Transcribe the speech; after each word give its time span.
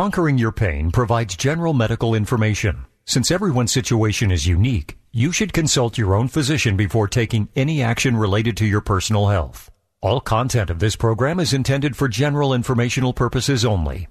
Conquering 0.00 0.38
Your 0.38 0.50
Pain 0.50 0.90
provides 0.90 1.36
general 1.36 1.74
medical 1.74 2.14
information. 2.14 2.86
Since 3.04 3.30
everyone's 3.30 3.70
situation 3.70 4.30
is 4.30 4.46
unique, 4.46 4.96
you 5.12 5.30
should 5.30 5.52
consult 5.52 5.98
your 5.98 6.14
own 6.14 6.26
physician 6.26 6.74
before 6.74 7.06
taking 7.06 7.50
any 7.54 7.82
action 7.82 8.16
related 8.16 8.56
to 8.56 8.64
your 8.64 8.80
personal 8.80 9.28
health. 9.28 9.70
All 10.00 10.22
content 10.22 10.70
of 10.70 10.78
this 10.78 10.96
program 10.96 11.38
is 11.38 11.52
intended 11.52 11.98
for 11.98 12.08
general 12.08 12.54
informational 12.54 13.12
purposes 13.12 13.62
only. 13.62 14.08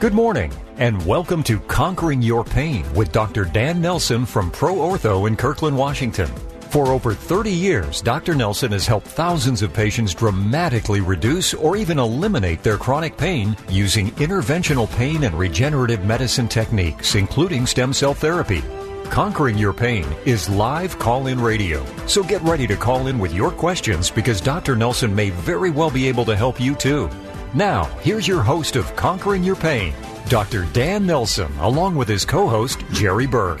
Good 0.00 0.12
morning, 0.12 0.52
and 0.76 1.02
welcome 1.06 1.42
to 1.44 1.60
Conquering 1.60 2.20
Your 2.20 2.44
Pain 2.44 2.84
with 2.92 3.10
Dr. 3.10 3.46
Dan 3.46 3.80
Nelson 3.80 4.26
from 4.26 4.50
Pro 4.50 4.74
Ortho 4.74 5.26
in 5.26 5.34
Kirkland, 5.34 5.78
Washington. 5.78 6.30
For 6.72 6.88
over 6.88 7.12
30 7.12 7.50
years, 7.50 8.00
Dr. 8.00 8.34
Nelson 8.34 8.72
has 8.72 8.86
helped 8.86 9.06
thousands 9.06 9.60
of 9.60 9.74
patients 9.74 10.14
dramatically 10.14 11.02
reduce 11.02 11.52
or 11.52 11.76
even 11.76 11.98
eliminate 11.98 12.62
their 12.62 12.78
chronic 12.78 13.14
pain 13.18 13.54
using 13.68 14.10
interventional 14.12 14.90
pain 14.96 15.24
and 15.24 15.38
regenerative 15.38 16.06
medicine 16.06 16.48
techniques, 16.48 17.14
including 17.14 17.66
stem 17.66 17.92
cell 17.92 18.14
therapy. 18.14 18.64
Conquering 19.10 19.58
Your 19.58 19.74
Pain 19.74 20.06
is 20.24 20.48
live 20.48 20.98
call 20.98 21.26
in 21.26 21.38
radio. 21.38 21.84
So 22.06 22.22
get 22.22 22.40
ready 22.40 22.66
to 22.66 22.74
call 22.74 23.06
in 23.06 23.18
with 23.18 23.34
your 23.34 23.50
questions 23.50 24.10
because 24.10 24.40
Dr. 24.40 24.74
Nelson 24.74 25.14
may 25.14 25.28
very 25.28 25.68
well 25.68 25.90
be 25.90 26.08
able 26.08 26.24
to 26.24 26.34
help 26.34 26.58
you 26.58 26.74
too. 26.74 27.10
Now, 27.52 27.84
here's 28.00 28.26
your 28.26 28.40
host 28.40 28.76
of 28.76 28.96
Conquering 28.96 29.44
Your 29.44 29.56
Pain, 29.56 29.92
Dr. 30.30 30.64
Dan 30.72 31.04
Nelson, 31.04 31.52
along 31.58 31.96
with 31.96 32.08
his 32.08 32.24
co 32.24 32.48
host, 32.48 32.82
Jerry 32.92 33.26
Berg. 33.26 33.60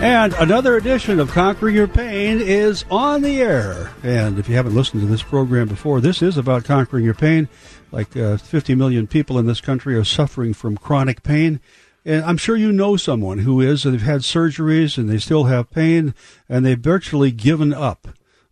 And 0.00 0.32
another 0.34 0.76
edition 0.76 1.18
of 1.18 1.32
Conquering 1.32 1.74
Your 1.74 1.88
Pain 1.88 2.40
is 2.40 2.84
on 2.88 3.22
the 3.22 3.40
air. 3.40 3.90
And 4.04 4.38
if 4.38 4.48
you 4.48 4.54
haven't 4.54 4.76
listened 4.76 5.02
to 5.02 5.08
this 5.08 5.24
program 5.24 5.66
before, 5.66 6.00
this 6.00 6.22
is 6.22 6.36
about 6.36 6.64
conquering 6.64 7.04
your 7.04 7.14
pain. 7.14 7.48
Like 7.90 8.16
uh, 8.16 8.36
50 8.36 8.76
million 8.76 9.08
people 9.08 9.40
in 9.40 9.46
this 9.46 9.60
country 9.60 9.96
are 9.96 10.04
suffering 10.04 10.54
from 10.54 10.76
chronic 10.76 11.24
pain. 11.24 11.58
And 12.04 12.24
I'm 12.24 12.36
sure 12.36 12.56
you 12.56 12.70
know 12.70 12.96
someone 12.96 13.38
who 13.38 13.60
is, 13.60 13.82
they've 13.82 14.00
had 14.00 14.20
surgeries 14.20 14.98
and 14.98 15.10
they 15.10 15.18
still 15.18 15.44
have 15.44 15.72
pain, 15.72 16.14
and 16.48 16.64
they've 16.64 16.78
virtually 16.78 17.32
given 17.32 17.74
up 17.74 18.06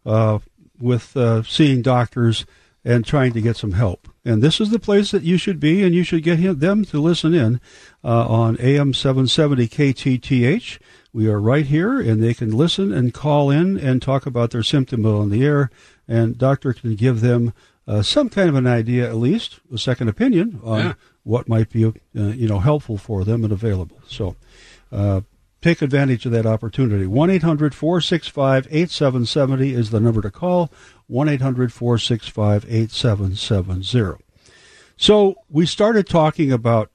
uh, 0.04 0.40
with 0.80 1.16
uh, 1.16 1.44
seeing 1.44 1.80
doctors 1.80 2.44
and 2.84 3.04
trying 3.04 3.32
to 3.34 3.40
get 3.40 3.56
some 3.56 3.72
help. 3.72 4.08
And 4.24 4.42
this 4.42 4.60
is 4.60 4.70
the 4.70 4.80
place 4.80 5.12
that 5.12 5.22
you 5.22 5.38
should 5.38 5.60
be, 5.60 5.84
and 5.84 5.94
you 5.94 6.02
should 6.02 6.24
get 6.24 6.40
him, 6.40 6.58
them 6.58 6.84
to 6.86 7.00
listen 7.00 7.34
in 7.34 7.60
uh, 8.02 8.26
on 8.26 8.56
AM 8.58 8.92
770 8.92 9.68
KTTH. 9.68 10.78
We 11.16 11.28
are 11.28 11.40
right 11.40 11.64
here, 11.64 11.98
and 11.98 12.22
they 12.22 12.34
can 12.34 12.50
listen 12.50 12.92
and 12.92 13.14
call 13.14 13.50
in 13.50 13.78
and 13.78 14.02
talk 14.02 14.26
about 14.26 14.50
their 14.50 14.62
symptom 14.62 15.06
on 15.06 15.30
the 15.30 15.46
air, 15.46 15.70
and 16.06 16.36
doctor 16.36 16.74
can 16.74 16.94
give 16.94 17.22
them 17.22 17.54
uh, 17.88 18.02
some 18.02 18.28
kind 18.28 18.50
of 18.50 18.54
an 18.54 18.66
idea, 18.66 19.08
at 19.08 19.16
least 19.16 19.60
a 19.72 19.78
second 19.78 20.08
opinion 20.08 20.60
on 20.62 20.78
Yeah. 20.78 20.92
what 21.22 21.48
might 21.48 21.70
be, 21.70 21.86
uh, 21.86 21.92
you 22.12 22.46
know, 22.46 22.58
helpful 22.58 22.98
for 22.98 23.24
them 23.24 23.44
and 23.44 23.52
available. 23.52 23.98
So, 24.06 24.36
uh, 24.92 25.22
take 25.62 25.80
advantage 25.80 26.26
of 26.26 26.32
that 26.32 26.44
opportunity. 26.44 27.06
1 27.06 27.30
800 27.30 27.74
465 27.74 28.68
8770 28.70 29.72
is 29.72 29.88
the 29.88 30.00
number 30.00 30.20
to 30.20 30.30
call. 30.30 30.70
1 31.06 31.30
800 31.30 31.72
465 31.72 32.66
8770. 32.68 34.22
So, 34.98 35.36
we 35.48 35.64
started 35.64 36.06
talking 36.06 36.52
about 36.52 36.90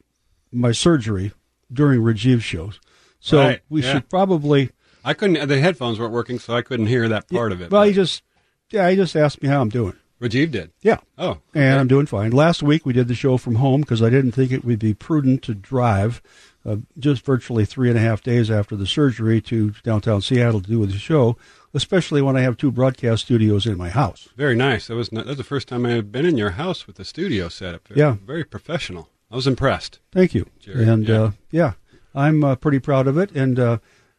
my 0.51 0.73
surgery 0.73 1.31
during 1.73 2.01
Rajiv's 2.03 2.43
shows. 2.43 2.79
So, 3.21 3.37
Right, 3.39 3.61
we 3.69 3.81
yeah. 3.83 3.93
should 3.93 4.09
probably. 4.09 4.71
I 5.05 5.13
couldn't. 5.13 5.47
The 5.47 5.59
headphones 5.59 5.99
weren't 5.99 6.11
working, 6.11 6.37
so 6.39 6.53
I 6.55 6.61
couldn't 6.61 6.87
hear 6.87 7.07
that 7.07 7.29
part 7.29 7.51
of 7.53 7.61
it. 7.61 7.71
Well, 7.71 7.81
but 7.83 7.87
he 7.87 7.93
just, 7.93 8.23
yeah, 8.71 8.89
he 8.89 8.95
just 8.97 9.15
asked 9.15 9.41
me 9.41 9.47
how 9.47 9.61
I'm 9.61 9.69
doing. 9.69 9.93
Rajiv 10.21 10.51
did. 10.51 10.71
Yeah. 10.81 10.97
Oh, 11.17 11.39
And 11.55 11.63
okay. 11.63 11.79
I'm 11.79 11.87
doing 11.87 12.05
fine. 12.05 12.29
Last 12.31 12.61
week 12.61 12.85
we 12.85 12.93
did 12.93 13.07
the 13.07 13.15
show 13.15 13.37
from 13.37 13.55
home 13.55 13.81
because 13.81 14.03
I 14.03 14.11
didn't 14.11 14.33
think 14.33 14.51
it 14.51 14.63
would 14.63 14.77
be 14.77 14.93
prudent 14.93 15.41
to 15.43 15.55
drive 15.55 16.21
uh, 16.63 16.75
just 16.99 17.25
virtually 17.25 17.65
three 17.65 17.89
and 17.89 17.97
a 17.97 18.01
half 18.01 18.21
days 18.21 18.51
after 18.51 18.75
the 18.75 18.85
surgery 18.85 19.41
to 19.41 19.71
downtown 19.83 20.21
Seattle 20.21 20.61
to 20.61 20.69
do 20.69 20.85
the 20.85 20.99
show, 20.99 21.37
especially 21.73 22.21
when 22.21 22.37
I 22.37 22.41
have 22.41 22.55
two 22.55 22.71
broadcast 22.71 23.23
studios 23.25 23.65
in 23.65 23.77
my 23.77 23.89
house. 23.89 24.29
very 24.37 24.55
nice. 24.55 24.85
That 24.87 24.95
was 24.95 25.11
not, 25.11 25.25
that 25.25 25.31
was 25.31 25.37
the 25.39 25.43
first 25.43 25.67
time 25.67 25.87
I 25.87 25.91
had 25.93 26.11
been 26.11 26.27
in 26.27 26.37
your 26.37 26.51
house 26.51 26.85
with 26.85 26.97
the 26.97 27.05
studio 27.05 27.49
set 27.49 27.73
up. 27.73 27.89
Yeah. 27.95 28.17
very 28.23 28.43
professional. 28.43 29.09
I 29.31 29.35
was 29.35 29.47
impressed. 29.47 29.97
Thank 30.11 30.35
you. 30.35 30.45
Jerry, 30.59 30.87
and 30.87 31.07
yeah. 31.07 31.15
Uh, 31.19 31.31
yeah, 31.49 31.73
I'm 32.13 32.43
uh, 32.43 32.55
pretty 32.55 32.79
proud 32.79 33.07
of 33.07 33.17
it. 33.17 33.31
And 33.31 33.59
uh, 33.59 33.77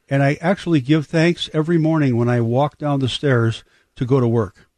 and 0.09 0.23
I 0.23 0.37
actually 0.41 0.81
give 0.81 1.07
thanks 1.07 1.49
every 1.53 1.79
morning 1.79 2.17
when 2.17 2.29
I 2.29 2.41
walk 2.41 2.79
down 2.79 3.01
the 3.01 3.09
stairs 3.09 3.65
to 3.97 4.05
go 4.05 4.21
to 4.21 4.29
work. 4.29 4.69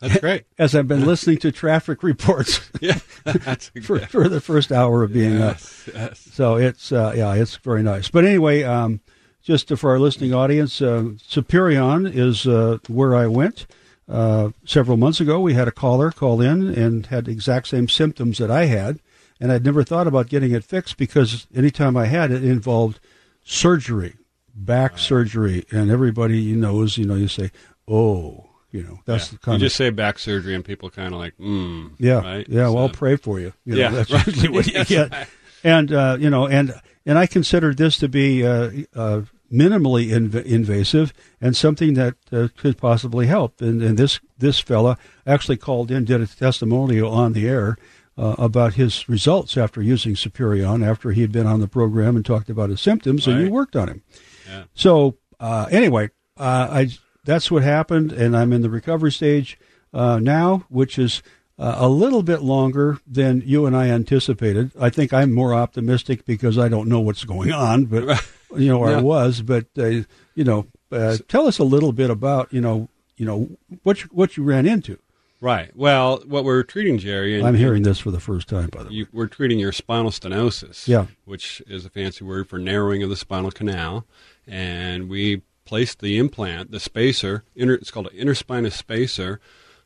That's 0.00 0.18
great. 0.20 0.44
As 0.58 0.74
I've 0.74 0.88
been 0.88 1.06
listening 1.06 1.38
to 1.38 1.50
traffic 1.50 2.02
reports 2.02 2.70
Yeah, 2.80 2.94
for, 3.82 3.98
for 4.00 4.28
the 4.28 4.40
first 4.40 4.70
hour 4.70 5.02
of 5.02 5.12
being 5.12 5.40
up. 5.40 5.54
yes, 5.56 5.88
yes. 5.92 6.28
So 6.32 6.56
it's 6.56 6.92
uh, 6.92 7.14
yeah, 7.16 7.34
it's 7.34 7.56
very 7.56 7.82
nice. 7.82 8.08
But 8.08 8.24
anyway, 8.24 8.62
um, 8.62 9.00
just 9.42 9.68
for 9.76 9.90
our 9.90 9.98
listening 9.98 10.34
audience, 10.34 10.82
uh, 10.82 11.12
Superion 11.18 12.12
is 12.12 12.46
uh, 12.46 12.78
where 12.88 13.14
I 13.16 13.26
went 13.26 13.66
uh, 14.08 14.50
several 14.64 14.96
months 14.96 15.20
ago. 15.20 15.40
We 15.40 15.54
had 15.54 15.68
a 15.68 15.72
caller 15.72 16.10
call 16.10 16.40
in 16.40 16.68
and 16.74 17.06
had 17.06 17.24
the 17.24 17.32
exact 17.32 17.68
same 17.68 17.88
symptoms 17.88 18.38
that 18.38 18.50
I 18.50 18.66
had, 18.66 19.00
and 19.40 19.52
I'd 19.52 19.64
never 19.64 19.82
thought 19.84 20.06
about 20.06 20.28
getting 20.28 20.52
it 20.52 20.64
fixed 20.64 20.96
because 20.96 21.46
anytime 21.54 21.96
I 21.96 22.06
had 22.06 22.30
it, 22.30 22.44
it 22.44 22.50
involved 22.50 23.00
surgery, 23.42 24.16
back 24.54 24.98
surgery, 24.98 25.64
and 25.70 25.90
everybody 25.90 26.52
knows, 26.54 26.98
you 26.98 27.06
know, 27.06 27.14
you 27.14 27.28
say, 27.28 27.50
oh, 27.88 28.44
you 28.72 28.82
know, 28.82 28.98
that's 29.06 29.26
Yeah. 29.28 29.32
the 29.32 29.38
kind 29.38 29.60
you 29.60 29.66
just 29.66 29.76
say 29.76 29.90
back 29.90 30.18
surgery, 30.18 30.54
and 30.54 30.64
people 30.64 30.90
kind 30.90 31.14
of 31.14 31.20
like, 31.20 31.36
mm, 31.38 31.90
yeah, 31.98 32.20
right? 32.20 32.46
yeah. 32.48 32.68
Well, 32.68 32.78
I'll 32.78 32.88
pray 32.88 33.16
for 33.16 33.38
you. 33.40 33.52
you 33.64 33.74
know, 33.74 33.80
Yeah, 33.80 33.90
that's 33.90 34.10
right. 34.12 34.26
usually 34.26 34.48
what 34.48 34.66
you 34.66 34.84
get. 34.84 35.10
right. 35.12 35.26
And 35.64 35.92
uh, 35.92 36.16
you 36.20 36.28
know, 36.30 36.46
and 36.46 36.74
and 37.06 37.18
I 37.18 37.26
considered 37.26 37.76
this 37.76 37.96
to 37.98 38.08
be 38.08 38.44
uh, 38.46 38.70
uh, 38.94 39.22
minimally 39.50 40.08
inv- 40.08 40.44
invasive 40.44 41.12
and 41.40 41.56
something 41.56 41.94
that 41.94 42.14
uh, 42.32 42.48
could 42.56 42.76
possibly 42.76 43.26
help. 43.26 43.60
And, 43.60 43.82
and 43.82 43.96
this 43.96 44.20
this 44.38 44.60
fella 44.60 44.98
actually 45.26 45.56
called 45.56 45.90
in, 45.90 46.04
did 46.04 46.20
a 46.20 46.26
testimonial 46.26 47.10
on 47.10 47.32
the 47.32 47.48
air. 47.48 47.78
Uh, 48.18 48.34
about 48.38 48.72
his 48.74 49.06
results 49.10 49.58
after 49.58 49.82
using 49.82 50.14
Superion, 50.14 50.82
after 50.82 51.10
he 51.10 51.20
had 51.20 51.30
been 51.32 51.46
on 51.46 51.60
the 51.60 51.68
program 51.68 52.16
and 52.16 52.24
talked 52.24 52.48
about 52.48 52.70
his 52.70 52.80
symptoms, 52.80 53.26
and 53.26 53.42
you 53.44 53.50
worked 53.50 53.76
on 53.76 53.88
him. 53.88 54.02
Yeah. 54.48 54.64
So 54.74 55.18
uh, 55.38 55.66
anyway, 55.70 56.08
uh, 56.38 56.68
I 56.70 56.88
that's 57.26 57.50
what 57.50 57.62
happened, 57.62 58.12
and 58.12 58.34
I'm 58.34 58.54
in 58.54 58.62
the 58.62 58.70
recovery 58.70 59.12
stage 59.12 59.58
uh, 59.92 60.18
now, 60.18 60.64
which 60.70 60.98
is 60.98 61.22
uh, 61.58 61.74
a 61.78 61.88
little 61.88 62.22
bit 62.22 62.42
longer 62.42 62.98
than 63.06 63.42
you 63.44 63.66
and 63.66 63.76
I 63.76 63.88
anticipated. 63.88 64.70
I 64.80 64.90
think 64.90 65.12
I'm 65.12 65.32
more 65.32 65.52
optimistic 65.54 66.24
because 66.24 66.58
I 66.58 66.68
don't 66.68 66.88
know 66.88 67.00
what's 67.00 67.24
going 67.24 67.52
on, 67.52 67.86
but 67.86 68.24
you 68.56 68.68
know, 68.68 68.78
or 68.78 68.88
I 68.88 69.00
was. 69.00 69.42
But 69.42 69.66
uh, 69.78 69.86
you 69.86 70.44
know, 70.44 70.66
uh, 70.92 71.16
tell 71.28 71.46
us 71.46 71.58
a 71.58 71.64
little 71.64 71.92
bit 71.92 72.10
about 72.10 72.52
you 72.52 72.60
know, 72.60 72.88
you 73.16 73.26
know 73.26 73.48
what 73.82 74.02
you, 74.02 74.08
what 74.12 74.36
you 74.36 74.42
ran 74.42 74.66
into. 74.66 74.98
Right. 75.40 75.70
Well, 75.76 76.22
what 76.26 76.44
we're 76.44 76.62
treating, 76.62 76.98
Jerry, 76.98 77.36
and 77.38 77.46
I'm 77.46 77.54
hearing 77.54 77.82
this 77.82 77.98
for 77.98 78.10
the 78.10 78.20
first 78.20 78.48
time, 78.48 78.68
by 78.70 78.84
the 78.84 78.88
way. 78.90 79.06
we're 79.12 79.26
treating 79.26 79.58
your 79.58 79.72
spinal 79.72 80.10
stenosis, 80.10 80.88
Yeah. 80.88 81.06
which 81.24 81.62
is 81.66 81.84
a 81.84 81.90
fancy 81.90 82.24
word 82.24 82.48
for 82.48 82.58
narrowing 82.58 83.02
of 83.02 83.10
the 83.10 83.16
spinal 83.16 83.50
canal. 83.50 84.06
And 84.46 85.08
we 85.10 85.42
placed 85.64 86.00
the 86.00 86.16
implant, 86.18 86.70
the 86.70 86.80
spacer, 86.80 87.44
inter, 87.54 87.74
it's 87.74 87.90
called 87.90 88.06
an 88.08 88.16
interspinous 88.16 88.72
spacer, 88.72 89.40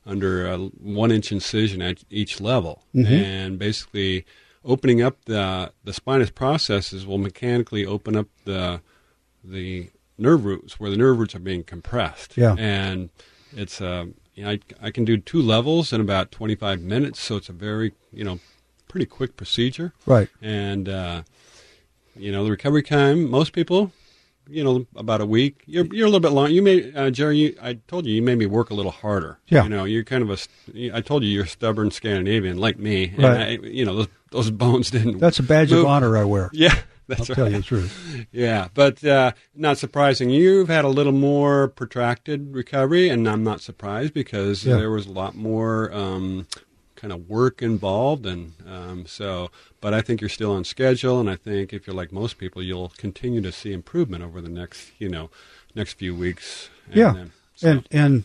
under 0.06 0.46
a 0.46 0.56
one 0.56 1.10
inch 1.10 1.30
incision 1.32 1.82
at 1.82 2.04
each 2.10 2.40
level. 2.40 2.82
And 2.94 3.58
basically, 3.58 4.24
opening 4.64 5.02
up 5.02 5.24
the, 5.26 5.72
the 5.84 5.92
spinous 5.92 6.30
processes 6.30 7.06
will 7.06 7.18
mechanically 7.18 7.84
open 7.84 8.16
up 8.16 8.26
the, 8.44 8.80
the 9.44 9.90
nerve 10.16 10.44
roots 10.44 10.78
where 10.80 10.90
the 10.90 10.96
nerve 10.96 11.18
roots 11.18 11.34
are 11.34 11.38
being 11.40 11.64
compressed. 11.64 12.36
Yeah. 12.36 12.54
And 12.58 13.10
it's 13.56 13.80
uh, 13.80 14.06
you 14.40 14.46
know, 14.46 14.52
I, 14.52 14.58
I 14.86 14.90
can 14.90 15.04
do 15.04 15.18
two 15.18 15.42
levels 15.42 15.92
in 15.92 16.00
about 16.00 16.30
25 16.32 16.80
minutes, 16.80 17.20
so 17.20 17.36
it's 17.36 17.50
a 17.50 17.53
very, 17.53 17.92
you 18.10 18.24
know, 18.24 18.38
pretty 18.88 19.04
quick 19.06 19.36
procedure. 19.36 19.92
Right. 20.06 20.28
And, 20.41 20.88
uh, 20.88 21.22
you 22.16 22.32
know, 22.32 22.42
the 22.44 22.50
recovery 22.50 22.82
time, 22.82 23.30
most 23.30 23.53
people, 23.53 23.92
you 24.48 24.65
know, 24.65 24.86
about 24.97 25.20
a 25.20 25.26
week. 25.26 25.62
You're, 25.66 25.84
you're 25.94 26.06
a 26.06 26.10
little 26.10 26.20
bit 26.20 26.32
long. 26.32 26.50
You 26.53 26.62
may, 26.62 26.91
uh, 26.94 27.10
Jerry, 27.10 27.36
you, 27.38 27.56
I 27.62 27.74
told 27.86 28.06
you, 28.06 28.15
you 28.15 28.22
made 28.22 28.38
me 28.38 28.47
work 28.47 28.70
a 28.70 28.74
little 28.74 28.92
harder. 28.92 29.38
Yeah. 29.48 29.62
You 29.65 29.68
know, 29.68 29.84
you're 29.84 30.04
kind 30.04 30.22
of 30.22 30.30
a, 30.30 30.91
I 30.97 31.03
told 31.03 31.22
you 31.22 31.28
you're 31.28 31.44
a 31.44 31.48
stubborn 31.48 31.91
Scandinavian 31.91 32.56
like 32.59 32.78
me. 32.78 33.10
And 33.15 33.22
Right. 33.22 33.41
I, 33.62 33.66
you 33.66 33.84
know, 33.84 33.94
those, 33.97 34.09
those 34.30 34.50
bones 34.65 34.91
didn't. 34.91 35.18
That's 35.18 35.38
a 35.38 35.42
badge 35.42 35.70
move. 35.70 35.80
of 35.80 35.86
honor 35.86 36.16
I 36.16 36.24
wear. 36.24 36.48
Yeah. 36.54 36.74
I'll 37.10 37.16
That's 37.16 37.27
tell 37.28 37.45
right. 37.45 37.53
you 37.53 37.59
the 37.59 37.62
truth. 37.65 38.27
Yeah, 38.33 38.68
but 38.74 39.04
uh, 39.04 39.33
not 39.54 39.78
surprising. 39.78 40.30
You've 40.30 40.68
had 40.68 40.84
a 40.84 40.89
little 40.89 41.12
more 41.12 41.68
protracted 41.68 42.54
recovery, 42.54 43.09
and 43.09 43.28
I'm 43.28 43.42
not 43.45 43.60
surprised 43.60 44.15
because 44.15 44.65
Yeah. 44.65 44.77
there 44.77 44.91
was 44.91 45.07
a 45.07 45.12
lot 45.12 45.34
more 45.34 45.92
um, 45.92 46.47
kind 46.97 47.12
of 47.12 47.28
work 47.28 47.62
involved, 47.62 48.27
and 48.27 48.53
um, 48.66 49.07
so. 49.07 49.51
But 49.80 49.95
I 49.95 50.03
think 50.03 50.21
you're 50.21 50.28
still 50.28 50.53
on 50.53 50.65
schedule, 50.65 51.18
and 51.21 51.30
I 51.30 51.36
think 51.36 51.72
if 51.72 51.86
you're 51.86 51.97
like 51.97 52.12
most 52.12 52.36
people, 52.39 52.62
you'll 52.62 52.92
continue 52.98 53.41
to 53.41 53.51
see 53.53 53.72
improvement 53.72 54.22
over 54.22 54.41
the 54.41 54.51
next, 54.51 54.91
you 54.98 55.09
know, 55.09 55.30
next 55.74 55.95
few 55.95 56.15
weeks. 56.15 56.68
And 56.86 56.97
Yeah. 56.97 57.13
then- 57.13 57.33
so- 57.54 57.68
And 57.71 57.89
and 57.91 58.24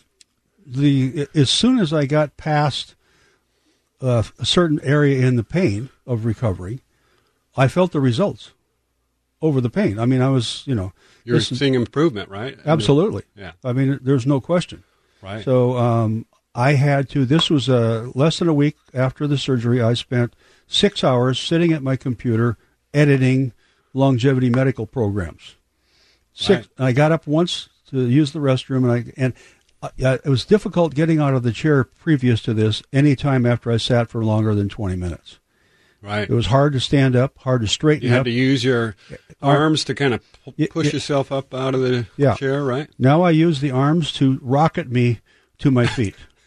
the 0.66 1.28
as 1.34 1.48
soon 1.50 1.78
as 1.78 1.92
I 1.92 2.06
got 2.06 2.36
past 2.36 2.94
uh, 4.00 4.22
a 4.38 4.44
certain 4.44 4.78
area 4.82 5.26
in 5.26 5.36
the 5.36 5.44
pain 5.44 5.88
of 6.06 6.24
recovery, 6.26 6.80
I 7.56 7.68
felt 7.68 7.92
the 7.92 8.00
results 8.00 8.50
over 9.42 9.60
the 9.60 9.70
pain. 9.70 9.98
I 9.98 10.06
mean, 10.06 10.20
I 10.20 10.28
was, 10.30 10.62
you 10.66 10.74
know, 10.74 10.92
You're 11.24 11.36
is- 11.36 11.48
seeing 11.48 11.74
improvement, 11.74 12.28
right? 12.30 12.58
absolutely. 12.64 13.24
Yeah. 13.34 13.52
I 13.64 13.72
mean, 13.72 13.98
there's 14.02 14.26
no 14.26 14.40
question. 14.40 14.82
Right. 15.22 15.44
So 15.44 15.76
um, 15.76 16.26
I 16.54 16.72
had 16.74 17.08
to. 17.10 17.24
This 17.24 17.50
was 17.50 17.68
uh, 17.68 18.10
less 18.14 18.38
than 18.38 18.48
a 18.48 18.54
week 18.54 18.76
after 18.94 19.26
the 19.26 19.36
surgery. 19.38 19.82
I 19.82 19.94
spent 19.94 20.34
six 20.66 21.02
hours 21.02 21.38
sitting 21.38 21.72
at 21.72 21.82
my 21.82 21.96
computer 21.96 22.56
editing 22.94 23.52
longevity 23.92 24.50
medical 24.50 24.86
programs. 24.86 25.56
Six. 26.34 26.68
I 26.78 26.92
got 26.92 27.12
up 27.12 27.26
once 27.26 27.68
to 27.90 28.06
use 28.06 28.32
the 28.32 28.40
restroom, 28.40 28.84
and 28.84 28.92
I 28.92 29.12
and 29.16 29.32
it 30.24 30.28
was 30.28 30.44
difficult 30.44 30.94
getting 30.94 31.18
out 31.18 31.34
of 31.34 31.42
the 31.42 31.52
chair 31.52 31.84
previous 31.84 32.42
to 32.42 32.52
this. 32.54 32.82
Any 32.92 33.16
time 33.16 33.46
after 33.46 33.70
I 33.70 33.78
sat 33.78 34.08
for 34.08 34.22
longer 34.24 34.54
than 34.54 34.68
twenty 34.68 34.96
minutes, 34.96 35.38
right. 36.06 36.28
it 36.28 36.34
was 36.34 36.46
hard 36.46 36.72
to 36.74 36.80
stand 36.80 37.16
up, 37.16 37.36
hard 37.38 37.60
to 37.62 37.66
straighten 37.66 38.04
You 38.04 38.10
had 38.10 38.20
up. 38.20 38.24
to 38.26 38.30
use 38.30 38.62
your 38.64 38.94
arms 39.42 39.84
to 39.84 39.94
kind 39.94 40.14
of 40.14 40.22
pu- 40.44 40.54
Yeah, 40.56 40.66
push 40.70 40.86
yeah. 40.86 40.92
yourself 40.94 41.32
up 41.32 41.52
out 41.52 41.74
of 41.74 41.80
the 41.80 42.06
Yeah. 42.16 42.34
chair, 42.36 42.62
right? 42.64 42.88
Now 42.98 43.22
I 43.22 43.30
use 43.30 43.60
the 43.60 43.70
arms 43.70 44.12
to 44.14 44.38
rocket 44.42 44.90
me 44.90 45.20
to 45.58 45.70
my 45.70 45.86
feet, 45.86 46.14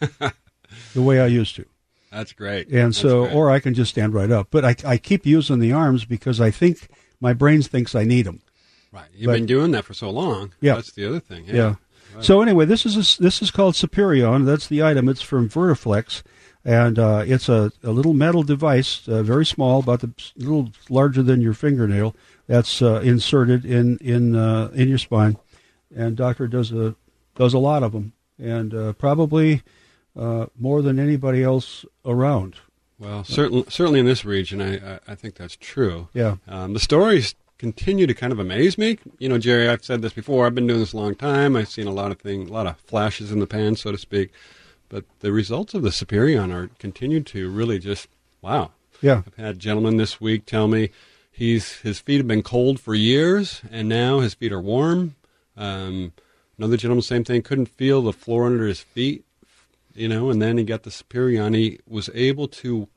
the 0.94 1.02
way 1.02 1.20
I 1.20 1.26
used 1.26 1.56
to. 1.56 1.66
That's 2.10 2.32
great. 2.32 2.68
and 2.68 2.88
That's 2.88 2.98
so 2.98 3.24
great. 3.24 3.34
or 3.34 3.50
I 3.50 3.60
can 3.60 3.74
just 3.74 3.90
stand 3.92 4.14
right 4.14 4.30
up. 4.30 4.48
But 4.50 4.64
I, 4.64 4.74
I 4.84 4.98
keep 4.98 5.24
using 5.26 5.60
the 5.60 5.72
arms 5.72 6.04
because 6.04 6.40
I 6.40 6.50
think 6.50 6.88
my 7.20 7.32
brain 7.32 7.62
thinks 7.62 7.94
I 7.94 8.04
need 8.04 8.22
them. 8.26 8.40
right. 8.92 9.04
You've 9.14 9.26
but- 9.26 9.34
been 9.34 9.46
doing 9.46 9.70
that 9.72 9.84
for 9.84 9.94
so 9.94 10.10
long. 10.10 10.52
Yeah. 10.60 10.74
That's 10.74 10.92
the 10.92 11.06
other 11.06 11.20
thing. 11.20 11.44
Yeah. 11.46 11.76
So 12.20 12.42
anyway, 12.42 12.64
this 12.64 12.84
is 12.84 12.96
a, 12.96 13.22
this 13.22 13.40
is 13.40 13.52
called 13.52 13.74
Superion. 13.74 14.44
That's 14.44 14.66
the 14.66 14.82
item. 14.82 15.08
It's 15.08 15.22
from 15.22 15.48
Vertiflex, 15.48 16.24
and 16.64 16.98
uh, 16.98 17.24
it's 17.26 17.48
a, 17.48 17.72
a 17.82 17.90
little 17.90 18.12
metal 18.12 18.42
device, 18.42 19.08
uh, 19.08 19.22
very 19.22 19.46
small, 19.46 19.80
about 19.80 20.04
a 20.04 20.10
little 20.36 20.70
larger 20.88 21.22
than 21.22 21.40
your 21.40 21.54
fingernail. 21.54 22.14
That's 22.46 22.82
uh, 22.82 23.00
inserted 23.00 23.64
in 23.64 23.98
in 23.98 24.34
uh, 24.34 24.70
in 24.74 24.88
your 24.88 24.98
spine, 24.98 25.38
and 25.94 26.16
doctor 26.16 26.48
does 26.48 26.72
a 26.72 26.94
does 27.34 27.54
a 27.54 27.58
lot 27.58 27.82
of 27.82 27.92
them, 27.92 28.12
and 28.38 28.74
uh, 28.74 28.92
probably 28.94 29.62
uh, 30.16 30.46
more 30.58 30.82
than 30.82 30.98
anybody 30.98 31.42
else 31.42 31.84
around. 32.04 32.56
Well, 32.98 33.24
certainly, 33.24 33.64
certainly 33.68 34.00
in 34.00 34.06
this 34.06 34.26
region, 34.26 34.60
I, 34.60 34.96
I, 34.96 35.00
I 35.08 35.14
think 35.14 35.36
that's 35.36 35.56
true. 35.56 36.08
Yeah. 36.12 36.36
Um, 36.46 36.74
the 36.74 36.80
stories 36.80 37.34
continue 37.56 38.06
to 38.06 38.14
kind 38.14 38.32
of 38.32 38.38
amaze 38.38 38.76
me. 38.76 38.98
You 39.18 39.28
know, 39.28 39.38
Jerry, 39.38 39.68
I've 39.68 39.84
said 39.84 40.02
this 40.02 40.12
before. 40.12 40.46
I've 40.46 40.54
been 40.54 40.66
doing 40.66 40.80
this 40.80 40.92
a 40.92 40.98
long 40.98 41.14
time. 41.14 41.56
I've 41.56 41.68
seen 41.68 41.86
a 41.86 41.92
lot 41.92 42.10
of 42.10 42.18
things, 42.18 42.50
a 42.50 42.52
lot 42.52 42.66
of 42.66 42.76
flashes 42.78 43.32
in 43.32 43.38
the 43.38 43.46
pan, 43.46 43.76
so 43.76 43.90
to 43.90 43.98
speak. 43.98 44.32
But 44.90 45.04
the 45.20 45.32
results 45.32 45.72
of 45.72 45.82
the 45.82 45.88
Superion 45.88 46.52
are 46.52 46.68
continue 46.78 47.22
to 47.22 47.48
really 47.48 47.78
just 47.78 48.08
wow. 48.42 48.72
Yeah. 49.00 49.22
I've 49.26 49.36
had 49.36 49.58
gentlemen 49.58 49.96
this 49.96 50.20
week 50.20 50.44
tell 50.44 50.68
me 50.68 50.90
he's 51.30 51.78
his 51.78 52.00
feet 52.00 52.18
have 52.18 52.28
been 52.28 52.42
cold 52.42 52.78
for 52.78 52.94
years, 52.94 53.62
and 53.70 53.88
now 53.88 54.18
his 54.20 54.34
feet 54.34 54.52
are 54.52 54.60
warm. 54.60 55.14
Um, 55.56 56.12
another 56.58 56.76
gentleman, 56.76 57.02
same 57.02 57.24
thing, 57.24 57.40
couldn't 57.40 57.66
feel 57.66 58.02
the 58.02 58.12
floor 58.12 58.44
under 58.44 58.66
his 58.66 58.80
feet, 58.80 59.24
you 59.94 60.08
know, 60.08 60.28
and 60.28 60.42
then 60.42 60.58
he 60.58 60.64
got 60.64 60.82
the 60.82 60.90
Superion. 60.90 61.54
He 61.54 61.78
was 61.86 62.10
able 62.12 62.48
to, 62.48 62.88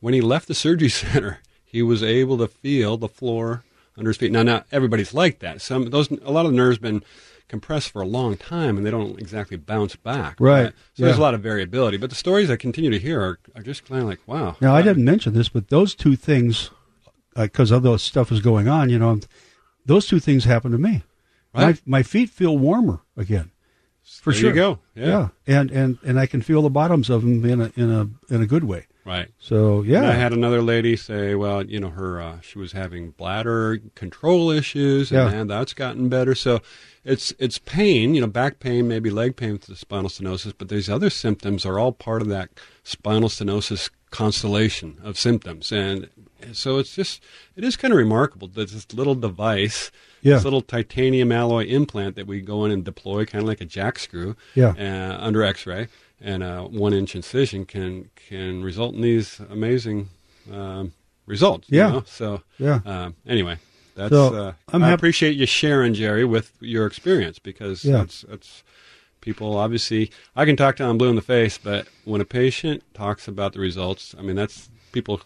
when 0.00 0.14
he 0.14 0.20
left 0.20 0.48
the 0.48 0.54
surgery 0.54 0.88
center, 0.90 1.40
he 1.64 1.82
was 1.82 2.02
able 2.02 2.38
to 2.38 2.46
feel 2.46 2.96
the 2.96 3.08
floor 3.08 3.64
under 3.96 4.10
his 4.10 4.18
feet. 4.18 4.32
Now, 4.32 4.42
not 4.42 4.66
everybody's 4.70 5.14
like 5.14 5.38
that. 5.40 5.62
Some 5.62 5.88
those 5.90 6.10
a 6.10 6.30
lot 6.30 6.44
of 6.44 6.52
the 6.52 6.56
nerves 6.56 6.78
been 6.78 7.02
compressed 7.48 7.90
for 7.90 8.02
a 8.02 8.06
long 8.06 8.36
time, 8.36 8.76
and 8.76 8.86
they 8.86 8.90
don't 8.90 9.18
exactly 9.18 9.56
bounce 9.56 9.96
back. 9.96 10.36
Right. 10.38 10.72
So 10.94 11.04
there's 11.04 11.18
a 11.18 11.20
lot 11.20 11.34
of 11.34 11.40
variability. 11.40 11.96
But 11.96 12.10
the 12.10 12.16
stories 12.16 12.50
I 12.50 12.56
continue 12.56 12.90
to 12.90 12.98
hear 12.98 13.20
are, 13.20 13.38
are 13.56 13.62
just 13.62 13.86
kind 13.86 14.02
of 14.02 14.08
like, 14.08 14.20
wow. 14.26 14.56
Now, 14.60 14.74
I 14.74 14.80
um, 14.80 14.84
didn't 14.84 15.04
mention 15.04 15.32
this, 15.32 15.48
but 15.48 15.68
those 15.68 15.94
two 15.94 16.16
things, 16.16 16.70
uh, 17.36 17.44
because 17.44 17.72
other 17.72 17.96
stuff 17.98 18.30
is 18.30 18.40
going 18.40 18.68
on, 18.68 18.90
you 18.90 18.98
know, 18.98 19.20
those 19.86 20.06
two 20.06 20.20
things 20.20 20.44
happen 20.44 20.72
to 20.72 20.78
me. 20.78 21.02
Right. 21.54 21.80
My, 21.86 21.98
my 21.98 22.02
feet 22.02 22.28
feel 22.30 22.58
warmer 22.58 23.00
again. 23.16 23.50
For 24.02 24.32
There 24.32 24.40
sure. 24.40 24.50
you 24.50 24.54
go. 24.54 24.78
Yeah. 24.94 25.28
And, 25.46 25.70
and, 25.70 25.98
and 26.04 26.18
I 26.18 26.26
can 26.26 26.42
feel 26.42 26.62
the 26.62 26.70
bottoms 26.70 27.08
of 27.08 27.22
them 27.22 27.44
in 27.44 27.60
a, 27.60 27.72
in 27.76 27.90
a, 27.90 28.34
in 28.34 28.42
a 28.42 28.46
good 28.46 28.64
way. 28.64 28.86
Right. 29.08 29.28
So, 29.38 29.80
And 29.82 29.96
I 30.06 30.12
had 30.12 30.32
another 30.34 30.60
lady 30.60 30.94
say, 30.94 31.34
well, 31.34 31.64
you 31.64 31.80
know, 31.80 31.88
her 31.90 32.20
uh, 32.20 32.40
she 32.40 32.58
was 32.58 32.72
having 32.72 33.10
bladder 33.12 33.78
control 33.94 34.50
issues, 34.50 35.10
and 35.10 35.18
Yeah. 35.30 35.30
man, 35.36 35.46
that's 35.48 35.72
gotten 35.72 36.08
better. 36.10 36.34
So 36.34 36.60
it's 37.04 37.32
it's 37.38 37.58
pain, 37.58 38.14
you 38.14 38.20
know, 38.20 38.26
back 38.26 38.60
pain, 38.60 38.86
maybe 38.86 39.08
leg 39.10 39.34
pain 39.36 39.52
with 39.52 39.62
the 39.62 39.76
spinal 39.76 40.10
stenosis, 40.10 40.52
but 40.56 40.68
these 40.68 40.90
other 40.90 41.08
symptoms 41.10 41.64
are 41.64 41.78
all 41.78 41.92
part 41.92 42.20
of 42.20 42.28
that 42.28 42.50
spinal 42.84 43.30
stenosis 43.30 43.88
constellation 44.10 44.98
of 45.02 45.18
symptoms, 45.18 45.72
and 45.72 46.08
so 46.52 46.78
it's 46.78 46.94
just 46.94 47.22
it 47.56 47.64
is 47.64 47.76
kind 47.76 47.92
of 47.92 47.98
remarkable 47.98 48.46
that 48.48 48.70
this 48.70 48.92
little 48.92 49.14
device. 49.14 49.90
Yeah. 50.20 50.34
This 50.34 50.44
little 50.44 50.62
titanium 50.62 51.30
alloy 51.30 51.64
implant 51.66 52.16
that 52.16 52.26
we 52.26 52.40
go 52.40 52.64
in 52.64 52.72
and 52.72 52.84
deploy, 52.84 53.24
kind 53.24 53.40
of 53.42 53.46
like 53.48 53.60
a 53.60 53.64
jack 53.64 54.00
screw, 54.00 54.34
Yeah. 54.56 54.74
uh, 54.76 55.16
under 55.24 55.44
X-ray, 55.44 55.86
and 56.20 56.42
a 56.42 56.62
one-inch 56.62 57.14
incision 57.14 57.64
can 57.64 58.10
can 58.28 58.62
result 58.62 58.94
in 58.94 59.00
these 59.02 59.40
amazing 59.50 60.08
um, 60.52 60.92
results. 61.26 61.68
you 61.70 61.78
Yeah. 61.78 61.90
know? 61.90 62.02
So 62.06 62.42
Yeah. 62.58 62.80
um, 62.84 63.14
anyway, 63.26 63.58
that's 63.94 64.12
So, 64.14 64.34
uh, 64.34 64.52
I 64.72 64.90
appreciate 64.92 65.36
you 65.36 65.46
sharing, 65.46 65.94
Jerry, 65.94 66.24
with 66.24 66.52
your 66.60 66.86
experience 66.86 67.38
because 67.38 67.84
Yeah. 67.84 67.98
that's 67.98 68.22
that's 68.28 68.62
people 69.20 69.56
obviously. 69.56 70.10
I 70.36 70.44
can 70.44 70.56
talk 70.56 70.76
to 70.76 70.84
them 70.84 70.96
blue 70.98 71.10
in 71.10 71.16
the 71.16 71.22
face, 71.22 71.58
but 71.58 71.88
when 72.04 72.20
a 72.20 72.24
patient 72.24 72.82
talks 72.94 73.28
about 73.28 73.52
the 73.52 73.60
results, 73.60 74.14
I 74.18 74.22
mean 74.22 74.36
that's 74.36 74.70
people. 74.92 75.20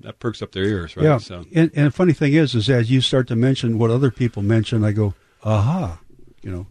That 0.00 0.18
perks 0.18 0.42
up 0.42 0.50
their 0.50 0.64
ears, 0.64 0.96
right? 0.96 1.04
Yeah. 1.04 1.18
So 1.18 1.44
And, 1.54 1.70
and 1.76 1.86
the 1.86 1.90
funny 1.92 2.12
thing 2.12 2.32
is, 2.32 2.56
is 2.56 2.68
as 2.68 2.90
you 2.90 3.00
start 3.00 3.28
to 3.28 3.36
mention 3.36 3.78
what 3.78 3.88
other 3.88 4.10
people 4.10 4.42
mention, 4.42 4.82
I 4.82 4.90
go, 4.90 5.14
aha, 5.44 6.00
you 6.42 6.50
know, 6.50 6.66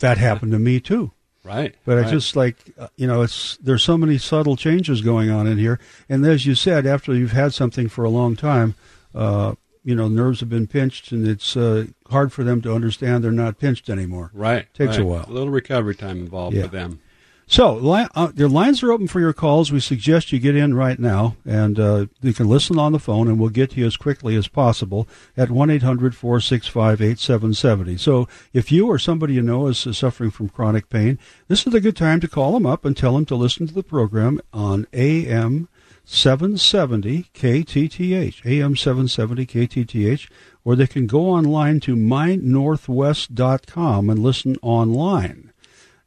that 0.00 0.18
happened 0.18 0.50
to 0.50 0.58
me 0.58 0.80
too. 0.80 1.12
Right. 1.44 1.74
But 1.84 1.98
right. 1.98 2.06
I 2.06 2.10
just 2.10 2.34
like 2.34 2.56
uh, 2.78 2.88
you 2.96 3.06
know, 3.06 3.22
it's 3.22 3.56
there's 3.58 3.82
so 3.82 3.96
many 3.96 4.18
subtle 4.18 4.56
changes 4.56 5.00
going 5.02 5.30
on 5.30 5.46
in 5.46 5.58
here, 5.58 5.78
and 6.08 6.24
as 6.26 6.46
you 6.46 6.54
said, 6.54 6.86
after 6.86 7.14
you've 7.14 7.32
had 7.32 7.54
something 7.54 7.88
for 7.88 8.02
a 8.04 8.10
long 8.10 8.34
time, 8.36 8.74
uh, 9.14 9.54
you 9.84 9.94
know, 9.94 10.08
nerves 10.08 10.40
have 10.40 10.48
been 10.48 10.66
pinched, 10.66 11.12
and 11.12 11.28
it's 11.28 11.56
uh, 11.56 11.86
hard 12.10 12.32
for 12.32 12.42
them 12.42 12.62
to 12.62 12.74
understand 12.74 13.22
they're 13.22 13.30
not 13.30 13.58
pinched 13.58 13.90
anymore. 13.90 14.30
right 14.32 14.72
takes 14.74 14.96
a 14.96 15.04
while. 15.04 15.26
A 15.28 15.30
little 15.32 15.50
recovery 15.50 15.94
time 15.94 16.18
involved 16.20 16.56
Yeah. 16.56 16.62
for 16.62 16.68
them. 16.68 17.00
So 17.46 17.92
uh, 17.92 18.32
the 18.34 18.48
lines 18.48 18.82
are 18.82 18.90
open 18.90 19.06
for 19.06 19.20
your 19.20 19.34
calls. 19.34 19.70
We 19.70 19.80
suggest 19.80 20.32
you 20.32 20.38
get 20.38 20.56
in 20.56 20.72
right 20.74 20.98
now, 20.98 21.36
and 21.44 21.78
uh, 21.78 22.06
you 22.22 22.32
can 22.32 22.48
listen 22.48 22.78
on 22.78 22.92
the 22.92 22.98
phone, 22.98 23.28
and 23.28 23.38
we'll 23.38 23.50
get 23.50 23.72
to 23.72 23.80
you 23.80 23.86
as 23.86 23.98
quickly 23.98 24.34
as 24.34 24.48
possible 24.48 25.06
at 25.36 25.50
one 25.50 25.68
8770 25.68 27.96
So 27.98 28.26
if 28.52 28.72
you 28.72 28.86
or 28.86 28.98
somebody 28.98 29.34
you 29.34 29.42
know 29.42 29.66
is 29.66 29.86
suffering 29.96 30.30
from 30.30 30.48
chronic 30.48 30.88
pain, 30.88 31.18
this 31.48 31.66
is 31.66 31.74
a 31.74 31.80
good 31.80 31.96
time 31.96 32.20
to 32.20 32.28
call 32.28 32.52
them 32.52 32.66
up 32.66 32.84
and 32.84 32.96
tell 32.96 33.14
them 33.14 33.24
to 33.26 33.36
listen 33.36 33.66
to 33.66 33.74
the 33.74 33.82
program 33.82 34.40
on 34.52 34.86
AM 34.92 35.68
770 36.06 37.30
KTTH, 37.34 38.44
AM 38.44 38.76
770 38.76 39.46
KTTH, 39.46 40.28
or 40.64 40.76
they 40.76 40.86
can 40.86 41.06
go 41.06 41.30
online 41.30 41.80
to 41.80 41.96
mynorthwest.com 41.96 44.10
and 44.10 44.18
listen 44.18 44.58
online. 44.62 45.53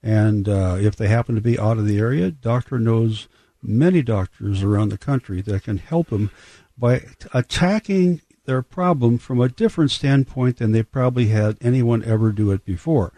And 0.03 0.47
uh, 0.47 0.77
if 0.79 0.95
they 0.95 1.07
happen 1.07 1.35
to 1.35 1.41
be 1.41 1.59
out 1.59 1.77
of 1.77 1.85
the 1.87 1.97
area, 1.99 2.31
doctor 2.31 2.79
knows 2.79 3.27
many 3.61 4.01
doctors 4.01 4.63
around 4.63 4.89
the 4.89 4.97
country 4.97 5.41
that 5.41 5.63
can 5.63 5.77
help 5.77 6.09
them 6.09 6.29
by 6.77 7.01
attacking 7.33 8.21
their 8.45 8.61
problem 8.61 9.17
from 9.17 9.41
a 9.41 9.49
different 9.49 9.91
standpoint 9.91 10.57
than 10.57 10.71
they 10.71 10.83
probably 10.83 11.27
had 11.27 11.57
anyone 11.59 12.03
ever 12.03 12.31
do 12.31 12.51
it 12.51 12.63
before. 12.63 13.11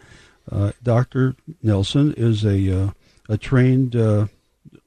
Uh, 0.50 0.72
Dr. 0.82 1.36
Nelson 1.62 2.12
is 2.16 2.44
a 2.44 2.84
uh, 2.86 2.90
a 3.28 3.38
trained 3.38 3.94
uh, 3.94 4.26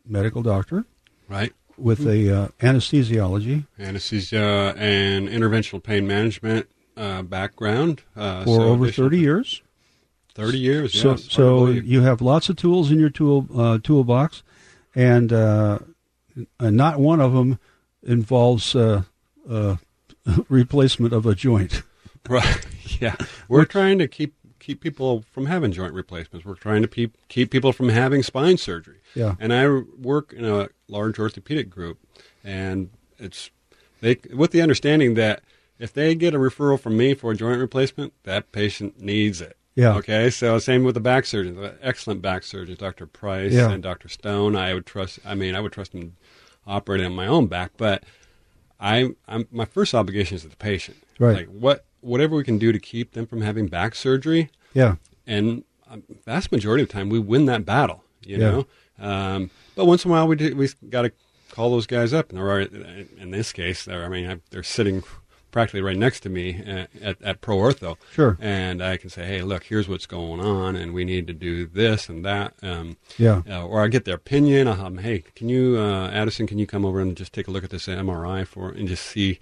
medical 0.06 0.42
doctor 0.42 0.84
Right. 1.30 1.54
with 1.78 2.06
a 2.06 2.30
uh, 2.30 2.48
anesthesiology 2.60 3.66
anesthesia 3.80 4.74
and 4.78 5.30
interventional 5.30 5.82
pain 5.82 6.06
management 6.06 6.68
uh, 6.98 7.22
background 7.22 8.02
uh, 8.18 8.44
for 8.44 8.58
so 8.58 8.64
over 8.64 8.84
additional- 8.86 9.08
30 9.10 9.20
years. 9.20 9.62
30 10.36 10.58
years. 10.58 11.00
so 11.00 11.12
yes, 11.12 11.32
so 11.32 11.68
you 11.68 12.02
have 12.02 12.22
lots 12.22 12.50
of 12.50 12.56
tools 12.56 12.92
in 12.92 13.00
your 13.00 13.10
tool 13.10 13.48
uh, 13.56 13.80
toolbox, 13.84 14.44
and 14.96 15.32
uh, 15.32 15.80
uh, 16.60 16.70
not 16.70 17.00
one 17.00 17.22
of 17.22 17.34
them 17.34 17.60
involves 18.02 18.76
uh, 18.76 19.04
uh, 19.50 19.78
replacement 20.50 21.14
of 21.14 21.26
a 21.26 21.36
joint. 21.36 21.84
right? 22.30 22.66
Yeah, 23.00 23.16
we're 23.48 23.66
trying 23.66 24.00
to 24.00 24.08
keep 24.08 24.34
keep 24.60 24.82
people 24.82 25.24
from 25.32 25.46
having 25.46 25.72
joint 25.72 25.94
replacements. 25.94 26.46
We're 26.46 26.56
trying 26.56 26.82
to 26.82 26.88
keep 26.88 27.18
keep 27.28 27.52
people 27.52 27.74
from 27.74 27.90
having 27.90 28.24
spine 28.24 28.58
surgery. 28.58 29.00
Yeah. 29.14 29.36
And 29.40 29.54
I 29.54 29.68
work 29.68 30.34
in 30.34 30.46
a 30.46 30.70
large 30.88 31.20
orthopedic 31.20 31.70
group, 31.70 32.00
and 32.44 32.90
it's 33.20 33.52
they 34.02 34.18
with 34.34 34.52
the 34.52 34.62
understanding 34.62 35.14
that 35.16 35.44
if 35.80 35.94
they 35.94 36.16
get 36.16 36.34
a 36.34 36.38
referral 36.38 36.80
from 36.80 36.98
me 36.98 37.14
for 37.14 37.32
a 37.32 37.36
joint 37.36 37.60
replacement, 37.60 38.14
that 38.24 38.52
patient 38.52 39.00
needs 39.00 39.42
it. 39.42 39.58
Yeah. 39.76 39.96
Okay, 39.96 40.30
so 40.30 40.60
same 40.60 40.84
with 40.84 40.94
the 40.94 41.02
back 41.02 41.26
surgeons, 41.26 41.58
excellent 41.82 42.22
back 42.22 42.44
surgeons, 42.44 42.78
Dr. 42.78 43.06
Price 43.08 43.54
Yeah. 43.54 43.72
and 43.72 43.82
Dr. 43.82 44.08
Stone. 44.08 44.56
I 44.56 44.74
would 44.74 44.86
trust. 44.86 45.20
I 45.26 45.34
mean, 45.36 45.56
I 45.56 45.60
would 45.62 45.72
trust 45.72 45.94
them 45.94 46.16
operating 46.68 47.06
on 47.08 47.14
my 47.14 47.26
own 47.28 47.48
back, 47.48 47.72
but 47.78 48.04
I, 48.80 49.10
I'm 49.28 49.48
my 49.52 49.66
first 49.66 49.94
obligation 49.96 50.36
is 50.36 50.44
to 50.44 50.50
the 50.50 50.56
patient. 50.58 50.98
Right. 51.20 51.38
Like 51.38 51.48
what, 51.48 51.86
whatever 52.02 52.36
we 52.36 52.44
can 52.44 52.58
do 52.58 52.72
to 52.72 52.80
keep 52.80 53.14
them 53.14 53.26
from 53.26 53.42
having 53.42 53.68
back 53.68 53.96
surgery, 53.96 54.50
Yeah. 54.74 54.96
and 55.26 55.64
um, 55.90 56.04
vast 56.26 56.52
majority 56.52 56.84
of 56.84 56.90
the 56.90 56.94
time 56.94 57.10
we 57.10 57.20
win 57.20 57.46
that 57.46 57.66
battle. 57.66 58.04
You 58.26 58.38
Yeah. 58.38 58.52
know, 58.52 58.68
um, 59.00 59.50
but 59.76 59.86
once 59.86 60.06
in 60.06 60.12
a 60.12 60.14
while 60.14 60.28
we 60.28 60.36
do, 60.36 60.56
we 60.56 60.70
got 60.90 61.02
to 61.04 61.12
call 61.52 61.72
those 61.72 61.88
guys 61.88 62.14
up, 62.14 62.30
and 62.30 62.38
they're 62.38 62.50
already, 62.50 63.08
in 63.20 63.32
this 63.32 63.52
case, 63.54 63.86
they're 63.86 64.06
I 64.06 64.10
mean 64.10 64.42
they're 64.52 64.64
sitting 64.64 65.04
practically 65.54 65.82
right 65.82 65.96
next 65.96 66.20
to 66.22 66.30
me 66.30 66.62
at, 66.66 66.90
at, 67.02 67.22
at 67.22 67.40
Pro 67.40 67.56
Ortho. 67.58 67.96
Sure. 68.12 68.38
And 68.42 68.84
I 68.84 68.98
can 68.98 69.10
say, 69.10 69.26
hey, 69.26 69.42
look, 69.42 69.64
here's 69.64 69.88
what's 69.88 70.06
going 70.06 70.42
on, 70.42 70.76
and 70.76 70.94
we 70.94 71.06
need 71.06 71.28
to 71.28 71.34
do 71.34 71.66
this 71.66 72.10
and 72.10 72.26
that. 72.26 72.56
Um, 72.62 72.98
Yeah. 73.18 73.44
uh, 73.50 73.66
or 73.66 73.82
I 73.82 73.88
get 73.88 74.04
their 74.04 74.16
opinion. 74.16 74.68
I'll 74.68 74.76
have 74.76 74.86
'em, 74.88 74.98
hey, 74.98 75.24
can 75.36 75.48
you, 75.48 75.78
uh, 75.78 76.10
Addison, 76.10 76.48
can 76.48 76.58
you 76.60 76.68
come 76.68 76.84
over 76.84 77.00
and 77.00 77.16
just 77.16 77.32
take 77.32 77.48
a 77.48 77.52
look 77.52 77.64
at 77.64 77.70
this 77.70 77.88
MRI 77.88 78.44
for 78.46 78.70
and 78.72 78.88
just 78.88 79.06
see, 79.06 79.40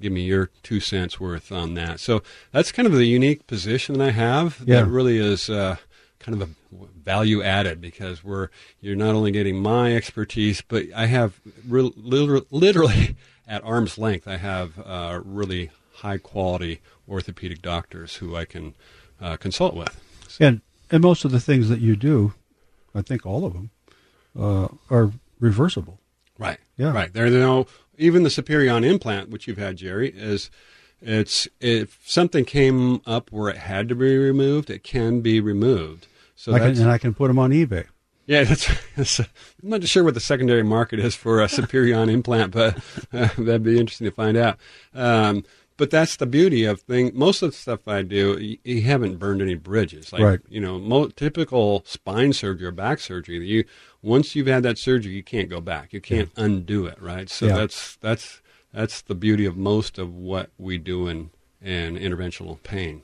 give 0.00 0.12
me 0.12 0.22
your 0.22 0.50
two 0.62 0.80
cents 0.80 1.18
worth 1.20 1.50
on 1.52 1.74
that. 1.74 1.98
So 2.00 2.22
that's 2.52 2.72
kind 2.72 2.86
of 2.86 2.92
the 2.94 3.04
unique 3.06 3.46
position 3.46 3.98
that 3.98 4.08
I 4.08 4.10
have. 4.12 4.62
Yeah. 4.64 4.82
That 4.82 4.86
really 4.88 5.18
is 5.18 5.50
uh, 5.50 5.76
kind 6.20 6.40
of 6.40 6.48
a 6.48 6.52
value 7.02 7.42
added 7.42 7.80
because 7.80 8.22
we're 8.22 8.48
you're 8.80 8.94
not 8.96 9.14
only 9.14 9.30
getting 9.30 9.60
my 9.60 9.96
expertise, 9.96 10.62
but 10.66 10.84
I 10.94 11.06
have 11.06 11.40
real, 11.66 11.92
liter- 11.96 12.44
literally 12.50 13.16
at 13.48 13.64
arm's 13.64 13.98
length. 13.98 14.28
I 14.28 14.36
have 14.36 14.78
uh, 14.78 15.20
really 15.24 15.70
high 15.94 16.18
quality 16.18 16.80
orthopedic 17.08 17.62
doctors 17.62 18.16
who 18.16 18.36
I 18.36 18.44
can 18.44 18.74
uh, 19.20 19.36
consult 19.36 19.74
with. 19.74 20.00
And 20.38 20.60
and 20.90 21.02
most 21.02 21.24
of 21.24 21.32
the 21.32 21.40
things 21.40 21.68
that 21.68 21.80
you 21.80 21.96
do, 21.96 22.34
I 22.94 23.02
think 23.02 23.26
all 23.26 23.44
of 23.44 23.52
them, 23.52 23.70
uh, 24.38 24.68
are 24.90 25.12
reversible. 25.40 26.00
Right. 26.38 26.58
Yeah. 26.76 26.92
Right. 26.92 27.12
There's 27.12 27.32
no 27.32 27.66
even 27.96 28.22
the 28.22 28.28
Superion 28.28 28.84
implant, 28.86 29.30
which 29.30 29.48
you've 29.48 29.58
had, 29.58 29.76
Jerry, 29.76 30.10
is 30.10 30.50
it's 31.00 31.48
if 31.60 31.98
something 32.04 32.44
came 32.44 33.00
up 33.06 33.30
where 33.32 33.50
it 33.50 33.56
had 33.56 33.88
to 33.88 33.94
be 33.94 34.16
removed, 34.16 34.70
it 34.70 34.82
can 34.84 35.20
be 35.20 35.40
removed. 35.40 36.06
So 36.36 36.54
I 36.54 36.60
can, 36.60 36.68
and 36.80 36.90
I 36.90 36.98
can 36.98 37.14
put 37.14 37.28
them 37.28 37.38
on 37.38 37.50
eBay. 37.50 37.86
Yeah. 38.28 38.44
That's, 38.44 38.68
that's 38.96 39.18
I'm 39.18 39.26
not 39.62 39.82
sure 39.84 40.04
what 40.04 40.14
the 40.14 40.20
secondary 40.20 40.62
market 40.62 41.00
is 41.00 41.16
for 41.16 41.42
a 41.42 41.46
Superion 41.48 42.08
implant, 42.10 42.52
but 42.52 42.76
uh, 43.12 43.28
that'd 43.36 43.64
be 43.64 43.80
interesting 43.80 44.04
to 44.06 44.12
find 44.12 44.36
out. 44.36 44.56
Um, 44.94 45.44
but 45.76 45.90
that's 45.90 46.16
the 46.16 46.26
beauty 46.26 46.64
of 46.64 46.80
thing. 46.82 47.12
Most 47.14 47.40
of 47.42 47.52
the 47.52 47.56
stuff 47.56 47.86
I 47.86 48.02
do, 48.02 48.36
you, 48.40 48.58
you 48.64 48.82
haven't 48.82 49.18
burned 49.18 49.40
any 49.40 49.54
bridges. 49.54 50.12
Like 50.12 50.22
Right. 50.22 50.40
you 50.48 50.60
know, 50.60 50.78
mo- 50.78 51.08
typical 51.08 51.82
spine 51.86 52.32
surgery 52.32 52.66
or 52.66 52.72
back 52.72 52.98
surgery. 53.00 53.44
You 53.46 53.64
once 54.02 54.34
you've 54.36 54.46
had 54.48 54.62
that 54.64 54.78
surgery, 54.78 55.12
you 55.12 55.22
can't 55.22 55.48
go 55.48 55.60
back. 55.60 55.92
You 55.92 56.00
can't 56.00 56.30
undo 56.36 56.86
it. 56.86 57.00
Right. 57.00 57.28
So 57.30 57.46
Yeah. 57.46 57.56
that's 57.56 57.96
that's 57.96 58.42
that's 58.72 59.02
the 59.02 59.14
beauty 59.14 59.44
of 59.46 59.56
most 59.56 59.98
of 59.98 60.12
what 60.14 60.50
we 60.58 60.78
do 60.78 61.06
in 61.08 61.30
in 61.62 61.96
interventional 61.96 62.62
pain. 62.62 63.02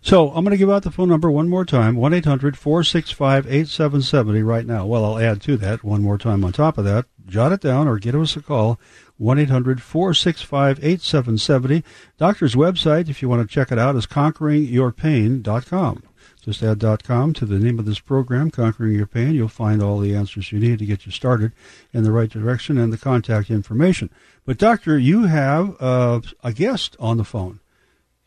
So 0.00 0.28
I'm 0.28 0.44
going 0.44 0.52
to 0.52 0.56
give 0.56 0.70
out 0.70 0.84
the 0.84 0.90
phone 0.90 1.08
number 1.08 1.30
one 1.30 1.48
more 1.48 1.64
time 1.64 1.96
1 1.96 2.14
800 2.14 2.56
465 2.56 3.46
8770 3.46 4.42
right 4.42 4.66
now. 4.66 4.86
Well, 4.86 5.04
I'll 5.04 5.18
add 5.18 5.42
to 5.42 5.56
that 5.58 5.82
one 5.84 6.02
more 6.02 6.18
time 6.18 6.44
on 6.44 6.52
top 6.52 6.78
of 6.78 6.84
that. 6.84 7.06
Jot 7.26 7.52
it 7.52 7.60
down 7.60 7.88
or 7.88 7.98
give 7.98 8.14
us 8.14 8.36
a 8.36 8.40
call 8.40 8.78
1 9.18 9.38
800 9.38 9.82
465 9.82 10.78
8770. 10.78 11.84
Doctor's 12.16 12.54
website, 12.54 13.08
if 13.08 13.20
you 13.20 13.28
want 13.28 13.42
to 13.42 13.52
check 13.52 13.72
it 13.72 13.78
out, 13.78 13.96
is 13.96 14.06
conqueringyourpain.com. 14.06 16.02
Just 16.40 16.62
add 16.62 16.80
.com 17.02 17.34
to 17.34 17.44
the 17.44 17.58
name 17.58 17.78
of 17.78 17.84
this 17.84 17.98
program, 17.98 18.50
Conquering 18.50 18.94
Your 18.94 19.06
Pain. 19.06 19.34
You'll 19.34 19.48
find 19.48 19.82
all 19.82 19.98
the 19.98 20.14
answers 20.14 20.50
you 20.50 20.58
need 20.58 20.78
to 20.78 20.86
get 20.86 21.04
you 21.04 21.12
started 21.12 21.52
in 21.92 22.04
the 22.04 22.12
right 22.12 22.30
direction 22.30 22.78
and 22.78 22.90
the 22.90 22.96
contact 22.96 23.50
information. 23.50 24.08
But, 24.46 24.56
Doctor, 24.56 24.98
you 24.98 25.24
have 25.24 25.76
uh, 25.78 26.20
a 26.42 26.54
guest 26.54 26.96
on 26.98 27.18
the 27.18 27.24
phone. 27.24 27.60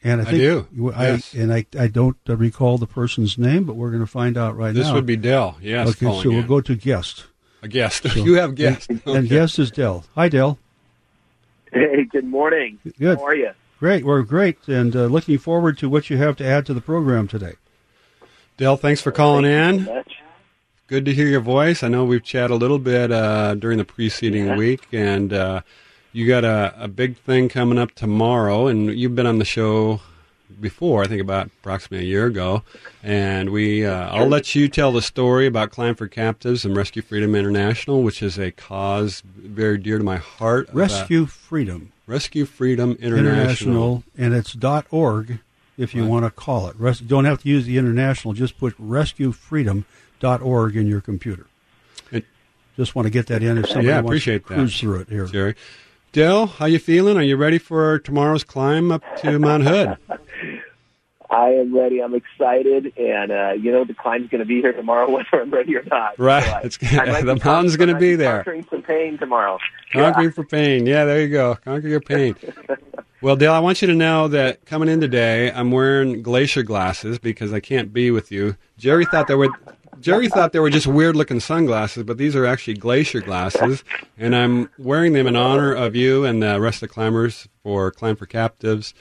And 0.03 0.20
I, 0.20 0.24
I 0.24 0.25
think 0.25 0.38
do, 0.38 0.67
you- 0.74 0.91
I, 0.93 1.08
yes. 1.10 1.34
and 1.34 1.53
I, 1.53 1.65
I 1.79 1.88
don't 1.88 2.17
uh, 2.27 2.36
recall 2.36 2.77
the 2.79 2.88
person's 2.88 3.38
name, 3.38 3.65
but 3.65 3.75
we're 3.75 3.91
going 3.91 4.01
to 4.01 4.08
find 4.08 4.36
out 4.38 4.55
right 4.58 4.74
This 4.74 4.86
now. 4.86 4.89
This 4.93 4.96
would 4.96 5.05
be 5.05 5.15
Dell. 5.15 5.58
Yes, 5.62 5.89
okay. 5.89 6.05
calling 6.08 6.24
So 6.24 6.29
we'll 6.31 6.43
go 6.43 6.60
to 6.62 6.75
guest, 6.75 7.25
a 7.62 7.67
guest. 7.67 8.05
you 8.15 8.34
have 8.36 8.55
guest. 8.55 8.89
and 8.89 9.01
Okay. 9.05 9.27
guest 9.27 9.60
is 9.60 9.70
Dell. 9.70 10.05
Hi, 10.15 10.27
Dell. 10.27 10.58
Hey, 11.72 12.03
good 12.05 12.25
morning. 12.25 12.79
Good. 13.00 13.17
How 13.20 13.25
are 13.25 13.36
you? 13.36 13.51
Great. 13.79 14.03
We're 14.03 14.22
great, 14.24 14.67
and 14.67 14.96
uh, 14.96 15.05
looking 15.05 15.38
forward 15.38 15.77
to 15.79 15.89
what 15.89 16.10
you 16.10 16.17
have 16.17 16.36
to 16.38 16.46
add 16.46 16.65
to 16.67 16.74
the 16.74 16.81
program 16.81 17.27
today. 17.27 17.53
Dell, 18.58 18.77
thanks 18.77 19.01
for 19.01 19.12
calling 19.12 19.43
Thank 19.46 19.74
you 19.75 19.79
in. 19.81 19.86
so 19.86 19.96
much. 19.96 20.13
Good 20.88 21.05
to 21.05 21.13
hear 21.13 21.27
your 21.27 21.39
voice. 21.41 21.84
I 21.84 21.88
know 21.88 22.03
we've 22.05 22.24
chatted 22.24 22.51
a 22.51 22.55
little 22.55 22.77
bit 22.79 23.12
uh, 23.12 23.55
during 23.55 23.77
the 23.77 23.86
preceding 23.86 24.48
Yeah. 24.48 24.58
week, 24.58 24.88
and 24.91 25.31
uh, 25.31 25.62
you 26.13 26.27
got 26.27 26.44
a, 26.44 26.74
a 26.77 26.88
big 26.88 27.18
thing 27.18 27.50
coming 27.50 27.77
up 27.77 27.94
tomorrow. 27.94 28.68
And 28.68 28.88
you've 28.98 29.15
been 29.15 29.25
on 29.27 29.39
the 29.39 29.46
show 29.46 30.01
before, 30.60 31.03
I 31.03 31.08
think 31.08 31.22
about 31.22 31.48
approximately 31.48 32.06
a 32.06 32.10
year 32.10 32.25
ago. 32.25 32.63
And 33.01 33.50
we, 33.51 33.86
uh, 33.86 34.10
I'll 34.10 34.27
let 34.27 34.53
you 34.53 34.68
tell 34.68 34.91
the 34.91 35.01
story 35.01 35.48
about 35.48 35.72
Climb 35.72 35.96
for 35.96 36.08
Captives 36.08 36.65
and 36.65 36.75
Rescue 36.75 37.01
Freedom 37.01 37.34
International, 37.36 38.03
which 38.03 38.22
is 38.22 38.38
a 38.38 38.51
cause 38.51 39.24
very 39.38 39.77
dear 39.77 39.98
to 39.98 40.03
my 40.03 40.18
heart. 40.18 40.70
Rescue 40.74 41.25
Freedom 41.25 41.91
Rescue 42.08 42.44
Freedom 42.46 42.91
International. 43.00 43.32
International, 43.34 44.03
and 44.18 44.34
it's 44.34 44.51
dot 44.53 44.86
.org 44.91 45.39
if 45.77 45.96
you 45.96 46.01
Right. 46.01 46.10
want 46.10 46.25
to 46.25 46.32
call 46.32 46.68
it. 46.68 46.75
Res- 46.77 47.00
don't 47.00 47.24
have 47.24 47.41
to 47.44 47.48
use 47.50 47.65
the 47.65 47.77
international. 47.77 48.34
Just 48.34 48.60
put 48.60 48.75
rescuefreedom.org 48.77 50.75
in 50.75 50.88
your 50.88 51.00
computer. 51.01 51.46
It- 52.12 52.25
just 52.75 52.96
want 52.96 53.06
to 53.06 53.10
get 53.10 53.27
that 53.27 53.41
in 53.44 53.58
if 53.58 53.68
somebody 53.68 53.88
Yeah, 53.88 53.96
wants 54.01 54.08
appreciate 54.10 54.44
to 54.44 54.50
that. 54.50 54.56
cruise 54.56 54.77
through 54.80 55.00
it 55.01 55.10
here. 55.10 55.25
Jerry. 55.25 55.56
Dell, 56.12 56.46
how 56.48 56.65
you 56.65 56.80
feeling? 56.80 57.18
Are 57.18 57.22
you 57.24 57.38
ready 57.38 57.58
for 57.58 58.00
tomorrow's 58.00 58.44
climb 58.44 58.91
up 58.91 59.01
to 59.18 59.39
Mount 59.39 59.63
Hood? 59.63 59.98
I 61.30 61.48
am 61.51 61.74
ready. 61.74 62.03
I'm 62.03 62.13
excited, 62.13 62.91
and 62.98 63.32
uh, 63.32 63.51
you 63.51 63.72
know 63.72 63.86
the 63.86 63.94
climb's 63.94 64.30
going 64.30 64.39
to 64.39 64.46
be 64.46 64.60
here 64.60 64.74
tomorrow, 64.74 65.10
whether 65.15 65.41
I'm 65.41 65.50
ready 65.50 65.74
or 65.77 65.84
not. 65.84 66.20
Right. 66.20 66.44
So 66.44 66.51
I- 66.51 66.62
It's- 66.65 67.00
I 67.15 67.22
the 67.24 67.39
mountain's 67.46 67.77
gonna 67.77 67.96
I 67.96 68.00
be 68.00 68.15
there. 68.15 68.44
Conquering 68.44 68.65
some 68.70 68.82
pain 68.82 69.18
tomorrow. 69.18 69.58
Conquering 69.94 70.32
for 70.34 70.44
pain. 70.44 70.86
Yeah, 70.86 71.06
there 71.06 71.22
you 71.22 71.30
go. 71.30 71.56
Conquer 71.63 71.88
your 71.88 72.01
pain. 72.01 72.36
Well, 73.22 73.38
Dale, 73.38 73.53
I 73.53 73.60
want 73.60 73.82
you 73.82 73.88
to 73.88 73.94
know 73.96 74.27
that 74.30 74.65
coming 74.65 74.89
in 74.89 75.00
today, 75.00 75.51
I'm 75.51 75.72
wearing 75.72 76.22
glacier 76.22 76.63
glasses 76.63 77.20
because 77.20 77.53
I 77.53 77.62
can't 77.62 77.94
be 77.94 78.12
with 78.12 78.30
you. 78.32 78.58
Jerry 78.77 79.06
thought 79.06 79.27
they 79.27 79.36
were. 79.36 79.50
Jerry 80.01 80.27
thought 80.27 80.51
they 80.51 80.60
were 80.60 80.70
just 80.70 80.88
weird 80.88 81.15
looking 81.15 81.39
sunglasses, 81.39 82.03
but 82.03 82.17
these 82.17 82.36
are 82.36 82.46
actually 82.46 82.74
glacier 82.75 83.22
glasses, 83.22 83.84
and 84.17 84.36
I'm 84.36 84.70
wearing 84.77 85.13
them 85.13 85.27
in 85.27 85.36
honor 85.36 85.74
of 85.74 85.96
you 85.96 86.25
and 86.25 86.41
the 86.41 86.60
rest 86.60 86.77
of 86.81 86.89
the 86.89 86.93
climbers 86.93 87.48
for 87.63 87.91
Climb 87.91 88.15
for 88.15 88.25
Captives. 88.25 88.93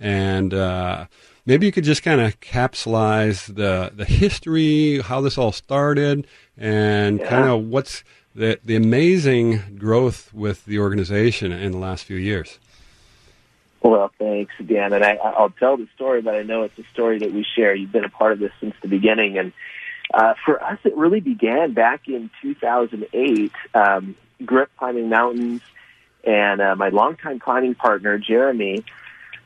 And 0.00 0.52
uh, 0.52 1.06
maybe 1.46 1.66
you 1.66 1.72
could 1.72 1.84
just 1.84 2.02
kind 2.02 2.20
of 2.20 2.38
capsulize 2.40 3.46
the 3.54 3.92
the 3.94 4.04
history, 4.04 5.00
how 5.00 5.20
this 5.20 5.38
all 5.38 5.52
started, 5.52 6.26
and 6.56 7.20
Yeah. 7.20 7.28
kind 7.28 7.48
of 7.48 7.64
what's 7.64 8.04
the 8.34 8.58
the 8.64 8.76
amazing 8.76 9.76
growth 9.78 10.32
with 10.34 10.64
the 10.66 10.78
organization 10.78 11.52
in 11.52 11.72
the 11.72 11.78
last 11.78 12.04
few 12.04 12.16
years. 12.16 12.58
Well, 13.80 14.10
thanks, 14.18 14.52
Dan. 14.64 14.92
And 14.92 15.04
I, 15.04 15.14
I'll 15.14 15.50
tell 15.50 15.76
the 15.76 15.86
story, 15.94 16.20
but 16.20 16.34
I 16.34 16.42
know 16.42 16.62
it's 16.64 16.78
a 16.78 16.84
story 16.92 17.20
that 17.20 17.32
we 17.32 17.44
share. 17.56 17.74
You've 17.74 17.92
been 17.92 18.04
a 18.04 18.08
part 18.08 18.32
of 18.32 18.40
this 18.40 18.50
since 18.60 18.74
the 18.82 18.88
beginning, 18.88 19.38
and 19.38 19.52
uh, 20.12 20.34
for 20.44 20.62
us, 20.62 20.78
it 20.84 20.96
really 20.96 21.20
began 21.20 21.74
back 21.74 22.08
in 22.08 22.30
2008. 22.42 23.52
Um, 23.74 24.16
grew 24.44 24.62
up 24.62 24.70
climbing 24.78 25.08
mountains, 25.08 25.60
and 26.24 26.60
uh, 26.60 26.76
my 26.76 26.88
longtime 26.88 27.38
climbing 27.38 27.74
partner, 27.74 28.18
Jeremy, 28.18 28.84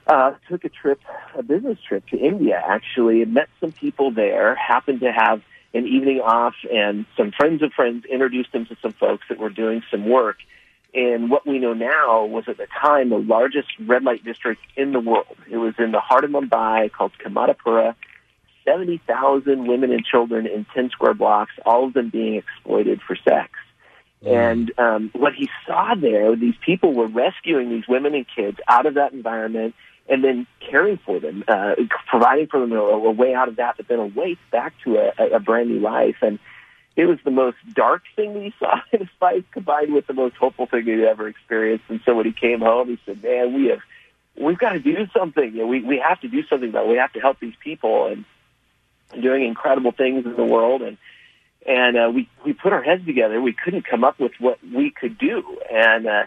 uh, 0.07 0.35
took 0.49 0.64
a 0.64 0.69
trip, 0.69 1.00
a 1.37 1.42
business 1.42 1.78
trip 1.87 2.07
to 2.09 2.19
India. 2.19 2.62
Actually, 2.64 3.23
and 3.23 3.35
met 3.35 3.49
some 3.61 3.73
people 3.73 4.11
there. 4.11 4.54
Happened 4.54 5.00
to 5.00 5.12
have 5.12 5.42
an 5.75 5.87
evening 5.87 6.21
off, 6.21 6.54
and 6.73 7.07
some 7.16 7.33
friends 7.33 7.62
of 7.62 7.73
friends 7.73 8.04
introduced 8.04 8.54
him 8.54 8.66
to 8.66 8.76
some 8.83 8.92
folks 8.92 9.25
that 9.28 9.38
were 9.38 9.50
doing 9.50 9.83
some 9.90 10.09
work 10.09 10.37
in 10.92 11.28
what 11.28 11.47
we 11.47 11.59
know 11.59 11.73
now 11.73 12.25
was 12.25 12.45
at 12.49 12.59
the 12.59 12.66
time 12.81 13.09
the 13.09 13.19
largest 13.19 13.69
red 13.81 14.04
light 14.04 14.25
district 14.25 14.61
in 14.76 14.92
the 14.92 15.00
world. 15.00 15.37
It 15.50 15.57
was 15.57 15.75
in 15.78 15.92
the 15.92 16.00
heart 16.00 16.25
of 16.25 16.31
Mumbai 16.31 16.92
called 16.92 17.12
Kamathipura. 17.25 17.95
70,000 18.64 19.66
women 19.66 19.92
and 19.92 20.04
children 20.04 20.47
in 20.47 20.66
10 20.75 20.90
square 20.90 21.14
blocks, 21.14 21.52
all 21.66 21.87
of 21.87 21.92
them 21.92 22.11
being 22.11 22.35
exploited 22.35 23.00
for 23.07 23.16
sex. 23.16 23.50
And 24.25 24.73
um, 24.78 25.11
what 25.14 25.35
he 25.35 25.49
saw 25.66 25.95
there, 25.95 26.37
these 26.37 26.54
people 26.64 26.92
were 26.92 27.09
rescuing 27.09 27.71
these 27.71 27.88
women 27.88 28.14
and 28.14 28.26
kids 28.35 28.59
out 28.69 28.87
of 28.87 28.95
that 28.95 29.12
environment 29.12 29.75
and 30.09 30.23
then 30.23 30.47
caring 30.61 30.99
for 31.04 31.19
them, 31.19 31.45
uh, 31.49 31.75
providing 32.09 32.47
for 32.47 32.61
them 32.61 32.73
a, 32.73 32.76
a 32.76 33.11
way 33.11 33.35
out 33.35 33.49
of 33.49 33.57
that, 33.57 33.76
but 33.76 33.88
then 33.88 33.99
a 33.99 34.07
way 34.07 34.37
back 34.50 34.75
to 34.85 34.97
a, 34.97 35.37
a- 35.37 35.40
brand 35.40 35.71
new 35.71 35.81
life. 35.81 36.16
And 36.23 36.38
it 36.97 37.07
was 37.07 37.19
the 37.25 37.31
most 37.31 37.57
dark 37.75 38.02
thing 38.14 38.35
that 38.35 38.42
he 38.42 38.54
saw 38.59 38.81
in 38.92 39.00
his 39.00 39.09
life 39.21 39.45
combined 39.52 39.92
with 39.92 40.07
the 40.07 40.12
most 40.12 40.37
hopeful 40.37 40.66
thing 40.66 40.85
he'd 40.85 41.04
ever 41.04 41.28
experienced. 41.28 41.85
And 41.88 42.00
so 42.04 42.14
when 42.14 42.26
he 42.26 42.33
came 42.33 42.61
home, 42.61 42.88
he 42.88 42.99
said, 43.07 43.23
man, 43.23 43.54
we 43.54 43.66
have, 43.69 43.81
we've 44.37 44.59
got 44.59 44.73
to 44.73 44.81
do 44.81 45.07
something. 45.16 45.52
You 45.52 45.62
know, 45.62 45.66
we, 45.66 45.83
we 45.83 45.99
have 46.07 46.21
to 46.21 46.28
do 46.28 46.45
something 46.49 46.69
about 46.69 46.87
it. 46.87 46.90
We 46.90 46.97
have 46.97 47.12
to 47.14 47.21
help 47.21 47.40
these 47.40 47.57
people. 47.62 48.07
And 48.07 48.25
doing 49.21 49.45
incredible 49.45 49.92
things 49.92 50.25
in 50.25 50.37
the 50.37 50.45
world, 50.45 50.83
and 50.83 50.99
and 51.66 51.97
uh, 51.97 52.11
we 52.12 52.28
we 52.45 52.52
put 52.52 52.73
our 52.73 52.83
heads 52.83 53.04
together. 53.04 53.40
We 53.40 53.52
couldn't 53.52 53.87
come 53.87 54.04
up 54.04 54.19
with 54.19 54.33
what 54.38 54.59
we 54.62 54.90
could 54.90 55.19
do, 55.19 55.59
and 55.71 56.07
uh, 56.07 56.23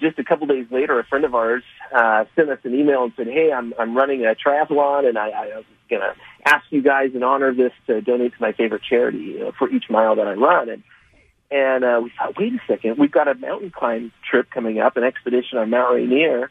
just 0.00 0.18
a 0.18 0.24
couple 0.24 0.46
days 0.46 0.66
later, 0.70 0.98
a 0.98 1.04
friend 1.04 1.24
of 1.24 1.34
ours 1.34 1.62
uh, 1.94 2.24
sent 2.36 2.50
us 2.50 2.58
an 2.64 2.74
email 2.74 3.04
and 3.04 3.12
said, 3.16 3.26
"Hey, 3.26 3.52
I'm 3.52 3.72
I'm 3.78 3.96
running 3.96 4.24
a 4.24 4.34
triathlon, 4.34 5.08
and 5.08 5.18
I, 5.18 5.30
I 5.30 5.46
was 5.56 5.64
going 5.88 6.02
to 6.02 6.14
ask 6.44 6.64
you 6.70 6.82
guys 6.82 7.10
in 7.14 7.22
honor 7.22 7.48
of 7.48 7.56
this 7.56 7.72
to 7.86 8.00
donate 8.00 8.32
to 8.32 8.40
my 8.40 8.52
favorite 8.52 8.82
charity 8.88 9.18
you 9.18 9.38
know, 9.40 9.52
for 9.58 9.70
each 9.70 9.84
mile 9.88 10.16
that 10.16 10.26
I 10.26 10.34
run." 10.34 10.68
And 10.68 10.82
and 11.50 11.84
uh, 11.84 12.00
we 12.02 12.10
thought, 12.18 12.36
wait 12.38 12.52
a 12.52 12.60
second, 12.66 12.98
we've 12.98 13.12
got 13.12 13.28
a 13.28 13.34
mountain 13.34 13.70
climb 13.70 14.12
trip 14.28 14.50
coming 14.50 14.80
up, 14.80 14.96
an 14.96 15.04
expedition 15.04 15.58
on 15.58 15.70
Mount 15.70 15.94
Rainier. 15.94 16.50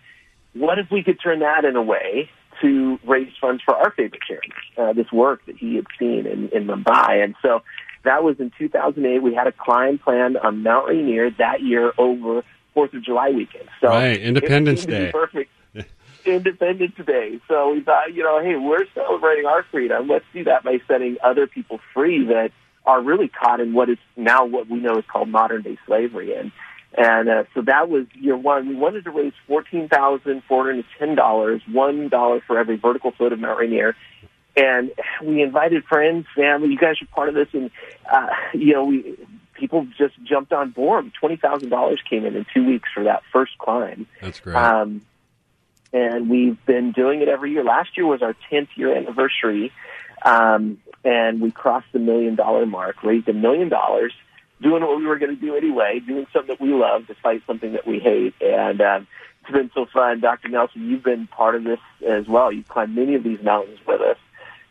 What 0.54 0.80
if 0.80 0.90
we 0.92 1.04
could 1.04 1.20
turn 1.22 1.40
that 1.40 1.66
in 1.66 1.75
a 1.75 1.82
way 1.82 2.30
to 2.62 3.00
raise 3.06 3.32
funds 3.40 3.62
for 3.64 3.76
our 3.76 3.92
favorite 3.92 4.22
charity, 4.28 4.52
uh, 4.78 4.94
this 4.94 5.12
work 5.12 5.46
that 5.46 5.58
he 5.58 5.76
had 5.76 5.86
seen 5.98 6.26
in, 6.26 6.50
in 6.50 6.68
Mumbai? 6.68 7.24
And 7.24 7.36
so 7.42 7.62
that 8.04 8.24
was 8.24 8.40
in 8.40 8.52
2008. 8.58 9.22
We 9.22 9.34
had 9.34 9.48
a 9.48 9.52
climb 9.52 9.98
planned 9.98 10.38
on 10.38 10.64
Mount 10.64 10.88
Rainier 10.88 11.32
that 11.32 11.62
year 11.62 11.94
over 11.98 12.44
Fourth 12.74 12.94
of 12.94 13.04
July 13.04 13.30
weekend. 13.30 13.70
So 13.82 13.90
right, 13.90 14.20
Independence 14.20 14.86
Day. 14.86 15.12
Perfect. 15.12 15.52
Independence 16.26 16.96
Day. 17.06 17.40
So 17.48 17.74
we 17.74 17.82
thought, 17.82 18.14
you 18.14 18.24
know, 18.24 18.42
hey, 18.42 18.56
we're 18.56 18.86
celebrating 18.94 19.46
our 19.46 19.64
freedom. 19.64 20.08
Let's 20.08 20.26
do 20.34 20.44
that 20.46 20.64
by 20.64 20.80
setting 20.88 21.18
other 21.24 21.48
people 21.48 21.80
free 21.94 22.26
that 22.28 22.52
are 22.86 23.02
really 23.02 23.28
caught 23.28 23.60
in 23.60 23.74
what 23.74 23.90
is 23.90 23.98
now 24.16 24.46
what 24.46 24.70
we 24.70 24.80
know 24.80 24.98
is 24.98 25.06
called 25.06 25.30
modern 25.30 25.62
day 25.62 25.78
slavery. 25.86 26.36
And 26.36 26.52
and 26.96 27.30
uh, 27.30 27.44
so 27.54 27.62
that 27.64 27.90
was 27.90 28.06
year 28.14 28.38
one. 28.38 28.68
We 28.68 28.76
wanted 28.76 29.04
to 29.06 29.12
raise 29.12 29.34
fourteen 29.48 29.88
thousand 29.88 30.44
four 30.48 30.64
hundred 30.64 30.76
and 30.76 30.86
ten 31.00 31.16
dollars, 31.16 31.62
one 31.72 32.10
dollar 32.10 32.42
for 32.46 32.60
every 32.60 32.76
vertical 32.78 33.12
foot 33.12 33.34
of 33.34 33.40
Mount 33.40 33.60
Rainier. 33.60 33.96
And 34.56 34.92
we 35.24 35.42
invited 35.42 35.84
friends, 35.86 36.28
family. 36.36 36.70
You 36.70 36.78
guys 36.78 37.02
are 37.02 37.08
part 37.08 37.30
of 37.30 37.36
this, 37.36 37.48
and 37.54 37.72
uh, 38.12 38.28
you 38.54 38.74
know 38.74 38.86
we 38.86 39.18
people 39.54 39.88
just 39.98 40.14
jumped 40.24 40.54
on 40.54 40.70
board. 40.70 41.12
Twenty 41.20 41.38
thousand 41.38 41.70
dollars 41.70 42.00
came 42.08 42.26
in 42.26 42.36
in 42.36 42.46
two 42.54 42.64
weeks 42.64 42.90
for 42.94 43.06
that 43.06 43.24
first 43.32 43.58
climb. 43.58 44.06
That's 44.22 44.40
great. 44.40 44.56
Um, 44.56 45.02
and 45.92 46.30
we've 46.30 46.64
been 46.66 46.92
doing 46.92 47.22
it 47.22 47.28
every 47.28 47.52
year. 47.52 47.64
Last 47.64 47.96
year 47.96 48.06
was 48.06 48.22
our 48.22 48.36
tenth 48.50 48.70
year 48.76 48.96
anniversary, 48.96 49.72
um, 50.24 50.80
and 51.04 51.42
we 51.42 51.50
crossed 51.50 51.88
the 51.92 52.00
million 52.00 52.36
dollar 52.36 52.68
mark, 52.68 53.04
raised 53.04 53.28
a 53.30 53.34
million 53.34 53.70
dollars, 53.70 54.14
doing 54.63 54.82
what 54.82 54.98
we 54.98 55.05
were 55.05 55.20
going 55.20 55.36
to 55.36 55.41
do 55.41 55.55
anyway, 55.55 56.00
doing 56.00 56.25
something 56.34 56.55
that 56.55 56.62
we 56.62 56.74
love 56.74 57.05
despite 57.08 57.46
something 57.46 57.74
that 57.74 57.86
we 57.88 58.00
hate, 58.00 58.34
and. 58.41 58.82
Um, 58.82 59.08
it's 59.43 59.51
been 59.51 59.72
so 59.74 59.86
fun, 59.93 60.22
Dr. 60.22 60.48
Nelson. 60.48 60.89
You've 60.89 61.03
been 61.03 61.27
part 61.27 61.55
of 61.55 61.65
this 61.65 61.79
as 62.08 62.25
well. 62.29 62.50
You've 62.50 62.70
climbed 62.70 62.96
many 62.96 63.15
of 63.15 63.24
these 63.25 63.43
mountains 63.43 63.77
with 63.86 64.00
us 64.00 64.15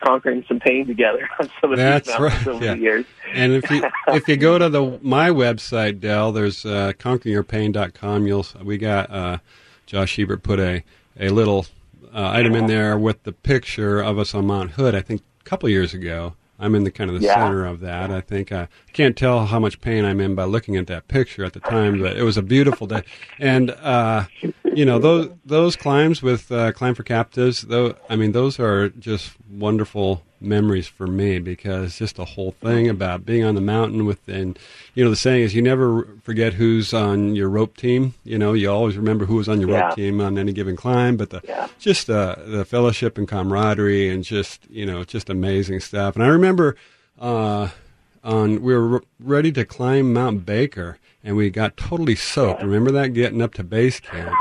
conquering 0.03 0.45
some 0.49 0.59
pain 0.59 0.87
together 0.87 1.29
on 1.41 1.51
some 1.61 1.73
of 1.73 1.79
That's 1.79 2.09
these 2.09 2.19
mountains 2.19 2.47
right. 2.47 2.55
over 2.55 2.65
yeah. 2.65 2.75
the 2.75 2.81
years. 2.81 3.07
And 3.33 3.53
if 3.53 3.71
you 3.71 3.83
if 4.09 4.29
you 4.29 4.37
go 4.37 4.59
to 4.59 4.69
the 4.69 4.99
my 5.03 5.31
website, 5.31 6.01
Dell, 6.01 6.33
there's 6.33 6.65
uh, 6.67 6.93
conqueringyourpain.com. 6.99 8.27
You'll 8.27 8.47
we 8.63 8.79
got 8.79 9.11
uh, 9.11 9.39
Josh 9.87 10.17
Hebert 10.17 10.43
put 10.43 10.59
a 10.59 10.83
a 11.19 11.29
little 11.29 11.67
uh, 12.15 12.31
item 12.31 12.55
in 12.55 12.67
there 12.67 12.99
with 12.99 13.23
the 13.23 13.33
picture 13.33 14.01
of 14.01 14.19
us 14.19 14.35
on 14.35 14.47
Mount 14.47 14.73
Hood. 14.73 14.95
I 14.95 15.01
think 15.01 15.23
a 15.41 15.45
couple 15.45 15.69
years 15.69 15.95
ago. 15.95 16.35
I'm 16.63 16.75
in 16.77 16.85
the 16.85 16.91
kind 16.93 17.11
of 17.11 17.19
the 17.19 17.27
Yeah. 17.27 17.35
center 17.35 17.67
of 17.67 17.81
that. 17.81 18.11
I 18.13 18.21
think 18.21 18.53
I 18.53 18.69
can't 18.93 19.17
tell 19.17 19.47
how 19.47 19.59
much 19.59 19.81
pain 19.81 20.05
I'm 20.05 20.21
in 20.21 20.35
by 20.37 20.45
looking 20.45 20.77
at 20.77 20.87
that 20.87 21.09
picture 21.09 21.45
at 21.45 21.53
the 21.55 21.61
time, 21.61 22.01
but 22.01 22.17
it 22.17 22.23
was 22.23 22.37
a 22.37 22.43
beautiful 22.43 22.87
day. 22.87 23.03
And 23.41 23.71
uh, 23.73 24.25
you 24.75 24.85
know 24.85 24.99
those 25.01 25.31
those 25.45 25.75
climbs 25.77 26.23
with 26.23 26.51
uh, 26.53 26.71
climb 26.73 26.95
for 26.95 27.03
captives. 27.03 27.63
Though 27.63 27.97
I 28.09 28.15
mean 28.17 28.31
those 28.33 28.61
are 28.61 28.89
just 28.91 29.33
wonderful 29.51 30.23
memories 30.43 30.87
for 30.89 31.07
me 31.07 31.39
because 31.39 31.99
just 31.99 32.17
the 32.17 32.25
whole 32.25 32.51
thing 32.53 32.89
about 32.89 33.25
being 33.25 33.45
on 33.45 33.55
the 33.55 33.61
mountain 33.61 34.05
with 34.05 34.27
and 34.29 34.59
you 34.95 35.03
know 35.05 35.11
the 35.11 35.17
saying 35.17 35.43
is 35.43 35.55
you 35.55 35.63
never 35.63 36.07
forget 36.23 36.55
who's 36.55 36.93
on 36.93 37.35
your 37.35 37.49
rope 37.49 37.77
team. 37.77 38.15
You 38.25 38.39
know 38.39 38.53
you 38.53 38.71
always 38.71 38.97
remember 38.97 39.25
who 39.27 39.37
was 39.37 39.49
on 39.49 39.61
your 39.61 39.71
Yeah. 39.71 39.87
rope 39.87 39.97
team 39.97 40.21
on 40.21 40.37
any 40.39 40.53
given 40.53 40.77
climb, 40.77 41.17
but 41.17 41.31
the 41.31 41.41
Yeah. 41.47 41.69
just 41.79 42.11
uh, 42.11 42.37
the 42.45 42.65
fellowship 42.65 43.17
and 43.19 43.27
camaraderie 43.29 44.09
and 44.09 44.25
just 44.25 44.61
you 44.71 44.85
know 44.87 45.05
just 45.05 45.31
amazing 45.31 45.81
stuff. 45.81 46.15
And 46.17 46.25
I 46.25 46.29
remember 46.29 46.77
uh, 47.21 47.69
on 48.25 48.63
we 48.63 48.73
were 48.75 48.87
re- 48.89 49.01
ready 49.21 49.53
to 49.53 49.65
climb 49.65 50.13
Mount 50.13 50.45
Baker 50.47 50.99
and 51.25 51.37
we 51.37 51.51
got 51.51 51.77
totally 51.77 52.17
soaked. 52.17 52.63
Remember 52.63 52.91
that 52.91 53.09
getting 53.15 53.41
up 53.41 53.55
to 53.55 53.63
base 53.63 54.01
camp. 54.01 54.35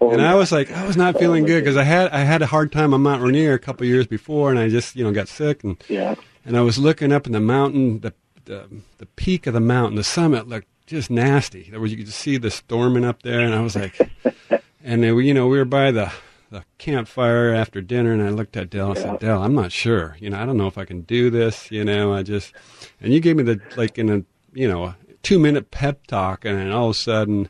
And 0.00 0.20
I 0.22 0.34
was 0.34 0.52
like, 0.52 0.70
I 0.70 0.86
was 0.86 0.96
not 0.96 1.18
feeling 1.18 1.44
good 1.44 1.62
because 1.64 1.76
I 1.76 1.84
had 1.84 2.10
I 2.12 2.20
had 2.20 2.42
a 2.42 2.46
hard 2.46 2.70
time 2.72 2.92
on 2.94 3.02
Mount 3.02 3.22
Rainier 3.22 3.54
a 3.54 3.58
couple 3.58 3.86
years 3.86 4.06
before, 4.06 4.50
and 4.50 4.58
I 4.58 4.68
just 4.68 4.96
you 4.96 5.04
know 5.04 5.12
got 5.12 5.28
sick, 5.28 5.64
and 5.64 5.82
Yeah. 5.88 6.14
and 6.44 6.56
I 6.56 6.60
was 6.60 6.78
looking 6.78 7.12
up 7.12 7.26
in 7.26 7.32
the 7.32 7.40
mountain, 7.40 8.00
the 8.00 8.12
the, 8.44 8.66
the 8.98 9.06
peak 9.06 9.46
of 9.46 9.54
the 9.54 9.60
mountain, 9.60 9.94
the 9.96 10.02
summit 10.04 10.48
looked 10.48 10.66
just 10.86 11.10
nasty. 11.10 11.68
There 11.70 11.78
was 11.80 11.92
you 11.92 11.98
could 11.98 12.12
see 12.12 12.36
the 12.38 12.50
storming 12.50 13.04
up 13.04 13.22
there, 13.22 13.40
and 13.40 13.54
I 13.54 13.60
was 13.60 13.76
like, 13.76 13.96
and 14.84 15.02
then, 15.02 15.14
we- 15.14 15.26
you 15.28 15.34
know 15.34 15.46
we 15.48 15.58
were 15.58 15.64
by 15.64 15.90
the 15.90 16.12
the 16.50 16.64
campfire 16.76 17.54
after 17.54 17.80
dinner, 17.80 18.12
and 18.12 18.22
I 18.22 18.28
looked 18.28 18.56
at 18.58 18.68
Dell. 18.68 18.90
and 18.90 18.98
I 18.98 19.02
said, 19.02 19.20
Dell, 19.20 19.42
I'm 19.42 19.54
not 19.54 19.72
sure. 19.72 20.18
You 20.20 20.28
know, 20.28 20.38
I 20.38 20.44
don't 20.44 20.58
know 20.58 20.66
if 20.66 20.76
I 20.76 20.84
can 20.84 21.00
do 21.00 21.30
this. 21.30 21.70
You 21.70 21.82
know, 21.84 22.12
I 22.12 22.22
just 22.22 22.52
and 23.00 23.12
you 23.14 23.20
gave 23.20 23.36
me 23.36 23.42
the 23.42 23.58
like 23.76 23.96
in 23.98 24.10
a 24.10 24.22
you 24.52 24.68
know 24.68 24.84
a 24.84 24.96
two 25.22 25.38
minute 25.38 25.70
pep 25.70 26.06
talk, 26.08 26.44
and 26.44 26.58
then 26.58 26.70
all 26.70 26.90
of 26.90 26.96
a 26.96 26.98
sudden, 26.98 27.48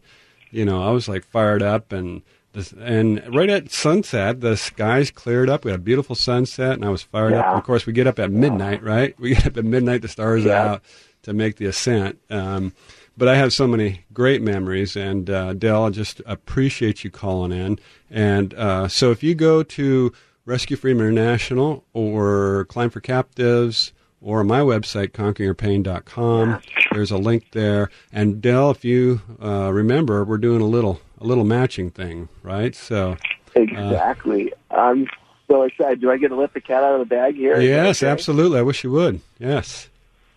you 0.53 0.65
know, 0.65 0.83
I 0.83 0.91
was 0.91 1.09
like 1.09 1.25
fired 1.25 1.63
up 1.63 1.93
and. 1.93 2.23
This, 2.55 2.71
and 2.73 3.23
right 3.35 3.49
at 3.49 3.73
sunset, 3.73 4.43
the 4.43 4.59
skies 4.59 5.11
cleared 5.11 5.49
up. 5.49 5.65
We 5.65 5.71
had 5.71 5.81
a 5.81 5.83
beautiful 5.83 6.15
sunset, 6.15 6.73
and 6.75 6.85
I 6.85 6.91
was 6.91 7.01
fired 7.03 7.33
up. 7.33 7.47
And 7.47 7.57
of 7.57 7.65
course, 7.65 7.87
we 7.87 7.95
get 7.95 8.07
up 8.07 8.19
at 8.19 8.31
midnight, 8.31 8.83
right? 8.83 9.19
We 9.19 9.31
get 9.35 9.47
up 9.47 9.57
at 9.57 9.65
midnight. 9.65 10.03
The 10.03 10.09
stars 10.09 10.45
Yeah. 10.45 10.73
out 10.73 10.83
to 11.23 11.33
make 11.33 11.57
the 11.57 11.65
ascent. 11.65 12.19
Um, 12.29 12.75
but 13.17 13.27
I 13.27 13.37
have 13.37 13.55
so 13.55 13.67
many 13.67 14.05
great 14.13 14.43
memories, 14.43 14.97
and 14.97 15.31
uh, 15.31 15.55
Dell, 15.55 15.87
I 15.87 15.89
just 15.89 16.21
appreciate 16.27 17.05
you 17.05 17.11
calling 17.11 17.53
in. 17.53 17.79
And 18.11 18.53
uh, 18.53 18.87
so, 18.87 19.11
if 19.11 19.23
you 19.23 19.35
go 19.35 19.63
to 19.63 20.13
Rescue 20.45 20.77
Freedom 20.77 21.01
International 21.01 21.87
or 21.95 22.67
Climb 22.69 22.91
for 22.91 23.01
Captives 23.01 23.95
or 24.23 24.45
my 24.45 24.61
website, 24.61 25.09
conqueringyourpain.com, 25.09 26.63
there's 26.93 27.11
a 27.11 27.19
link 27.19 27.51
there. 27.53 27.91
And 28.13 28.41
Dell, 28.41 28.71
if 28.71 28.85
you 28.85 29.21
uh, 29.43 29.73
remember, 29.73 30.25
we're 30.25 30.39
doing 30.39 30.61
a 30.61 30.67
little 30.67 31.01
a 31.21 31.25
little 31.25 31.45
matching 31.45 31.91
thing, 31.91 32.29
right? 32.43 32.75
So, 32.75 33.17
Exactly. 33.55 34.53
I'm 34.71 35.07
so 35.49 35.63
excited. 35.63 36.01
Do 36.01 36.11
I 36.11 36.17
get 36.17 36.29
to 36.29 36.37
let 36.37 36.55
the 36.55 36.61
cat 36.61 36.83
out 36.83 36.95
of 36.95 37.01
the 37.01 37.15
bag 37.15 37.37
here? 37.37 37.61
yes, 37.61 38.03
okay? 38.03 38.11
absolutely. 38.11 38.59
I 38.59 38.63
wish 38.63 38.83
you 38.85 38.91
would. 38.93 39.21
Yes. 39.39 39.89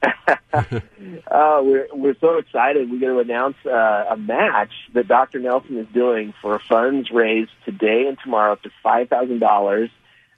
Uh, 1.27 1.59
we're 1.61 1.87
we're 1.91 2.15
so 2.21 2.37
excited. 2.37 2.89
We're 2.89 2.99
going 2.99 3.13
to 3.13 3.19
announce 3.19 3.57
uh, 3.65 4.05
a 4.11 4.15
match 4.15 4.71
that 4.93 5.07
Dr. 5.07 5.39
Nelson 5.39 5.77
is 5.77 5.87
doing 5.93 6.33
for 6.41 6.59
funds 6.59 7.11
raised 7.11 7.51
today 7.65 8.05
and 8.07 8.17
tomorrow 8.23 8.53
up 8.53 8.61
to 8.61 8.69
five 8.81 9.09
thousand 9.09 9.39
dollars 9.39 9.89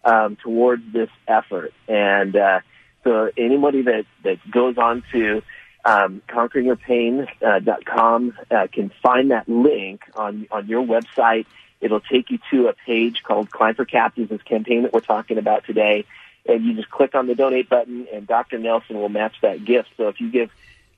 um, 0.04 0.36
towards 0.38 0.82
this 0.92 1.10
effort. 1.28 1.74
And 1.88 2.36
uh, 2.36 2.62
so 3.04 3.30
anybody 3.38 3.82
that 3.84 4.06
that 4.24 4.40
goes 4.50 4.78
on 4.78 5.04
to 5.12 5.44
um, 5.86 6.24
conqueringyourpain.com 6.28 8.38
uh, 8.52 8.68
can 8.72 8.92
find 9.02 9.32
that 9.32 9.48
link 9.48 10.02
on 10.16 10.48
on 10.52 10.68
your 10.68 10.86
website. 10.86 11.46
It'll 11.80 12.02
take 12.02 12.32
you 12.32 12.40
to 12.52 12.68
a 12.68 12.74
page 12.74 13.22
called 13.24 13.50
Climb 13.52 13.76
for 13.76 13.86
Captives, 13.86 14.30
this 14.30 14.42
campaign 14.42 14.84
that 14.84 14.92
we're 14.94 15.00
talking 15.00 15.38
about 15.38 15.66
today. 15.66 16.06
And 16.46 16.66
you 16.66 16.74
just 16.74 16.90
click 16.90 17.14
on 17.14 17.28
the 17.28 17.36
donate 17.36 17.70
button, 17.70 18.08
and 18.12 18.26
Dr. 18.26 18.58
Nelson 18.58 18.98
will 18.98 19.10
match 19.10 19.36
that 19.42 19.64
gift. 19.64 19.90
So 19.98 20.08
if 20.08 20.20
you 20.20 20.32
give 20.32 20.50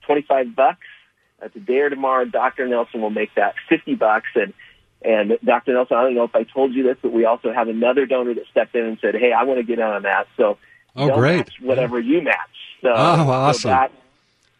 25 0.05 0.55
bucks 0.55 0.85
uh, 1.41 1.49
today 1.49 1.79
or 1.79 1.89
tomorrow, 1.89 2.23
Dr. 2.25 2.67
Nelson 2.67 3.01
will 3.01 3.09
make 3.09 3.35
that 3.35 3.55
50 3.67 3.95
bucks. 3.95 4.29
And 4.35 4.53
and 5.01 5.37
Dr. 5.43 5.73
Nelson, 5.73 5.97
I 5.97 6.03
don't 6.03 6.15
know 6.15 6.25
if 6.25 6.35
I 6.35 6.43
told 6.43 6.73
you 6.73 6.83
this, 6.83 6.97
but 7.01 7.13
we 7.13 7.23
also 7.25 7.53
have 7.53 7.69
another 7.69 8.05
donor 8.05 8.33
that 8.33 8.47
stepped 8.51 8.75
in 8.75 8.85
and 8.85 8.99
said, 8.99 9.15
"Hey, 9.15 9.31
I 9.31 9.43
want 9.43 9.59
to 9.59 9.63
get 9.63 9.79
in 9.79 9.85
on 9.85 10.03
that." 10.03 10.27
So 10.35 10.57
Oh, 10.95 11.07
they'll 11.07 11.15
great. 11.17 11.37
match 11.37 11.53
whatever 11.61 11.99
you 11.99 12.21
match. 12.21 12.35
So, 12.81 12.93
Oh, 12.95 13.51
so 13.53 13.69
that 13.69 13.91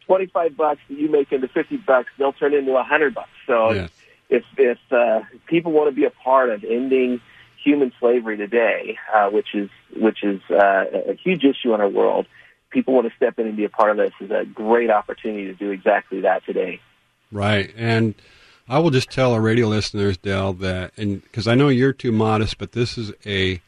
25 0.06 0.58
bucks 0.58 0.82
that 0.90 0.98
you 0.98 1.10
make 1.10 1.32
into 1.32 1.48
50 1.48 1.78
bucks, 1.78 2.10
they'll 2.18 2.34
turn 2.34 2.54
into 2.54 2.72
a 2.72 2.76
100 2.76 3.14
bucks. 3.14 3.30
So 3.48 3.72
Yes. 3.74 3.90
if 4.30 4.44
if 4.58 4.78
uh, 4.92 5.22
people 5.48 5.72
want 5.72 5.90
to 5.90 5.96
be 5.96 6.06
a 6.06 6.10
part 6.10 6.50
of 6.50 6.64
ending 6.64 7.22
human 7.64 7.92
slavery 8.00 8.38
today, 8.38 8.98
uh, 9.14 9.30
which 9.30 9.54
is 9.54 9.70
which 9.96 10.24
is 10.24 10.42
uh, 10.50 10.86
a 11.10 11.14
huge 11.16 11.44
issue 11.44 11.74
in 11.74 11.82
our 11.82 11.90
world, 11.90 12.26
people 12.70 12.94
want 12.94 13.08
to 13.10 13.16
step 13.16 13.38
in 13.40 13.48
and 13.48 13.58
be 13.58 13.66
a 13.66 13.70
part 13.70 13.92
of 13.92 13.98
this. 13.98 14.12
Is 14.22 14.32
a 14.32 14.46
great 14.46 14.90
opportunity 14.90 15.46
to 15.46 15.54
do 15.54 15.72
exactly 15.72 16.22
that 16.22 16.46
today. 16.46 16.80
Right. 17.32 17.72
And 17.78 18.16
I 18.68 18.80
will 18.80 18.92
just 18.92 19.10
tell 19.12 19.34
our 19.34 19.42
radio 19.42 19.68
listeners, 19.68 20.18
Dell, 20.18 20.54
that, 20.54 20.92
and 20.98 21.22
because 21.24 21.48
I 21.48 21.56
know 21.56 21.70
you're 21.70 21.94
too 21.94 22.12
modest, 22.12 22.58
but 22.58 22.72
this 22.74 22.98
is 22.98 23.12
a 23.26 23.62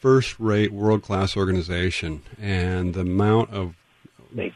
first 0.00 0.38
rate, 0.38 0.72
world 0.72 1.02
class 1.02 1.36
organization. 1.36 2.22
And 2.40 2.94
the 2.94 3.00
amount 3.00 3.50
of 3.50 3.74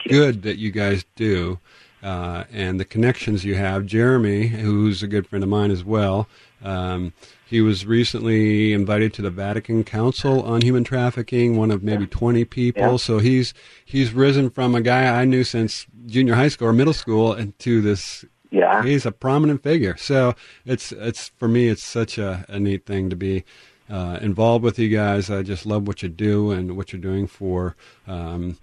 good 0.08 0.42
that 0.42 0.58
you 0.58 0.70
guys 0.70 1.04
do 1.16 1.58
uh, 2.02 2.44
and 2.52 2.80
the 2.80 2.84
connections 2.84 3.44
you 3.44 3.54
have. 3.54 3.86
Jeremy, 3.86 4.46
who's 4.48 5.02
a 5.02 5.06
good 5.06 5.26
friend 5.26 5.42
of 5.42 5.50
mine 5.50 5.70
as 5.70 5.84
well, 5.84 6.28
um, 6.62 7.12
he 7.46 7.60
was 7.60 7.84
recently 7.84 8.72
invited 8.72 9.12
to 9.14 9.22
the 9.22 9.30
Vatican 9.30 9.82
Council 9.82 10.42
on 10.42 10.60
Human 10.62 10.84
Trafficking, 10.84 11.56
one 11.56 11.70
of 11.70 11.82
maybe 11.82 12.06
20 12.06 12.44
people. 12.44 12.82
Yeah. 12.92 12.96
So 12.96 13.18
he's 13.18 13.52
he's 13.84 14.12
risen 14.12 14.50
from 14.50 14.74
a 14.74 14.80
guy 14.80 15.20
I 15.20 15.24
knew 15.24 15.42
since 15.44 15.86
junior 16.06 16.34
high 16.34 16.48
school 16.48 16.68
or 16.68 16.72
middle 16.72 16.92
school 16.92 17.32
into 17.34 17.80
this 17.80 18.24
Yeah. 18.50 18.82
he's 18.84 19.04
a 19.04 19.12
prominent 19.12 19.62
figure. 19.62 19.96
So 19.96 20.34
it's 20.64 20.92
it's 20.92 21.28
for 21.38 21.48
me, 21.48 21.68
it's 21.68 21.82
such 21.82 22.18
a, 22.18 22.44
a 22.48 22.60
neat 22.60 22.86
thing 22.86 23.10
to 23.10 23.16
be 23.16 23.44
uh, 23.90 24.18
involved 24.22 24.64
with 24.64 24.78
you 24.78 24.88
guys. 24.88 25.30
I 25.30 25.42
just 25.42 25.66
love 25.66 25.86
what 25.86 26.02
you 26.02 26.08
do 26.08 26.50
and 26.50 26.76
what 26.76 26.92
you're 26.92 27.02
doing 27.02 27.26
for 27.26 27.76
um, 28.06 28.58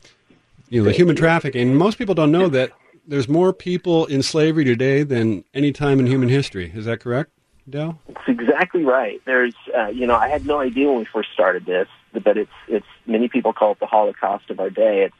you 0.70 0.82
know 0.82 0.86
the 0.90 0.96
human 0.96 1.16
trafficking. 1.16 1.76
Most 1.76 1.98
people 1.98 2.16
don't 2.16 2.32
know 2.32 2.48
that 2.50 2.72
there's 3.08 3.30
more 3.30 3.54
people 3.54 4.06
in 4.06 4.22
slavery 4.22 4.66
today 4.66 5.04
than 5.04 5.44
any 5.54 5.72
time 5.72 6.00
in 6.00 6.08
human 6.08 6.30
history. 6.30 6.72
Is 6.76 6.86
that 6.86 7.00
correct, 7.00 7.32
Dell? 7.70 8.00
It's 8.10 8.20
exactly 8.28 8.84
right. 8.84 9.22
There's, 9.26 9.56
uh, 9.76 9.88
you 9.88 10.06
know, 10.06 10.16
I 10.16 10.28
had 10.28 10.46
no 10.46 10.60
idea 10.60 10.88
when 10.90 11.00
we 11.00 11.06
first 11.06 11.30
started 11.34 11.66
this, 11.66 11.88
but 12.12 12.38
it's, 12.38 12.52
it's 12.68 12.86
many 13.06 13.30
people 13.30 13.54
call 13.54 13.72
it 13.72 13.80
the 13.80 13.86
Holocaust 13.86 14.50
of 14.50 14.60
our 14.60 14.70
day. 14.70 15.04
It's 15.04 15.16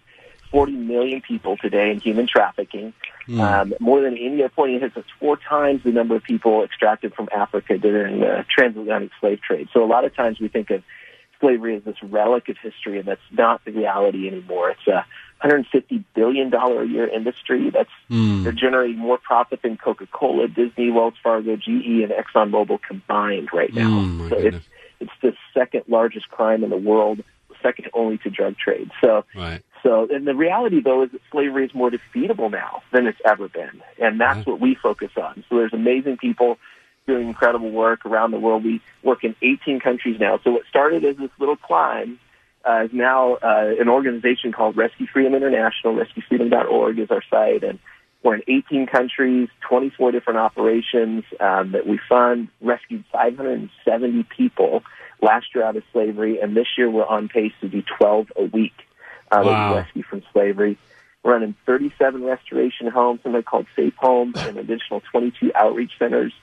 40 0.52 0.72
million 0.74 1.22
people 1.22 1.58
today 1.58 1.92
in 1.92 2.00
human 2.00 2.28
trafficking. 2.28 2.94
Um, 3.40 3.74
more 3.80 4.02
than 4.02 4.18
any 4.18 4.42
other 4.42 4.50
point, 4.50 4.82
it's 4.82 4.96
four 5.20 5.38
times 5.38 5.84
the 5.84 5.92
number 5.92 6.16
of 6.16 6.24
people 6.24 6.64
extracted 6.64 7.14
from 7.14 7.28
Africa 7.36 7.78
during 7.78 8.22
the 8.22 8.46
transatlantic 8.50 9.12
slave 9.20 9.42
trade. 9.42 9.68
So 9.74 9.84
a 9.84 9.86
lot 9.86 10.06
of 10.06 10.16
times 10.16 10.40
we 10.40 10.48
think 10.48 10.70
of 10.70 10.82
slavery 11.40 11.76
as 11.76 11.84
this 11.84 12.02
relic 12.02 12.50
of 12.50 12.58
history, 12.58 13.00
and 13.00 13.08
that's 13.08 13.22
not 13.32 13.64
the 13.66 13.72
reality 13.72 14.28
anymore. 14.28 14.72
It's 14.72 14.88
a 14.88 15.06
150 15.42 16.04
billion 16.16 16.50
dollar 16.50 16.84
a 16.84 16.88
year 16.88 17.08
industry. 17.08 17.70
That's 17.70 17.90
they're 18.44 18.52
generating 18.54 18.98
more 18.98 19.18
profit 19.18 19.62
than 19.62 19.78
Coca-Cola, 19.78 20.48
Disney, 20.48 20.90
Wells 20.90 21.14
Fargo, 21.22 21.56
GE, 21.58 21.68
and 21.68 22.12
ExxonMobil 22.12 22.82
combined 22.82 23.50
right 23.54 23.74
now. 23.74 23.90
Mm, 23.90 24.30
so 24.30 24.36
goodness. 24.36 24.64
it's 25.02 25.12
it's 25.12 25.22
the 25.22 25.34
second 25.54 25.84
largest 25.88 26.30
crime 26.30 26.64
in 26.64 26.70
the 26.72 26.78
world, 26.78 27.24
second 27.62 27.90
only 27.94 28.18
to 28.20 28.30
drug 28.30 28.58
trade. 28.58 28.90
So 29.02 29.26
Right. 29.36 29.62
So, 29.88 30.08
and 30.14 30.28
the 30.28 30.36
reality 30.36 30.82
though 30.82 31.04
is 31.04 31.12
that 31.12 31.22
slavery 31.32 31.66
is 31.66 31.74
more 31.74 31.90
defeatable 31.90 32.52
now 32.52 32.82
than 32.92 33.08
it's 33.08 33.22
ever 33.24 33.48
been, 33.48 33.82
and 34.02 34.20
that's 34.20 34.40
Yeah. 34.40 34.52
what 34.52 34.60
we 34.60 34.76
focus 34.76 35.12
on. 35.16 35.46
So 35.48 35.56
there's 35.58 35.74
amazing 35.74 36.18
people 36.18 36.58
doing 37.08 37.30
incredible 37.30 37.72
work 37.72 38.06
around 38.06 38.32
the 38.32 38.40
world. 38.40 38.66
We 38.66 38.82
work 39.02 39.24
in 39.24 39.34
18 39.42 39.80
countries 39.80 40.20
now. 40.20 40.40
So 40.44 40.52
what 40.52 40.66
started 40.66 41.06
as 41.06 41.16
this 41.16 41.30
little 41.40 41.56
climb 41.56 42.20
uh, 42.66 42.84
is 42.84 42.92
now 42.92 43.36
uh, 43.36 43.76
an 43.80 43.88
organization 43.88 44.52
called 44.52 44.76
Rescue 44.76 45.08
Freedom 45.08 45.34
International. 45.34 45.96
RescueFreedom.org 45.96 47.00
is 47.00 47.10
our 47.10 47.24
site, 47.30 47.64
and 47.64 47.80
we're 48.24 48.36
in 48.36 48.44
18 48.46 48.88
countries, 48.88 49.48
24 49.70 50.12
different 50.12 50.40
operations 50.40 51.24
um, 51.40 51.72
that 51.72 51.88
we 51.88 51.98
fund. 52.10 52.50
Rescued 52.60 53.06
570 53.14 54.24
people 54.36 54.84
last 55.22 55.46
year 55.56 55.64
out 55.64 55.78
of 55.78 55.84
slavery, 55.94 56.42
and 56.42 56.58
this 56.58 56.68
year 56.78 56.90
we're 56.90 57.06
on 57.06 57.30
pace 57.30 57.54
to 57.62 57.70
do 57.70 57.82
12 58.00 58.34
a 58.36 58.44
week 58.44 58.74
uh, 59.32 59.44
that 59.44 59.46
Wow. 59.46 59.72
we 59.72 59.78
rescue 59.80 60.04
from 60.04 60.24
slavery. 60.34 60.78
We're 61.24 61.34
running 61.34 61.56
37 61.66 62.24
restoration 62.24 62.88
homes, 62.88 63.22
something 63.24 63.44
called 63.44 63.66
Safe 63.76 63.94
Homes, 63.98 64.36
and 64.38 64.58
additional 64.58 65.02
22 65.12 65.52
outreach 65.56 65.92
centers. 66.00 66.34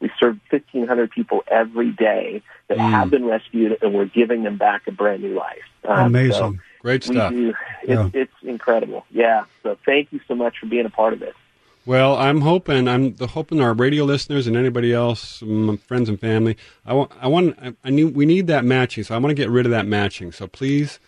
We 0.00 0.10
serve 0.20 0.38
1,500 0.50 1.10
people 1.10 1.44
every 1.48 1.90
day 1.90 2.42
that 2.68 2.76
Mm. 2.78 2.90
have 2.90 3.10
been 3.10 3.24
rescued, 3.24 3.78
and 3.80 3.94
we're 3.94 4.04
giving 4.06 4.42
them 4.42 4.56
back 4.58 4.82
a 4.86 4.92
brand 4.92 5.22
new 5.22 5.34
life. 5.34 5.62
Um, 5.84 6.06
Amazing. 6.06 6.32
so 6.32 6.54
Great 6.80 7.04
stuff. 7.04 7.32
do. 7.32 7.54
It's, 7.82 7.88
Yeah. 7.88 8.08
it's 8.12 8.32
incredible. 8.42 9.06
Yeah. 9.10 9.44
So 9.62 9.78
thank 9.86 10.12
you 10.12 10.20
so 10.28 10.34
much 10.34 10.58
for 10.58 10.66
being 10.66 10.84
a 10.84 10.90
part 10.90 11.14
of 11.14 11.22
it. 11.22 11.34
Well, 11.86 12.16
I'm 12.16 12.40
hoping 12.40 12.88
I'm 12.88 13.14
the 13.14 13.26
hoping 13.26 13.60
our 13.60 13.74
radio 13.74 14.04
listeners 14.04 14.46
and 14.46 14.56
anybody 14.56 14.92
else, 14.92 15.42
my 15.42 15.76
friends 15.76 16.08
and 16.08 16.18
family. 16.18 16.56
I 16.86 16.94
want 16.94 17.12
I 17.20 17.28
want 17.28 17.58
I, 17.62 17.74
I 17.84 17.90
need 17.90 18.14
we 18.14 18.24
need 18.26 18.46
that 18.46 18.64
matching. 18.64 19.04
So 19.04 19.14
I 19.14 19.18
want 19.18 19.30
to 19.30 19.34
get 19.34 19.50
rid 19.50 19.66
of 19.66 19.70
that 19.72 19.86
matching. 19.86 20.32
So 20.32 20.46
please, 20.46 20.98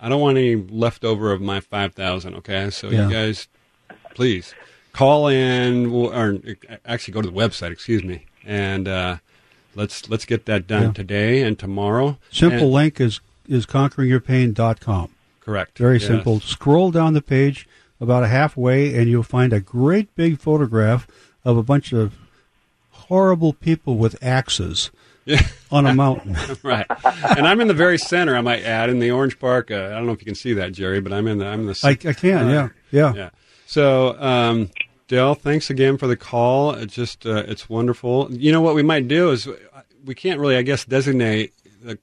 I 0.00 0.08
don't 0.08 0.20
want 0.20 0.38
any 0.38 0.56
leftover 0.56 1.32
of 1.32 1.40
my 1.40 1.60
five 1.60 1.94
thousand. 1.94 2.34
Okay, 2.36 2.70
so 2.70 2.88
Yeah. 2.88 3.06
you 3.06 3.12
guys, 3.12 3.48
please 4.14 4.54
call 4.92 5.28
in 5.28 5.86
or, 5.86 6.38
actually 6.84 7.12
go 7.14 7.22
to 7.22 7.28
the 7.30 7.36
website. 7.36 7.70
Excuse 7.70 8.02
me, 8.02 8.24
and 8.44 8.88
uh, 8.88 9.16
let's 9.74 10.08
let's 10.08 10.24
get 10.24 10.46
that 10.46 10.66
done 10.66 10.82
Yeah. 10.84 10.92
today 10.92 11.42
and 11.42 11.58
tomorrow. 11.58 12.18
Simple 12.30 12.58
And- 12.64 12.72
link 12.72 13.00
is 13.00 13.20
is 13.48 13.66
conqueringyourpain.com. 13.66 15.10
correct. 15.40 15.76
Very 15.78 15.98
Yes. 15.98 16.06
simple. 16.06 16.38
Scroll 16.40 16.90
down 16.92 17.14
the 17.14 17.22
page 17.22 17.66
about 18.00 18.22
a 18.22 18.28
halfway, 18.28 18.94
and 18.94 19.08
you'll 19.10 19.22
find 19.24 19.52
a 19.52 19.60
great 19.60 20.14
big 20.14 20.38
photograph 20.38 21.06
of 21.44 21.56
a 21.56 21.62
bunch 21.62 21.92
of 21.92 22.14
horrible 22.90 23.52
people 23.52 23.96
with 23.96 24.16
axes. 24.22 24.90
on 25.70 25.86
a 25.86 25.94
mountain. 25.94 26.36
right. 26.62 26.86
And 27.36 27.46
I'm 27.46 27.60
in 27.60 27.68
the 27.68 27.74
very 27.74 27.98
center. 27.98 28.36
I 28.36 28.40
might 28.40 28.62
add 28.62 28.90
in 28.90 28.98
the 28.98 29.10
orange 29.10 29.38
park. 29.38 29.70
Uh, 29.70 29.74
I 29.74 29.88
don't 29.90 30.06
know 30.06 30.12
if 30.12 30.20
you 30.20 30.26
can 30.26 30.34
see 30.34 30.54
that, 30.54 30.72
Jerry, 30.72 31.00
but 31.00 31.12
I'm 31.12 31.26
in 31.26 31.38
the 31.38 31.46
I'm 31.46 31.60
in 31.60 31.66
the 31.66 31.80
I, 31.84 31.90
I 31.90 32.12
can, 32.12 32.48
yeah, 32.48 32.68
yeah. 32.90 33.14
yeah. 33.14 33.30
So, 33.66 34.20
um, 34.20 34.70
Dell, 35.08 35.34
thanks 35.34 35.70
again 35.70 35.98
for 35.98 36.06
the 36.06 36.16
call. 36.16 36.72
It's 36.72 36.94
just 36.94 37.26
uh, 37.26 37.44
it's 37.46 37.68
wonderful. 37.68 38.28
You 38.32 38.52
know 38.52 38.60
what 38.60 38.74
we 38.74 38.82
might 38.82 39.08
do 39.08 39.30
is 39.30 39.48
we 40.04 40.14
can't 40.14 40.40
really, 40.40 40.56
I 40.56 40.62
guess, 40.62 40.84
designate 40.84 41.52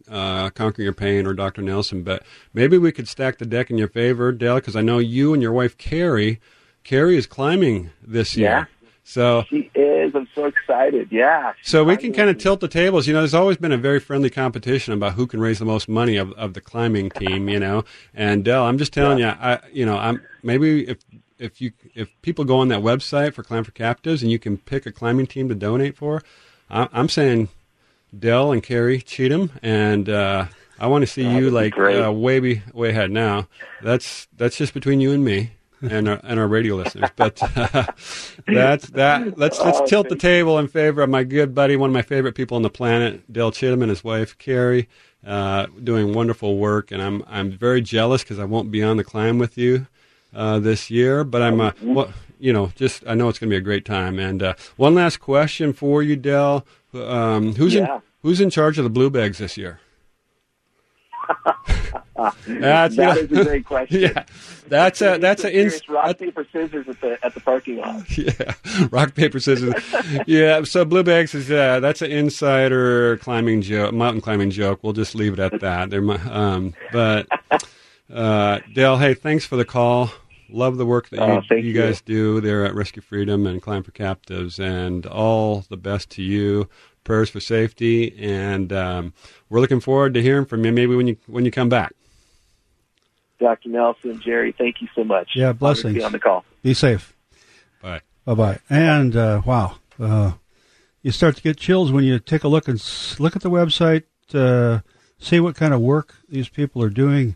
uh, 0.10 0.50
Conquer 0.52 0.82
Your 0.82 0.94
Pain 0.94 1.28
or 1.28 1.34
Dr. 1.34 1.62
Nelson, 1.62 2.04
but 2.04 2.24
maybe 2.54 2.78
we 2.78 2.92
could 2.92 3.08
stack 3.08 3.38
the 3.38 3.46
deck 3.46 3.70
in 3.70 3.78
your 3.78 3.88
favor, 3.88 4.32
Dell, 4.32 4.56
because 4.56 4.76
I 4.76 4.82
know 4.82 4.98
you 4.98 5.34
and 5.34 5.42
your 5.42 5.52
wife 5.52 5.78
Carrie, 5.78 6.40
Carrie 6.84 7.18
is 7.18 7.28
climbing 7.28 7.92
this 8.02 8.36
year. 8.36 8.70
Yeah. 9.08 9.14
So. 9.14 9.46
She 9.50 9.72
is. 9.74 10.14
I'm 10.16 10.28
so 10.36 10.46
excited. 10.46 11.10
Yeah. 11.12 11.54
So 11.62 11.84
we 11.84 11.98
can 11.98 12.14
kind 12.14 12.30
of 12.30 12.38
tilt 12.38 12.60
the 12.60 12.68
tables. 12.68 13.08
You 13.08 13.14
know, 13.14 13.20
there's 13.22 13.34
always 13.34 13.58
been 13.58 13.72
a 13.72 13.78
very 13.78 14.00
friendly 14.00 14.30
competition 14.30 14.94
about 14.94 15.14
who 15.14 15.28
can 15.28 15.40
raise 15.40 15.60
the 15.60 15.66
most 15.66 15.88
money 15.88 16.18
of, 16.18 16.32
of 16.34 16.54
the 16.54 16.62
climbing 16.62 17.10
team. 17.12 17.50
You 17.50 17.60
know, 17.60 17.84
and 18.14 18.44
Dell, 18.44 18.66
I'm 18.66 18.78
just 18.78 18.94
telling 18.94 19.20
you, 19.20 19.28
I 19.28 19.60
you 19.72 19.86
know, 19.86 19.98
I'm 19.98 20.22
maybe 20.44 20.88
if 20.88 20.98
if 21.40 21.62
you 21.62 21.72
if 21.96 22.10
people 22.22 22.46
go 22.46 22.58
on 22.60 22.68
that 22.70 22.82
website 22.82 23.34
for 23.34 23.44
Climb 23.44 23.64
for 23.64 23.72
Captives 23.72 24.22
and 24.22 24.32
you 24.32 24.40
can 24.40 24.58
pick 24.58 24.86
a 24.86 24.92
climbing 24.92 25.28
team 25.28 25.50
to 25.50 25.56
donate 25.56 25.96
for, 25.96 26.22
I, 26.70 26.88
I'm 26.92 27.10
saying 27.10 27.50
Dell 28.18 28.52
and 28.52 28.64
Carrie 28.64 29.02
Chittum, 29.02 29.52
and 29.62 30.10
uh, 30.10 30.46
I 30.80 30.88
want 30.88 31.04
to 31.04 31.08
see 31.08 31.26
Oh, 31.26 31.38
you 31.38 31.50
like 31.50 31.78
uh, 31.78 32.12
way 32.12 32.40
be, 32.40 32.62
way 32.74 32.90
ahead. 32.90 33.12
Now 33.12 33.48
that's 33.82 34.28
that's 34.36 34.58
just 34.58 34.74
between 34.74 35.02
you 35.02 35.12
and 35.12 35.24
me. 35.24 35.52
And 35.82 36.08
our, 36.10 36.20
and 36.24 36.40
our 36.40 36.48
radio 36.48 36.76
listeners. 36.76 37.10
But 37.16 37.40
uh, 37.58 37.84
that's 38.48 38.88
that. 38.92 39.38
Let's 39.38 39.60
let's 39.64 39.80
Oh, 39.82 39.86
tilt 39.86 40.10
the 40.10 40.16
table 40.16 40.58
in 40.60 40.68
favor 40.68 41.02
of 41.02 41.10
my 41.10 41.24
good 41.24 41.54
buddy, 41.56 41.76
one 41.76 41.90
of 41.90 41.94
my 41.94 42.02
favorite 42.02 42.36
people 42.36 42.56
on 42.56 42.64
the 42.64 42.70
planet, 42.70 43.32
Dale 43.32 43.52
Chittum 43.52 43.82
and 43.82 43.90
his 43.90 44.04
wife 44.04 44.38
Carrie, 44.38 44.88
uh, 45.26 45.68
doing 45.84 46.14
wonderful 46.14 46.58
work. 46.58 46.92
And 46.92 47.02
I'm 47.02 47.24
I'm 47.28 47.52
very 47.52 47.82
jealous 47.82 48.24
because 48.24 48.40
I 48.40 48.46
won't 48.46 48.72
be 48.72 48.84
on 48.84 48.98
the 48.98 49.04
climb 49.04 49.38
with 49.38 49.58
you 49.58 49.88
uh, 50.34 50.60
this 50.60 50.90
year. 50.90 51.24
But 51.24 51.42
I'm 51.42 51.60
uh, 51.62 51.72
well, 51.82 52.12
you 52.40 52.54
know, 52.54 52.72
just 52.76 53.04
I 53.08 53.14
know 53.16 53.30
it's 53.30 53.40
going 53.40 53.50
to 53.50 53.54
be 53.54 53.58
a 53.58 53.62
great 53.62 53.86
time. 53.86 54.20
And 54.20 54.42
uh, 54.44 54.54
one 54.76 54.96
last 54.96 55.18
question 55.18 55.74
for 55.74 56.02
you, 56.04 56.16
Dell. 56.16 56.66
Um, 56.94 57.54
who's 57.56 57.74
Yeah. 57.74 57.96
in 57.98 58.02
who's 58.24 58.42
in 58.42 58.50
charge 58.50 58.78
of 58.78 58.84
the 58.84 58.90
blue 58.90 59.10
bags 59.10 59.38
this 59.40 59.58
year? 59.58 59.80
That's 62.48 62.96
That 62.96 63.18
is 63.18 63.32
a 63.32 63.44
great 63.44 63.66
question. 63.74 64.02
Yeah, 64.02 64.24
that's 64.68 65.02
a 65.02 65.18
that's 65.18 65.44
a 65.44 65.56
ins- 65.56 65.88
rock 65.88 66.18
paper 66.18 66.46
scissors 66.52 66.88
at 66.90 67.00
the 67.00 67.18
at 67.24 67.34
the 67.34 67.40
parking 67.40 67.78
lot. 67.78 68.06
yeah, 68.18 68.54
rock 68.92 69.14
paper 69.14 69.40
scissors. 69.40 69.74
yeah, 70.26 70.64
so 70.64 70.84
blue 70.84 71.04
bags 71.04 71.34
is 71.36 71.50
uh, 71.52 71.80
that's 71.80 72.02
an 72.02 72.12
insider 72.12 73.18
climbing 73.18 73.62
joke, 73.62 73.94
mountain 73.94 74.22
climbing 74.22 74.50
joke. 74.50 74.80
We'll 74.84 74.94
just 74.94 75.16
leave 75.16 75.34
it 75.34 75.40
at 75.40 75.60
that. 75.62 75.90
There, 75.92 76.04
um, 76.32 76.74
but 76.92 77.28
uh, 78.14 78.60
Dale, 78.74 78.98
hey, 78.98 79.14
thanks 79.14 79.46
for 79.46 79.56
the 79.56 79.66
call. 79.66 80.10
Love 80.50 80.78
the 80.78 80.86
work 80.86 81.10
that 81.10 81.20
Oh, 81.20 81.42
you, 81.52 81.58
you 81.58 81.64
you. 81.64 81.74
guys 81.74 82.00
do 82.02 82.40
there 82.42 82.66
at 82.66 82.74
Rescue 82.74 83.02
Freedom 83.02 83.46
and 83.46 83.62
Climb 83.62 83.84
for 83.84 83.92
Captives, 83.92 84.60
and 84.60 85.06
all 85.06 85.66
the 85.70 85.78
best 85.78 86.10
to 86.12 86.24
you. 86.24 86.68
Prayers 87.04 87.30
for 87.30 87.40
safety, 87.40 88.14
and 88.20 88.74
um, 88.74 89.14
we're 89.50 89.62
looking 89.62 89.80
forward 89.80 90.14
to 90.16 90.22
hearing 90.22 90.46
from 90.46 90.66
you. 90.66 90.72
Maybe 90.74 90.94
when 90.96 91.08
you 91.08 91.16
when 91.28 91.46
you 91.46 91.52
come 91.52 91.70
back. 91.70 91.94
Dr. 93.40 93.70
Nelson, 93.70 94.20
Jerry, 94.22 94.54
thank 94.58 94.82
you 94.82 94.88
so 94.96 95.04
much. 95.04 95.30
Yeah, 95.36 95.46
Honored 95.48 95.60
blessings. 95.60 95.94
Be 95.96 96.04
on 96.04 96.12
the 96.12 96.20
call. 96.20 96.44
Be 96.64 96.74
safe. 96.74 97.16
Bye. 97.82 98.02
Bye 98.26 98.34
bye. 98.34 98.60
And 98.70 99.16
uh, 99.16 99.42
wow, 99.46 99.78
uh, 100.00 100.34
you 101.04 101.12
start 101.12 101.36
to 101.38 101.42
get 101.42 101.58
chills 101.58 101.92
when 101.92 102.04
you 102.04 102.20
take 102.20 102.44
a 102.44 102.48
look 102.48 102.68
and 102.68 102.80
s- 102.80 103.20
look 103.20 103.36
at 103.36 103.42
the 103.44 103.50
website, 103.52 104.04
uh, 104.34 104.80
see 105.20 105.40
what 105.40 105.56
kind 105.56 105.74
of 105.74 105.80
work 105.82 106.16
these 106.28 106.50
people 106.50 106.82
are 106.84 106.90
doing. 106.90 107.36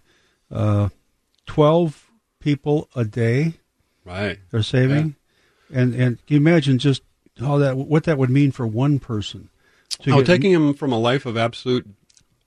Uh, 0.51 0.89
Twelve 1.47 2.09
people 2.39 2.89
a 2.95 3.03
day 3.03 3.55
Right. 4.05 4.39
they're 4.51 4.63
saving, 4.63 5.15
and 5.73 5.93
and 5.93 6.25
can 6.25 6.35
you 6.35 6.37
imagine 6.37 6.77
just 6.79 7.01
how 7.39 7.57
that 7.57 7.75
what 7.77 8.05
that 8.05 8.17
would 8.17 8.29
mean 8.29 8.51
for 8.51 8.65
one 8.65 8.99
person? 8.99 9.49
To 10.03 10.11
Oh, 10.11 10.17
get- 10.17 10.27
taking 10.27 10.53
them 10.53 10.73
from 10.73 10.91
a 10.93 10.97
life 10.99 11.25
of 11.25 11.35
absolute 11.37 11.87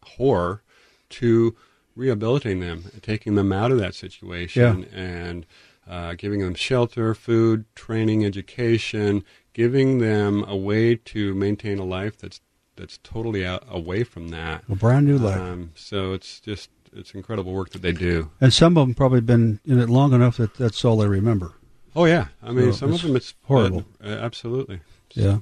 horror 0.02 0.62
to 1.10 1.54
rehabilitating 1.96 2.60
them, 2.60 2.84
taking 3.02 3.34
them 3.34 3.52
out 3.52 3.70
of 3.70 3.78
that 3.78 3.94
situation, 3.94 4.84
and 4.92 5.46
uh, 5.88 6.14
giving 6.14 6.40
them 6.40 6.54
shelter, 6.54 7.14
food, 7.14 7.64
training, 7.74 8.24
education, 8.24 9.24
giving 9.52 9.98
them 9.98 10.44
a 10.48 10.56
way 10.56 10.96
to 10.96 11.34
maintain 11.34 11.78
a 11.78 11.84
life 11.84 12.16
that's 12.18 12.40
that's 12.76 12.98
totally 13.04 13.46
out, 13.46 13.64
away 13.70 14.02
from 14.02 14.28
that. 14.28 14.64
A 14.68 14.74
brand 14.74 15.06
new 15.06 15.16
life. 15.18 15.38
Um, 15.40 15.70
so 15.74 16.12
it's 16.12 16.40
just 16.40 16.70
it's 16.92 17.12
incredible 17.14 17.52
work 17.52 17.70
that 17.70 17.82
they 17.82 17.92
do. 17.92 18.30
And 18.40 18.52
some 18.52 18.76
of 18.76 18.86
them 18.86 18.94
probably 18.94 19.20
been 19.20 19.60
in 19.64 19.78
it 19.78 19.88
long 19.88 20.12
enough 20.12 20.38
that 20.38 20.54
that's 20.54 20.84
all 20.84 20.96
they 20.96 21.06
remember. 21.06 21.52
Oh 21.94 22.06
yeah, 22.06 22.28
I 22.42 22.50
mean 22.50 22.72
So 22.72 22.78
some 22.86 22.92
of 22.92 23.02
them 23.02 23.14
it's 23.14 23.34
horrible. 23.44 23.84
uh, 24.02 24.08
absolutely. 24.08 24.80
Yeah. 25.12 25.38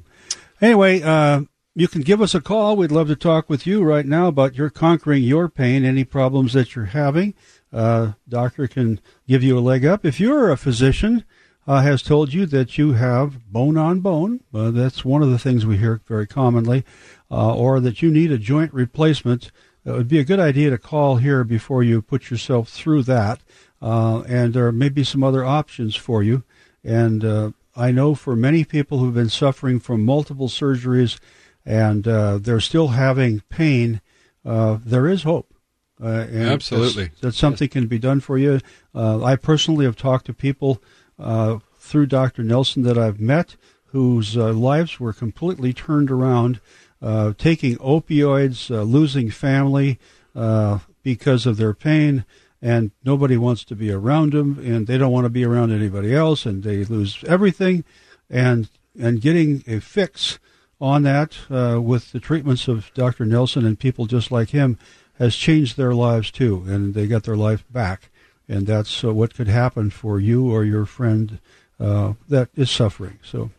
Anyway, 0.61 1.01
uh, 1.03 1.43
you 1.75 1.89
can 1.89 2.03
give 2.03 2.21
us 2.21 2.35
a 2.35 2.41
call. 2.41 2.77
We'd 2.77 2.93
love 2.93 3.09
to 3.09 3.17
talk 3.17 3.49
with 3.49 3.67
you 3.67 3.83
right 3.83 4.05
now 4.05 4.29
about 4.29 4.55
your 4.55 4.71
conquering 4.71 5.23
your 5.23 5.49
pain, 5.49 5.85
any 5.85 6.05
problems 6.05 6.53
that 6.53 6.75
you're 6.75 6.87
having. 6.87 7.35
Uh, 7.73 8.13
doctor 8.29 8.67
can 8.67 9.01
give 9.27 9.43
you 9.43 9.59
a 9.59 9.61
leg 9.61 9.85
up. 9.85 10.05
If 10.05 10.21
you're 10.21 10.51
a 10.51 10.59
physician, 10.59 11.25
uh, 11.67 11.81
has 11.81 12.03
told 12.03 12.33
you 12.35 12.45
that 12.47 12.77
you 12.77 12.93
have 12.95 13.51
bone 13.51 13.79
on 13.79 14.01
bone, 14.01 14.41
uh, 14.53 14.71
that's 14.71 15.05
one 15.05 15.23
of 15.23 15.31
the 15.31 15.39
things 15.39 15.65
we 15.65 15.79
hear 15.79 16.01
very 16.07 16.27
commonly, 16.27 16.85
uh, 17.31 17.55
or 17.55 17.81
that 17.81 18.03
you 18.03 18.11
need 18.11 18.33
a 18.33 18.39
joint 18.39 18.75
replacement, 18.75 19.51
it 19.85 19.93
would 19.93 20.09
be 20.09 20.19
a 20.19 20.25
good 20.25 20.41
idea 20.41 20.71
to 20.71 20.79
call 20.79 21.17
here 21.17 21.45
before 21.45 21.83
you 21.83 22.03
put 22.03 22.31
yourself 22.31 22.69
through 22.69 23.05
that. 23.05 23.41
Uh, 23.81 24.23
and 24.23 24.55
there 24.55 24.71
may 24.71 24.89
be 24.89 25.05
some 25.05 25.25
other 25.25 25.45
options 25.45 25.97
for 25.97 26.23
you. 26.23 26.45
And 26.85 27.25
uh, 27.25 27.51
I 27.75 27.91
know 27.91 28.15
for 28.15 28.37
many 28.37 28.65
people 28.65 28.99
who've 28.99 29.15
been 29.15 29.29
suffering 29.29 29.81
from 29.81 30.05
multiple 30.05 30.49
surgeries 30.49 31.19
and 31.65 32.07
uh, 32.07 32.39
they're 32.39 32.61
still 32.61 32.89
having 32.89 33.41
pain, 33.49 34.01
uh, 34.45 34.79
there 34.85 35.09
is 35.09 35.23
hope. 35.23 35.55
Uh, 36.03 36.27
and 36.31 36.49
Absolutely. 36.49 37.11
That 37.21 37.35
something 37.35 37.69
can 37.69 37.87
be 37.87 37.99
done 37.99 38.21
for 38.21 38.37
you. 38.37 38.61
Uh, 38.95 39.23
I 39.23 39.37
personally 39.37 39.85
have 39.85 39.97
talked 39.97 40.27
to 40.27 40.35
people 40.35 40.83
uh, 41.19 41.59
through 41.79 42.07
Dr. 42.07 42.43
Nelson 42.43 42.83
that 42.83 42.99
I've 42.99 43.21
met 43.21 43.57
whose 43.93 44.37
uh, 44.39 44.53
lives 44.53 44.99
were 44.99 45.13
completely 45.13 45.73
turned 45.73 46.11
around, 46.11 46.61
uh, 47.03 47.35
taking 47.37 47.77
opioids, 47.77 48.75
uh, 48.75 48.83
losing 48.83 49.31
family 49.31 49.99
uh, 50.35 50.79
because 51.03 51.45
of 51.45 51.59
their 51.59 51.75
pain, 51.75 52.25
and 52.63 52.91
nobody 53.05 53.37
wants 53.37 53.65
to 53.65 53.77
be 53.77 53.93
around 53.93 54.33
them, 54.33 54.59
and 54.65 54.87
they 54.87 54.97
don't 54.97 55.13
want 55.13 55.27
to 55.27 55.31
be 55.31 55.45
around 55.45 55.71
anybody 55.73 56.15
else, 56.15 56.47
and 56.47 56.63
they 56.63 56.85
lose 56.85 57.23
everything, 57.29 57.85
and 58.31 58.71
and 58.99 59.21
getting 59.21 59.63
a 59.67 59.79
fix 59.79 60.39
on 60.83 61.05
that 61.05 61.39
uh, 61.49 61.81
with 61.81 62.13
the 62.13 62.21
treatments 62.21 62.67
of 62.67 62.93
Dr. 62.93 63.25
Nelson 63.25 63.65
and 63.65 63.79
people 63.79 64.07
just 64.07 64.33
like 64.33 64.51
him 64.51 64.77
has 65.19 65.37
changed 65.37 65.77
their 65.77 65.95
lives 65.95 66.33
too, 66.33 66.65
and 66.67 66.95
they 66.95 67.07
got 67.07 67.23
their 67.23 67.37
life 67.37 67.65
back. 67.71 68.11
And 68.49 68.67
that's 68.67 69.05
uh, 69.05 69.15
what 69.15 69.35
could 69.35 69.47
happen 69.47 69.91
for 69.91 70.19
you 70.19 70.51
or 70.51 70.65
your 70.65 70.85
friend 70.85 71.39
uh, 71.79 72.15
that 72.29 72.49
is 72.57 72.69
suffering. 72.71 73.21
So, 73.23 73.51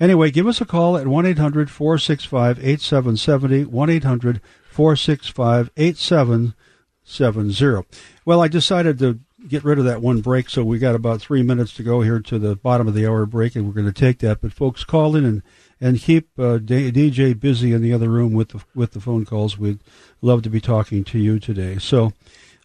anyway, 0.00 0.32
give 0.32 0.48
us 0.48 0.60
a 0.60 0.64
call 0.64 0.96
at 0.96 1.06
1 1.06 1.26
800 1.26 1.70
465 1.70 2.58
8770. 2.58 3.66
1 3.66 3.90
800 3.90 4.40
465 4.68 5.70
8770. 5.76 7.86
Well, 8.24 8.42
I 8.42 8.48
decided 8.48 8.98
to 8.98 9.20
get 9.46 9.62
rid 9.62 9.78
of 9.78 9.84
that 9.84 10.02
one 10.02 10.20
break, 10.20 10.50
so 10.50 10.64
we 10.64 10.80
got 10.80 10.96
about 10.96 11.20
three 11.20 11.44
minutes 11.44 11.72
to 11.74 11.84
go 11.84 12.00
here 12.00 12.18
to 12.18 12.38
the 12.38 12.56
bottom 12.56 12.88
of 12.88 12.94
the 12.94 13.06
hour 13.06 13.24
break, 13.26 13.54
and 13.54 13.66
we're 13.66 13.72
going 13.72 13.86
to 13.86 13.92
take 13.92 14.18
that. 14.18 14.40
But, 14.40 14.52
folks, 14.52 14.82
call 14.82 15.14
in 15.14 15.24
and 15.24 15.44
and 15.80 15.98
keep 16.00 16.28
uh, 16.38 16.58
D- 16.58 16.90
DJ 16.92 17.38
busy 17.38 17.72
in 17.72 17.82
the 17.82 17.92
other 17.92 18.08
room 18.08 18.32
with 18.32 18.50
the 18.50 18.62
with 18.74 18.92
the 18.92 19.00
phone 19.00 19.24
calls. 19.24 19.58
We'd 19.58 19.80
love 20.22 20.42
to 20.42 20.50
be 20.50 20.60
talking 20.60 21.04
to 21.04 21.18
you 21.18 21.38
today. 21.38 21.78
So, 21.78 22.12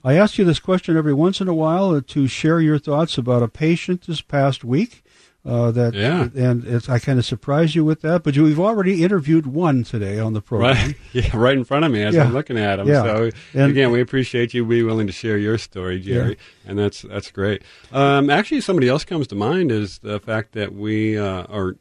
I 0.03 0.13
ask 0.15 0.37
you 0.37 0.45
this 0.45 0.59
question 0.59 0.97
every 0.97 1.13
once 1.13 1.41
in 1.41 1.47
a 1.47 1.53
while 1.53 1.93
uh, 1.95 2.01
to 2.07 2.27
share 2.27 2.59
your 2.59 2.79
thoughts 2.79 3.17
about 3.17 3.43
a 3.43 3.47
patient 3.47 4.07
this 4.07 4.21
past 4.21 4.63
week. 4.63 5.03
Uh, 5.43 5.71
that 5.71 5.95
Yeah. 5.95 6.29
and 6.35 6.63
it's, 6.65 6.87
I 6.87 6.99
kind 6.99 7.17
of 7.17 7.25
surprised 7.25 7.73
you 7.73 7.83
with 7.83 8.01
that, 8.01 8.21
but 8.21 8.35
you, 8.35 8.43
we've 8.43 8.59
already 8.59 9.03
interviewed 9.03 9.47
one 9.47 9.83
today 9.83 10.19
on 10.19 10.33
the 10.33 10.41
program. 10.41 10.75
Right, 10.75 10.95
yeah, 11.13 11.35
right 11.35 11.57
in 11.57 11.63
front 11.63 11.83
of 11.83 11.91
me 11.91 12.03
as 12.03 12.13
Yeah. 12.13 12.25
I'm 12.25 12.33
looking 12.33 12.59
at 12.59 12.77
him. 12.77 12.87
Yeah. 12.87 13.01
So 13.01 13.29
And- 13.55 13.71
again, 13.71 13.89
we 13.91 14.01
appreciate 14.01 14.53
you 14.53 14.63
being 14.63 14.85
willing 14.85 15.07
to 15.07 15.13
share 15.13 15.39
your 15.39 15.57
story, 15.57 15.99
Jerry, 15.99 16.37
and 16.63 16.77
that's 16.77 17.01
that's 17.01 17.31
great. 17.31 17.63
Um, 17.91 18.29
actually, 18.29 18.61
somebody 18.61 18.87
else 18.87 19.03
comes 19.03 19.25
to 19.29 19.35
mind 19.35 19.71
is 19.71 19.97
the 20.03 20.19
fact 20.19 20.51
that 20.51 20.75
we 20.75 21.17
uh, 21.17 21.45
or 21.49 21.75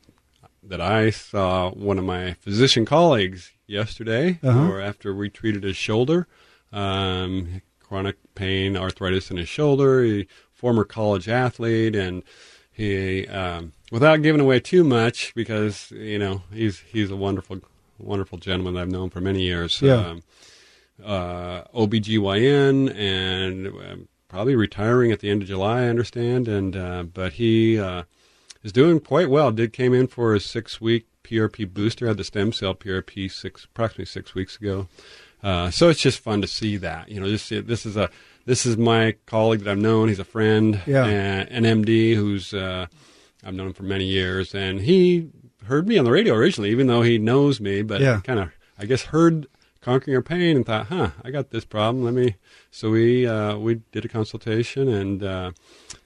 that 0.71 0.81
I 0.81 1.11
saw 1.11 1.71
one 1.71 1.99
of 1.99 2.05
my 2.05 2.33
physician 2.35 2.85
colleagues 2.87 3.51
yesterday, 3.67 4.39
Uh-huh. 4.43 4.69
or 4.71 4.81
after 4.81 5.15
we 5.15 5.29
treated 5.29 5.63
his 5.63 5.77
shoulder, 5.77 6.27
um, 6.73 7.61
chronic 7.81 8.17
pain, 8.35 8.77
arthritis 8.77 9.31
in 9.31 9.37
his 9.37 9.49
shoulder. 9.49 10.03
He, 10.03 10.27
former 10.53 10.85
college 10.85 11.27
athlete, 11.29 11.97
and 11.97 12.23
he, 12.71 13.27
um, 13.27 13.73
without 13.91 14.23
giving 14.23 14.41
away 14.41 14.61
too 14.61 14.85
much, 14.85 15.33
because 15.35 15.91
you 15.91 16.19
know 16.19 16.43
he's 16.53 16.81
he's 16.93 17.11
a 17.11 17.17
wonderful 17.17 17.61
wonderful 17.99 18.39
gentleman 18.39 18.75
that 18.75 18.81
I've 18.83 18.91
known 18.91 19.11
for 19.11 19.21
many 19.21 19.43
years. 19.43 19.81
Yeah. 19.83 19.95
Um, 19.95 20.23
uh, 21.05 21.63
OBGYN 21.75 22.95
and 22.95 23.67
um, 23.69 24.09
probably 24.29 24.55
retiring 24.55 25.11
at 25.13 25.21
the 25.21 25.31
end 25.31 25.43
of 25.43 25.49
July, 25.49 25.83
I 25.83 25.89
understand. 25.89 26.47
And 26.49 26.77
uh, 26.77 27.03
but 27.05 27.33
he 27.35 27.79
uh, 27.79 28.03
is 28.63 28.73
doing 28.73 29.01
quite 29.01 29.31
well. 29.31 29.51
Did 29.51 29.73
came 29.73 29.95
in 29.95 30.07
for 30.07 30.35
a 30.35 30.41
six 30.41 30.81
week 30.81 31.07
PRP 31.25 31.73
booster. 31.73 32.07
Had 32.07 32.17
the 32.17 32.25
stem 32.25 32.53
cell 32.53 32.75
PRP 32.75 33.31
six 33.31 33.65
approximately 33.65 34.07
six 34.07 34.35
weeks 34.35 34.57
ago. 34.57 34.89
Uh, 35.43 35.71
so 35.71 35.89
it's 35.89 36.01
just 36.03 36.19
fun 36.19 36.43
to 36.43 36.47
see 36.47 36.77
that. 36.77 37.09
You 37.09 37.21
know, 37.21 37.31
this 37.31 37.49
this 37.49 37.87
is 37.87 37.97
a 37.97 38.11
this 38.47 38.67
is 38.67 38.77
my 38.77 39.15
colleague 39.27 39.61
that 39.61 39.71
I've 39.71 39.79
known. 39.79 40.09
He's 40.09 40.19
a 40.19 40.25
friend, 40.25 40.81
Yeah. 40.87 41.05
and, 41.07 41.65
an 41.67 41.85
MD 41.85 42.15
who's 42.15 42.53
uh, 42.53 42.87
I've 43.45 43.55
known 43.55 43.69
him 43.69 43.73
for 43.73 43.85
many 43.85 44.05
years, 44.05 44.55
and 44.55 44.81
he 44.81 45.29
heard 45.67 45.87
me 45.89 45.97
on 45.99 46.05
the 46.05 46.11
radio 46.11 46.35
originally, 46.35 46.71
even 46.71 46.87
though 46.89 47.03
he 47.03 47.17
knows 47.19 47.61
me, 47.61 47.81
but 47.83 48.01
Yeah. 48.01 48.21
kind 48.25 48.39
of 48.41 48.51
I 48.79 48.85
guess 48.87 49.05
heard 49.05 49.47
conquering 49.81 50.15
our 50.15 50.23
pain 50.23 50.57
and 50.57 50.67
thought, 50.67 50.87
huh, 50.89 51.11
I 51.25 51.31
got 51.31 51.51
this 51.51 51.65
problem. 51.65 52.05
Let 52.05 52.13
me. 52.13 52.37
So 52.71 52.91
we 52.91 53.27
uh, 53.27 53.57
we 53.57 53.81
did 53.93 54.05
a 54.05 54.09
consultation 54.09 54.89
and 54.89 55.23
uh, 55.23 55.51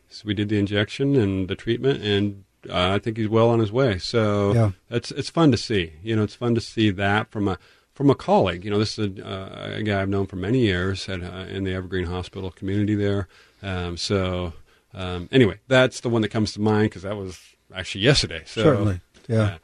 so 0.09 0.23
we 0.27 0.35
did 0.35 0.49
the 0.49 0.59
injection 0.61 1.17
and 1.17 1.49
the 1.49 1.57
treatment, 1.57 2.03
and 2.05 2.44
uh, 2.69 2.93
I 2.95 2.99
think 2.99 3.17
he's 3.17 3.29
well 3.29 3.49
on 3.51 3.59
his 3.59 3.73
way. 3.73 3.99
So 3.99 4.53
Yeah. 4.53 4.71
it's 4.91 5.11
it's 5.11 5.31
fun 5.31 5.51
to 5.53 5.57
see. 5.57 5.93
You 6.03 6.17
know, 6.17 6.23
it's 6.23 6.35
fun 6.35 6.55
to 6.55 6.61
see 6.61 6.91
that 6.91 7.31
from 7.31 7.49
a 7.49 7.59
from 7.93 8.11
a 8.11 8.15
colleague. 8.15 8.65
You 8.65 8.71
know, 8.71 8.79
this 8.79 8.99
is 8.99 9.19
a, 9.19 9.27
uh, 9.27 9.77
a 9.77 9.83
guy 9.83 10.01
I've 10.03 10.09
known 10.09 10.27
for 10.27 10.37
many 10.37 10.61
years 10.61 11.09
at, 11.09 11.23
uh, 11.23 11.47
in 11.49 11.65
the 11.65 11.73
Evergreen 11.75 12.07
Hospital 12.07 12.51
community 12.51 12.95
there. 12.95 13.29
Um, 13.63 13.97
so 13.97 14.53
um, 14.93 15.29
anyway, 15.33 15.59
that's 15.69 16.01
the 16.01 16.09
one 16.09 16.23
that 16.23 16.29
comes 16.29 16.53
to 16.55 16.61
mind 16.61 16.91
because 16.91 17.03
that 17.03 17.17
was 17.17 17.39
actually 17.75 18.03
yesterday. 18.03 18.43
So, 18.47 18.63
Certainly, 18.63 19.01
yeah. 19.29 19.59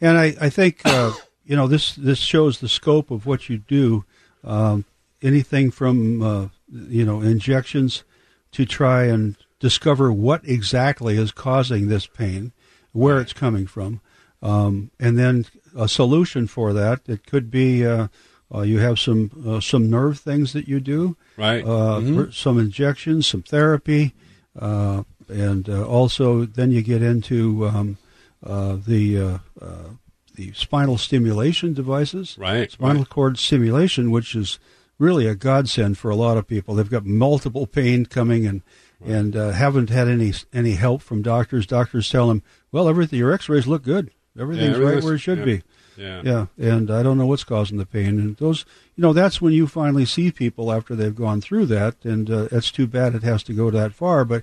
And 0.00 0.16
I, 0.18 0.34
I 0.40 0.50
think 0.50 0.80
uh, 0.84 1.12
you 1.44 1.56
know 1.56 1.66
this 1.66 1.94
this 1.94 2.18
shows 2.18 2.60
the 2.60 2.68
scope 2.68 3.10
of 3.10 3.26
what 3.26 3.48
you 3.48 3.58
do. 3.58 4.04
Um, 4.44 4.84
anything 5.22 5.70
from 5.70 6.22
uh, 6.22 6.48
you 6.72 7.04
know 7.04 7.20
injections 7.20 8.04
to 8.52 8.64
try 8.64 9.04
and 9.04 9.36
discover 9.60 10.10
what 10.12 10.40
exactly 10.44 11.16
is 11.16 11.30
causing 11.32 11.86
this 11.88 12.06
pain, 12.06 12.52
where 12.92 13.20
it's 13.20 13.32
coming 13.32 13.66
from, 13.66 14.00
um, 14.42 14.90
and 14.98 15.16
then 15.18 15.46
a 15.76 15.86
solution 15.88 16.46
for 16.46 16.72
that. 16.72 17.00
It 17.06 17.24
could 17.26 17.50
be 17.50 17.86
uh, 17.86 18.08
uh, 18.52 18.62
you 18.62 18.80
have 18.80 18.98
some 18.98 19.30
uh, 19.46 19.60
some 19.60 19.88
nerve 19.88 20.18
things 20.18 20.52
that 20.54 20.66
you 20.66 20.80
do, 20.80 21.16
Right. 21.36 21.62
uh, 21.64 22.00
Mhm. 22.00 22.34
some 22.34 22.58
injections, 22.58 23.26
some 23.28 23.42
therapy, 23.42 24.14
uh, 24.58 25.04
and 25.28 25.68
uh, 25.68 25.84
also 25.86 26.44
then 26.46 26.72
you 26.72 26.82
get 26.82 27.02
into 27.02 27.68
um, 27.68 27.98
uh, 28.44 28.76
the 28.84 29.18
uh, 29.20 29.38
uh, 29.60 29.90
the 30.34 30.52
spinal 30.54 30.96
stimulation 30.96 31.74
devices, 31.74 32.36
Right, 32.38 32.70
Spinal 32.72 33.02
right. 33.02 33.08
cord 33.08 33.38
stimulation, 33.38 34.10
which 34.10 34.34
is 34.34 34.58
really 34.98 35.26
a 35.26 35.34
godsend 35.34 35.98
for 35.98 36.10
a 36.10 36.16
lot 36.16 36.36
of 36.38 36.46
people. 36.46 36.74
They've 36.74 36.88
got 36.90 37.04
multiple 37.04 37.66
pain 37.66 38.06
coming 38.06 38.46
and 38.46 38.62
and 39.04 39.34
uh, 39.36 39.50
haven't 39.50 39.90
had 39.90 40.08
any 40.08 40.32
any 40.52 40.72
help 40.72 41.02
from 41.02 41.22
doctors. 41.22 41.66
Doctors 41.66 42.08
tell 42.10 42.28
them, 42.28 42.42
"Well, 42.72 42.88
everything 42.88 43.18
your 43.18 43.32
X-rays 43.32 43.66
look 43.66 43.82
good. 43.82 44.10
Everything's 44.38 44.78
right 44.78 45.02
where 45.02 45.14
it 45.14 45.18
should 45.18 45.38
yeah. 45.38 45.44
be." 45.44 45.62
Yeah. 45.96 46.22
Yeah, 46.24 46.46
and 46.58 46.90
I 46.90 47.02
don't 47.02 47.18
know 47.18 47.26
what's 47.26 47.44
causing 47.44 47.76
the 47.76 47.84
pain. 47.84 48.18
And 48.18 48.36
those, 48.38 48.64
you 48.96 49.02
know, 49.02 49.12
that's 49.12 49.42
when 49.42 49.52
you 49.52 49.66
finally 49.66 50.06
see 50.06 50.30
people 50.30 50.72
after 50.72 50.94
they've 50.94 51.14
gone 51.14 51.42
through 51.42 51.66
that. 51.66 51.96
And 52.04 52.30
uh, 52.30 52.48
it's 52.50 52.70
too 52.70 52.86
bad 52.86 53.14
it 53.14 53.22
has 53.22 53.42
to 53.44 53.52
go 53.52 53.70
that 53.70 53.92
far. 53.92 54.24
But 54.24 54.42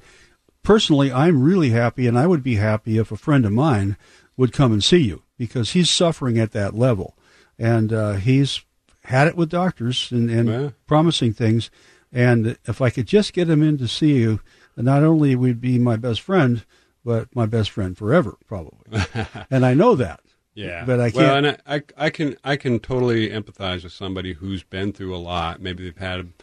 personally, 0.61 1.11
I'm 1.11 1.41
really 1.41 1.71
happy, 1.71 2.05
and 2.05 2.17
I 2.17 2.27
would 2.27 2.43
be 2.43 2.55
happy 2.55 2.97
if 2.99 3.11
a 3.11 3.17
friend 3.17 3.43
of 3.45 3.51
mine 3.53 3.97
would 4.35 4.53
come 4.53 4.71
and 4.71 4.83
see 4.83 4.97
you 4.99 5.23
because 5.37 5.71
he's 5.71 5.89
suffering 5.89 6.37
at 6.37 6.51
that 6.51 6.75
level, 6.75 7.15
and 7.57 7.91
uh, 7.91 8.13
he's 8.13 8.61
had 9.05 9.27
it 9.27 9.37
with 9.37 9.49
doctors 9.49 10.11
and, 10.11 10.29
and 10.29 10.49
Yeah. 10.49 10.69
promising 10.85 11.33
things. 11.33 11.71
And 12.11 12.57
if 12.65 12.81
I 12.81 12.89
could 12.89 13.07
just 13.07 13.33
get 13.33 13.49
him 13.49 13.61
in 13.61 13.77
to 13.79 13.87
see 13.87 14.13
you, 14.15 14.39
not 14.75 15.03
only 15.03 15.35
would 15.35 15.59
be 15.59 15.77
my 15.77 15.95
best 15.95 16.21
friend, 16.21 16.65
but 17.03 17.33
my 17.35 17.45
best 17.45 17.69
friend 17.69 17.97
forever, 17.97 18.37
probably. 18.47 18.79
and 19.51 19.65
I 19.65 19.73
know 19.73 19.95
that. 19.95 20.21
Yeah, 20.53 20.85
But 20.85 20.99
I 20.99 21.11
can't- 21.11 21.45
and 21.45 21.61
I, 21.67 21.75
I, 21.75 22.05
I 22.05 22.09
can 22.09 22.35
I 22.43 22.55
can 22.55 22.79
totally 22.79 23.29
empathize 23.29 23.83
with 23.83 23.93
somebody 23.93 24.33
who's 24.33 24.63
been 24.63 24.91
through 24.91 25.15
a 25.15 25.17
lot. 25.19 25.61
Maybe 25.61 25.83
they've 25.83 25.95
had 25.95 26.33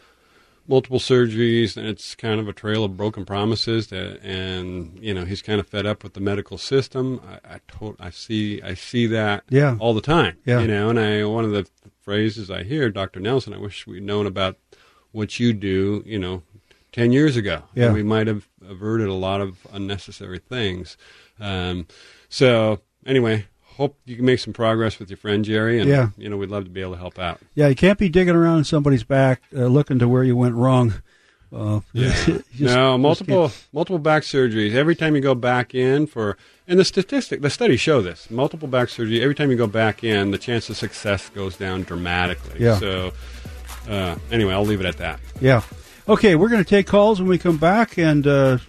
multiple 0.67 0.99
surgeries, 0.99 1.75
and 1.75 1.85
it's 1.85 2.15
kind 2.15 2.39
of 2.39 2.47
a 2.47 2.53
trail 2.53 2.85
of 2.85 2.95
broken 2.95 3.25
promises. 3.25 3.87
That, 3.87 4.21
and 4.23 4.97
you 5.01 5.13
know, 5.13 5.25
he's 5.25 5.41
kind 5.41 5.59
of 5.59 5.67
fed 5.67 5.85
up 5.85 6.01
with 6.01 6.13
the 6.13 6.21
medical 6.21 6.57
system. 6.57 7.19
I, 7.27 7.55
I, 7.55 7.59
to, 7.77 7.95
I 7.99 8.09
see, 8.09 8.61
I 8.61 8.73
see 8.73 9.05
that 9.07 9.43
yeah. 9.49 9.75
all 9.79 9.93
the 9.93 10.01
time. 10.01 10.37
Yeah. 10.45 10.61
You 10.61 10.67
know, 10.67 10.89
and 10.89 10.99
I 10.99 11.25
one 11.25 11.43
of 11.43 11.51
the 11.51 11.67
phrases 12.01 12.49
I 12.49 12.63
hear, 12.63 12.89
Dr. 12.89 13.19
Nelson, 13.19 13.53
I 13.53 13.57
wish 13.57 13.85
we'd 13.85 14.03
known 14.03 14.27
about 14.27 14.57
what 15.15 15.39
you 15.39 15.53
do. 15.53 16.03
You 16.05 16.19
know, 16.19 16.43
ten 16.91 17.11
years 17.11 17.35
ago. 17.35 17.63
Yeah. 17.73 17.91
we 17.91 18.03
might 18.03 18.27
have 18.27 18.47
averted 18.67 19.07
a 19.07 19.13
lot 19.13 19.41
of 19.41 19.65
unnecessary 19.73 20.39
things. 20.39 20.97
Um, 21.39 21.87
so 22.29 22.81
anyway, 23.05 23.45
hope 23.63 23.97
you 24.05 24.15
can 24.15 24.25
make 24.25 24.39
some 24.39 24.53
progress 24.53 24.99
with 24.99 25.09
your 25.09 25.17
friend 25.17 25.43
Jerry, 25.43 25.79
and 25.79 25.89
Yeah. 25.89 26.09
you 26.17 26.29
know 26.29 26.37
we'd 26.37 26.49
love 26.49 26.63
to 26.65 26.69
be 26.69 26.81
able 26.81 26.93
to 26.93 26.97
help 26.99 27.19
out. 27.19 27.39
Yeah, 27.55 27.67
you 27.67 27.75
can't 27.75 27.99
be 27.99 28.09
digging 28.09 28.35
around 28.35 28.59
in 28.59 28.63
somebody's 28.63 29.03
back 29.03 29.41
uh, 29.55 29.65
looking 29.65 29.99
to 29.99 30.07
where 30.07 30.23
you 30.23 30.35
went 30.35 30.55
wrong. 30.55 30.93
Uh, 31.53 31.79
you 31.93 32.09
just- 32.09 32.43
no, 32.59 32.97
multiple 32.97 33.51
multiple 33.71 33.99
back 33.99 34.23
surgeries. 34.23 34.73
Every 34.73 34.95
time 34.95 35.15
you 35.15 35.21
go 35.21 35.35
back 35.35 35.75
in 35.75 36.07
for, 36.07 36.37
and 36.67 36.79
the 36.79 36.83
statistic, 36.85 37.41
the 37.41 37.49
studies 37.49 37.79
show 37.79 38.01
this: 38.01 38.29
multiple 38.31 38.67
back 38.67 38.89
surgery. 38.89 39.21
Every 39.21 39.35
time 39.35 39.51
you 39.51 39.55
go 39.57 39.67
back 39.67 40.03
in, 40.03 40.31
the 40.31 40.37
chance 40.37 40.69
of 40.69 40.75
success 40.77 41.29
goes 41.29 41.55
down 41.55 41.83
dramatically. 41.83 42.59
Yeah. 42.63 42.77
So, 42.79 43.13
uh, 43.87 44.15
anyway, 44.31 44.53
I'll 44.53 44.65
leave 44.65 44.79
it 44.79 44.85
at 44.85 44.97
that. 44.97 45.19
Yeah. 45.39 45.61
Okay, 46.07 46.35
we're 46.35 46.49
going 46.49 46.63
to 46.63 46.69
take 46.69 46.85
calls 46.85 47.19
when 47.19 47.27
we 47.27 47.39
come 47.39 47.57
back, 47.57 47.97
and 47.97 48.27
uh, 48.27 48.59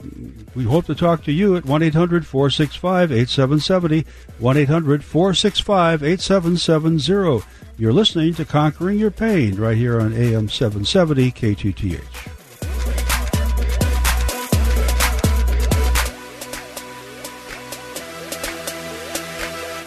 we 0.54 0.64
hope 0.64 0.86
to 0.86 0.94
talk 0.94 1.22
to 1.24 1.32
you 1.32 1.56
at 1.56 1.66
1 1.66 1.82
800 1.82 2.26
465 2.26 3.12
8770. 3.12 4.06
1 4.38 4.56
800 4.56 5.04
465 5.04 6.02
8770. 6.02 7.46
You're 7.78 7.92
listening 7.92 8.32
to 8.34 8.46
Conquering 8.46 8.98
Your 8.98 9.10
Pain 9.10 9.56
right 9.56 9.76
here 9.76 10.00
on 10.00 10.14
AM 10.14 10.48
770 10.48 11.30
KTTH. 11.32 12.32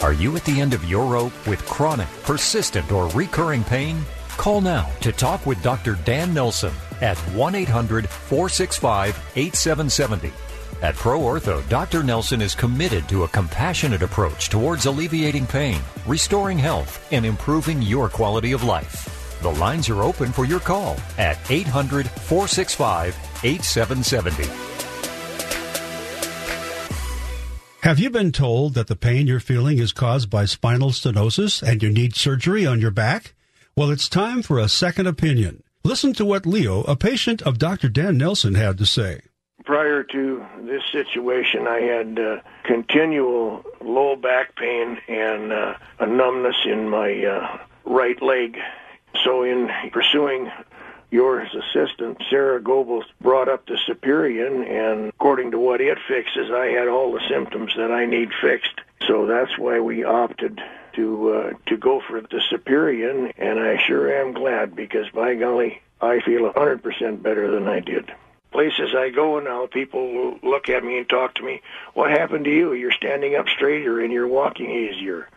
Are 0.02 0.12
you 0.12 0.34
at 0.36 0.44
the 0.44 0.60
end 0.60 0.72
of 0.72 0.84
your 0.86 1.04
rope 1.06 1.32
with 1.46 1.64
chronic, 1.66 2.08
persistent, 2.22 2.90
or 2.90 3.08
recurring 3.08 3.64
pain? 3.64 4.04
Call 4.40 4.62
now 4.62 4.88
to 5.02 5.12
talk 5.12 5.44
with 5.44 5.62
Dr. 5.62 5.98
Dan 6.06 6.32
Nelson 6.32 6.72
at 7.02 7.18
1 7.18 7.54
800 7.54 8.08
465 8.08 9.10
8770. 9.36 10.32
At 10.80 10.94
Pro 10.94 11.20
Ortho, 11.20 11.68
Dr. 11.68 12.02
Nelson 12.02 12.40
is 12.40 12.54
committed 12.54 13.06
to 13.10 13.24
a 13.24 13.28
compassionate 13.28 14.00
approach 14.00 14.48
towards 14.48 14.86
alleviating 14.86 15.46
pain, 15.46 15.78
restoring 16.06 16.56
health, 16.56 17.06
and 17.12 17.26
improving 17.26 17.82
your 17.82 18.08
quality 18.08 18.52
of 18.52 18.64
life. 18.64 19.38
The 19.42 19.50
lines 19.50 19.90
are 19.90 20.00
open 20.02 20.32
for 20.32 20.46
your 20.46 20.60
call 20.60 20.96
at 21.18 21.36
800 21.50 22.08
465 22.08 23.14
8770. 23.44 24.44
Have 27.82 27.98
you 27.98 28.08
been 28.08 28.32
told 28.32 28.72
that 28.72 28.86
the 28.86 28.96
pain 28.96 29.26
you're 29.26 29.38
feeling 29.38 29.76
is 29.76 29.92
caused 29.92 30.30
by 30.30 30.46
spinal 30.46 30.92
stenosis 30.92 31.62
and 31.62 31.82
you 31.82 31.90
need 31.90 32.16
surgery 32.16 32.64
on 32.64 32.80
your 32.80 32.90
back? 32.90 33.34
Well, 33.76 33.90
it's 33.90 34.08
time 34.08 34.42
for 34.42 34.58
a 34.58 34.68
second 34.68 35.06
opinion. 35.06 35.62
Listen 35.84 36.12
to 36.14 36.24
what 36.24 36.44
Leo, 36.44 36.82
a 36.82 36.96
patient 36.96 37.40
of 37.42 37.58
Dr. 37.58 37.88
Dan 37.88 38.18
Nelson, 38.18 38.54
had 38.54 38.76
to 38.78 38.86
say. 38.86 39.22
Prior 39.64 40.02
to 40.02 40.44
this 40.62 40.82
situation, 40.92 41.66
I 41.66 41.80
had 41.80 42.18
uh, 42.18 42.40
continual 42.64 43.64
low 43.80 44.16
back 44.16 44.56
pain 44.56 44.98
and 45.08 45.52
uh, 45.52 45.74
a 45.98 46.06
numbness 46.06 46.56
in 46.66 46.88
my 46.88 47.24
uh, 47.24 47.58
right 47.84 48.20
leg. 48.20 48.58
So, 49.24 49.42
in 49.42 49.70
pursuing 49.92 50.50
your 51.10 51.40
assistant, 51.40 52.22
Sarah 52.28 52.60
Goebbels, 52.60 53.04
brought 53.20 53.48
up 53.48 53.66
the 53.66 53.78
Superion, 53.88 54.66
and 54.68 55.08
according 55.08 55.50
to 55.52 55.58
what 55.58 55.80
it 55.80 55.98
fixes, 56.08 56.50
I 56.52 56.66
had 56.66 56.88
all 56.88 57.12
the 57.12 57.26
symptoms 57.28 57.74
that 57.76 57.90
I 57.90 58.06
need 58.06 58.30
fixed. 58.40 58.80
So 59.06 59.26
that's 59.26 59.58
why 59.58 59.80
we 59.80 60.04
opted 60.04 60.60
to 60.94 61.32
uh, 61.32 61.52
to 61.66 61.76
go 61.76 62.00
for 62.00 62.20
the 62.20 62.42
Superion, 62.50 63.32
and 63.36 63.58
I 63.58 63.78
sure 63.86 64.12
am 64.12 64.32
glad 64.32 64.74
because 64.74 65.08
by 65.10 65.34
golly, 65.34 65.80
I 66.00 66.20
feel 66.20 66.46
a 66.46 66.52
hundred 66.52 66.82
percent 66.82 67.22
better 67.22 67.50
than 67.50 67.68
I 67.68 67.80
did. 67.80 68.12
Places 68.52 68.94
I 68.96 69.10
go 69.10 69.38
now, 69.38 69.66
people 69.66 70.38
look 70.42 70.68
at 70.68 70.82
me 70.82 70.98
and 70.98 71.08
talk 71.08 71.34
to 71.36 71.42
me. 71.42 71.62
What 71.94 72.10
happened 72.10 72.44
to 72.46 72.50
you? 72.50 72.72
You're 72.72 72.92
standing 72.92 73.36
up 73.36 73.48
straighter 73.48 74.00
and 74.00 74.12
you're 74.12 74.26
walking 74.26 74.70
easier. 74.70 75.28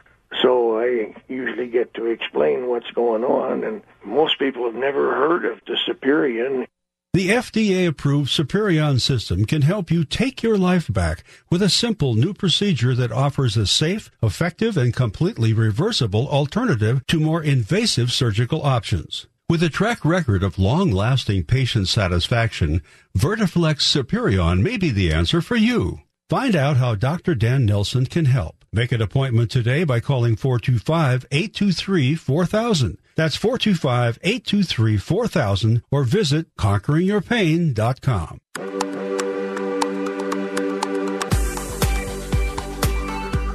So 0.41 0.79
I 0.79 1.13
usually 1.27 1.67
get 1.67 1.93
to 1.93 2.07
explain 2.07 2.67
what's 2.67 2.89
going 2.91 3.23
on, 3.23 3.63
and 3.63 3.83
most 4.03 4.39
people 4.39 4.65
have 4.65 4.73
never 4.73 5.13
heard 5.13 5.45
of 5.45 5.59
the 5.67 5.77
Superion. 5.87 6.65
The 7.15 7.29
FDA 7.29 7.87
approved 7.87 8.31
Superion 8.31 8.99
system 8.99 9.45
can 9.45 9.61
help 9.61 9.91
you 9.91 10.03
take 10.03 10.41
your 10.41 10.57
life 10.57 10.91
back 10.91 11.23
with 11.51 11.61
a 11.61 11.69
simple 11.69 12.15
new 12.15 12.33
procedure 12.33 12.95
that 12.95 13.11
offers 13.11 13.55
a 13.55 13.67
safe, 13.67 14.09
effective, 14.23 14.77
and 14.77 14.95
completely 14.95 15.53
reversible 15.53 16.27
alternative 16.27 17.05
to 17.05 17.19
more 17.19 17.43
invasive 17.43 18.11
surgical 18.11 18.63
options. 18.63 19.27
With 19.47 19.61
a 19.61 19.69
track 19.69 20.03
record 20.03 20.41
of 20.41 20.57
long 20.57 20.89
lasting 20.91 21.43
patient 21.43 21.87
satisfaction, 21.87 22.81
Vertiflex 23.15 23.81
Superion 23.81 24.63
may 24.63 24.77
be 24.77 24.89
the 24.89 25.13
answer 25.13 25.39
for 25.39 25.55
you. 25.55 25.99
Find 26.31 26.55
out 26.55 26.77
how 26.77 26.95
Dr. 26.95 27.35
Dan 27.35 27.67
Nelson 27.67 28.07
can 28.07 28.25
help. 28.25 28.65
Make 28.73 28.91
an 28.91 29.03
appointment 29.03 29.51
today 29.51 29.83
by 29.83 29.99
calling 29.99 30.35
425 30.35 31.27
823 31.29 32.15
4000. 32.15 32.97
That's 33.15 33.35
425 33.35 34.19
823 34.21 34.97
4000 34.97 35.83
or 35.91 36.03
visit 36.03 36.47
conqueringyourpain.com. 36.57 38.39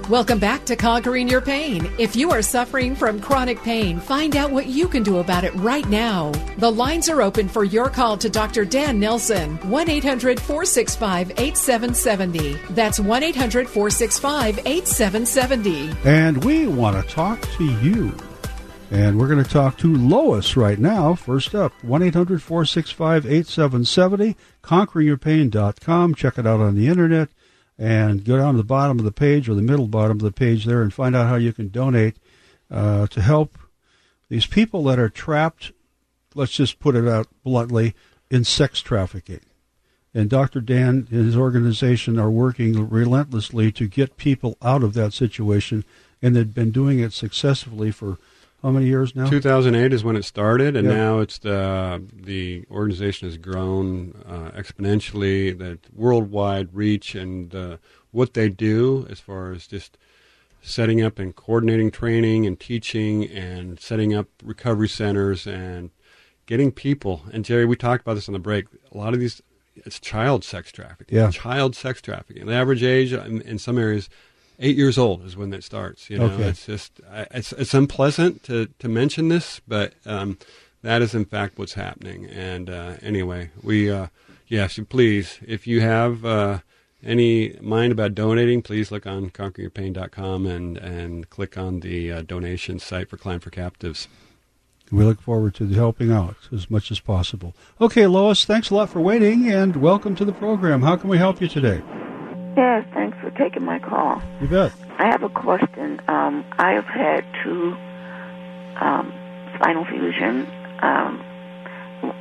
Welcome 0.08 0.38
back 0.38 0.64
to 0.64 0.74
Conquering 0.74 1.28
Your 1.28 1.42
Pain. 1.42 1.92
If 1.98 2.16
you 2.16 2.30
are 2.30 2.40
suffering 2.40 2.96
from 2.96 3.20
chronic 3.20 3.62
pain, 3.62 4.00
find 4.00 4.36
out 4.36 4.50
what 4.50 4.64
you 4.64 4.88
can 4.88 5.02
do 5.02 5.18
about 5.18 5.44
it 5.44 5.54
right 5.56 5.86
now. 5.90 6.32
The 6.56 6.72
lines 6.72 7.10
are 7.10 7.20
open 7.20 7.46
for 7.46 7.62
your 7.62 7.90
call 7.90 8.16
to 8.16 8.30
Dr. 8.30 8.64
Dan 8.64 8.98
Nelson. 8.98 9.58
1 9.68 9.90
800 9.90 10.40
465 10.40 11.32
8770. 11.32 12.54
That's 12.70 12.98
1 12.98 13.22
800 13.22 13.68
465 13.68 14.60
8770. 14.60 15.94
And 16.06 16.42
we 16.42 16.66
want 16.66 16.96
to 16.96 17.14
talk 17.14 17.42
to 17.58 17.64
you. 17.82 18.16
And 18.90 19.18
we're 19.18 19.28
going 19.28 19.44
to 19.44 19.50
talk 19.50 19.76
to 19.78 19.94
Lois 19.94 20.56
right 20.56 20.78
now. 20.78 21.14
First 21.14 21.54
up, 21.54 21.72
1 21.84 22.02
800 22.02 22.42
465 22.42 23.26
8770, 23.26 24.36
conqueringyourpain.com. 24.62 26.14
Check 26.14 26.38
it 26.38 26.46
out 26.46 26.60
on 26.60 26.74
the 26.74 26.88
internet 26.88 27.28
and 27.78 28.24
go 28.24 28.38
down 28.38 28.54
to 28.54 28.58
the 28.58 28.64
bottom 28.64 28.98
of 28.98 29.04
the 29.04 29.12
page 29.12 29.48
or 29.48 29.54
the 29.54 29.62
middle 29.62 29.88
bottom 29.88 30.16
of 30.16 30.22
the 30.22 30.32
page 30.32 30.64
there 30.64 30.80
and 30.80 30.92
find 30.92 31.14
out 31.14 31.28
how 31.28 31.36
you 31.36 31.52
can 31.52 31.68
donate 31.68 32.16
uh, 32.70 33.06
to 33.08 33.20
help 33.20 33.58
these 34.30 34.46
people 34.46 34.82
that 34.84 34.98
are 34.98 35.08
trapped, 35.08 35.72
let's 36.34 36.52
just 36.52 36.80
put 36.80 36.96
it 36.96 37.06
out 37.06 37.28
bluntly, 37.44 37.94
in 38.30 38.44
sex 38.44 38.80
trafficking. 38.80 39.40
And 40.14 40.28
Dr. 40.28 40.60
Dan 40.60 41.06
and 41.10 41.26
his 41.26 41.36
organization 41.36 42.18
are 42.18 42.30
working 42.30 42.88
relentlessly 42.88 43.70
to 43.72 43.86
get 43.86 44.16
people 44.16 44.56
out 44.62 44.82
of 44.82 44.94
that 44.94 45.12
situation, 45.12 45.84
and 46.20 46.34
they've 46.34 46.54
been 46.54 46.70
doing 46.70 46.98
it 46.98 47.12
successfully 47.12 47.90
for 47.90 48.18
how 48.62 48.70
many 48.70 48.86
years 48.86 49.14
now? 49.14 49.28
2008 49.28 49.92
is 49.92 50.02
when 50.04 50.16
it 50.16 50.24
started, 50.24 50.76
and 50.76 50.88
Yeah. 50.88 50.94
now 50.94 51.18
it's 51.20 51.38
the 51.38 52.02
the 52.12 52.64
organization 52.70 53.28
has 53.28 53.36
grown 53.38 54.14
uh, 54.26 54.50
exponentially. 54.56 55.56
That 55.56 55.78
worldwide 55.94 56.68
reach 56.74 57.14
and 57.14 57.54
uh, 57.54 57.76
what 58.10 58.34
they 58.34 58.48
do 58.48 59.06
as 59.10 59.20
far 59.20 59.52
as 59.52 59.66
just 59.66 59.96
setting 60.60 61.00
up 61.00 61.18
and 61.18 61.34
coordinating 61.36 61.90
training 61.90 62.46
and 62.46 62.58
teaching 62.58 63.24
and 63.28 63.78
setting 63.78 64.12
up 64.12 64.26
recovery 64.42 64.88
centers 64.88 65.46
and 65.46 65.90
getting 66.46 66.72
people. 66.72 67.22
And 67.32 67.44
Jerry, 67.44 67.64
we 67.64 67.76
talked 67.76 68.02
about 68.02 68.14
this 68.14 68.28
on 68.28 68.32
the 68.32 68.38
break. 68.40 68.64
A 68.92 68.98
lot 68.98 69.14
of 69.14 69.20
these, 69.20 69.40
it's 69.76 70.00
child 70.00 70.42
sex 70.42 70.72
trafficking. 70.72 71.16
Yeah. 71.16 71.30
Child 71.30 71.76
sex 71.76 72.02
trafficking. 72.02 72.46
The 72.46 72.54
average 72.54 72.82
age 72.82 73.12
in, 73.12 73.40
in 73.42 73.58
some 73.58 73.78
areas, 73.78 74.08
eight 74.58 74.76
years 74.76 74.98
old 74.98 75.24
is 75.24 75.36
when 75.36 75.50
that 75.50 75.64
starts. 75.64 76.08
You 76.10 76.18
know, 76.18 76.24
Okay. 76.26 76.44
it's 76.44 76.66
just 76.66 77.00
it's 77.32 77.52
it's 77.52 77.74
unpleasant 77.74 78.42
to 78.44 78.66
to 78.78 78.88
mention 78.88 79.28
this, 79.28 79.60
but 79.66 79.94
um, 80.06 80.38
that 80.82 81.02
is 81.02 81.14
in 81.14 81.24
fact 81.24 81.58
what's 81.58 81.74
happening. 81.74 82.26
And 82.26 82.68
uh, 82.70 82.94
anyway, 83.02 83.50
we 83.62 83.90
uh, 83.90 84.08
yes, 84.46 84.78
please 84.88 85.38
if 85.46 85.66
you 85.66 85.80
have. 85.80 86.24
Uh, 86.24 86.58
any 87.04 87.56
mind 87.60 87.92
about 87.92 88.12
donating, 88.16 88.60
please 88.60 88.90
look 88.90 89.06
on 89.06 89.30
conqueryourpain.com 89.30 90.44
and, 90.46 90.76
and 90.78 91.30
click 91.30 91.56
on 91.56 91.78
the 91.78 92.10
uh, 92.10 92.22
donation 92.22 92.80
site 92.80 93.08
for 93.08 93.16
Climb 93.16 93.38
for 93.38 93.50
Captives. 93.50 94.08
We 94.90 95.04
look 95.04 95.20
forward 95.22 95.54
to 95.54 95.68
helping 95.68 96.10
out 96.10 96.34
as 96.52 96.68
much 96.68 96.90
as 96.90 96.98
possible. 96.98 97.54
Okay, 97.80 98.08
Lois, 98.08 98.44
thanks 98.44 98.70
a 98.70 98.74
lot 98.74 98.90
for 98.90 99.00
waiting, 99.00 99.48
and 99.48 99.76
welcome 99.76 100.16
to 100.16 100.24
the 100.24 100.32
program. 100.32 100.82
How 100.82 100.96
can 100.96 101.08
we 101.08 101.18
help 101.18 101.40
you 101.40 101.46
today? 101.46 101.82
Yes, 102.58 102.84
thanks 102.92 103.16
for 103.20 103.30
taking 103.30 103.64
my 103.64 103.78
call. 103.78 104.20
You 104.40 104.48
bet. 104.48 104.72
I 104.98 105.06
have 105.06 105.22
a 105.22 105.28
question. 105.28 106.00
Um, 106.08 106.44
I 106.58 106.72
have 106.72 106.86
had 106.86 107.24
two 107.44 107.76
um, 108.80 109.12
spinal 109.54 109.84
fusion, 109.84 110.44
um, 110.82 111.24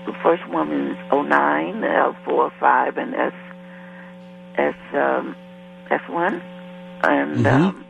the 0.05 0.13
first 0.23 0.47
one 0.49 0.71
is 0.71 0.97
09, 1.11 1.81
the 1.81 1.87
L45, 1.87 2.97
and 2.97 3.15
S 3.15 3.33
S 4.57 4.75
um, 4.93 5.35
S1, 5.89 6.41
and 7.03 7.45
Mhm. 7.45 7.51
um, 7.69 7.85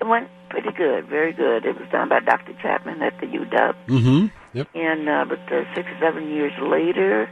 it 0.00 0.06
went 0.06 0.28
pretty 0.50 0.70
good, 0.72 1.06
very 1.06 1.32
good. 1.32 1.64
It 1.64 1.78
was 1.78 1.88
done 1.90 2.08
by 2.08 2.20
Dr. 2.20 2.52
Chapman 2.62 3.02
at 3.02 3.18
the 3.20 3.26
UW. 3.26 3.74
Mm-hmm. 3.88 4.26
Yep. 4.52 4.68
And 4.74 5.08
uh, 5.08 5.24
but 5.28 5.40
uh, 5.52 5.64
six 5.74 5.88
or 5.88 5.98
seven 6.00 6.28
years 6.28 6.52
later, 6.60 7.28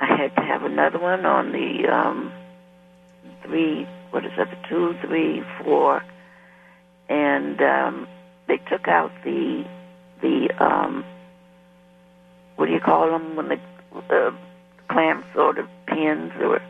I 0.00 0.06
had 0.16 0.34
to 0.36 0.42
have 0.42 0.64
another 0.64 0.98
one 0.98 1.26
on 1.26 1.52
the 1.52 1.88
um, 1.88 2.32
three. 3.48 3.86
What 4.10 4.24
is 4.24 4.32
that? 4.36 4.48
Two, 4.68 4.94
three, 5.06 5.42
four, 5.62 6.02
and 7.08 7.60
um, 7.60 8.06
they 8.46 8.58
took 8.70 8.88
out 8.88 9.10
the 9.24 9.64
the 10.22 10.48
um, 10.62 11.04
what 12.56 12.66
do 12.66 12.72
you 12.72 12.80
call 12.80 13.10
them 13.10 13.36
when 13.36 13.48
the 13.48 13.58
uh, 14.14 14.30
clamps 14.88 15.26
or 15.36 15.54
the 15.54 15.66
pins 15.86 16.32
or 16.40 16.60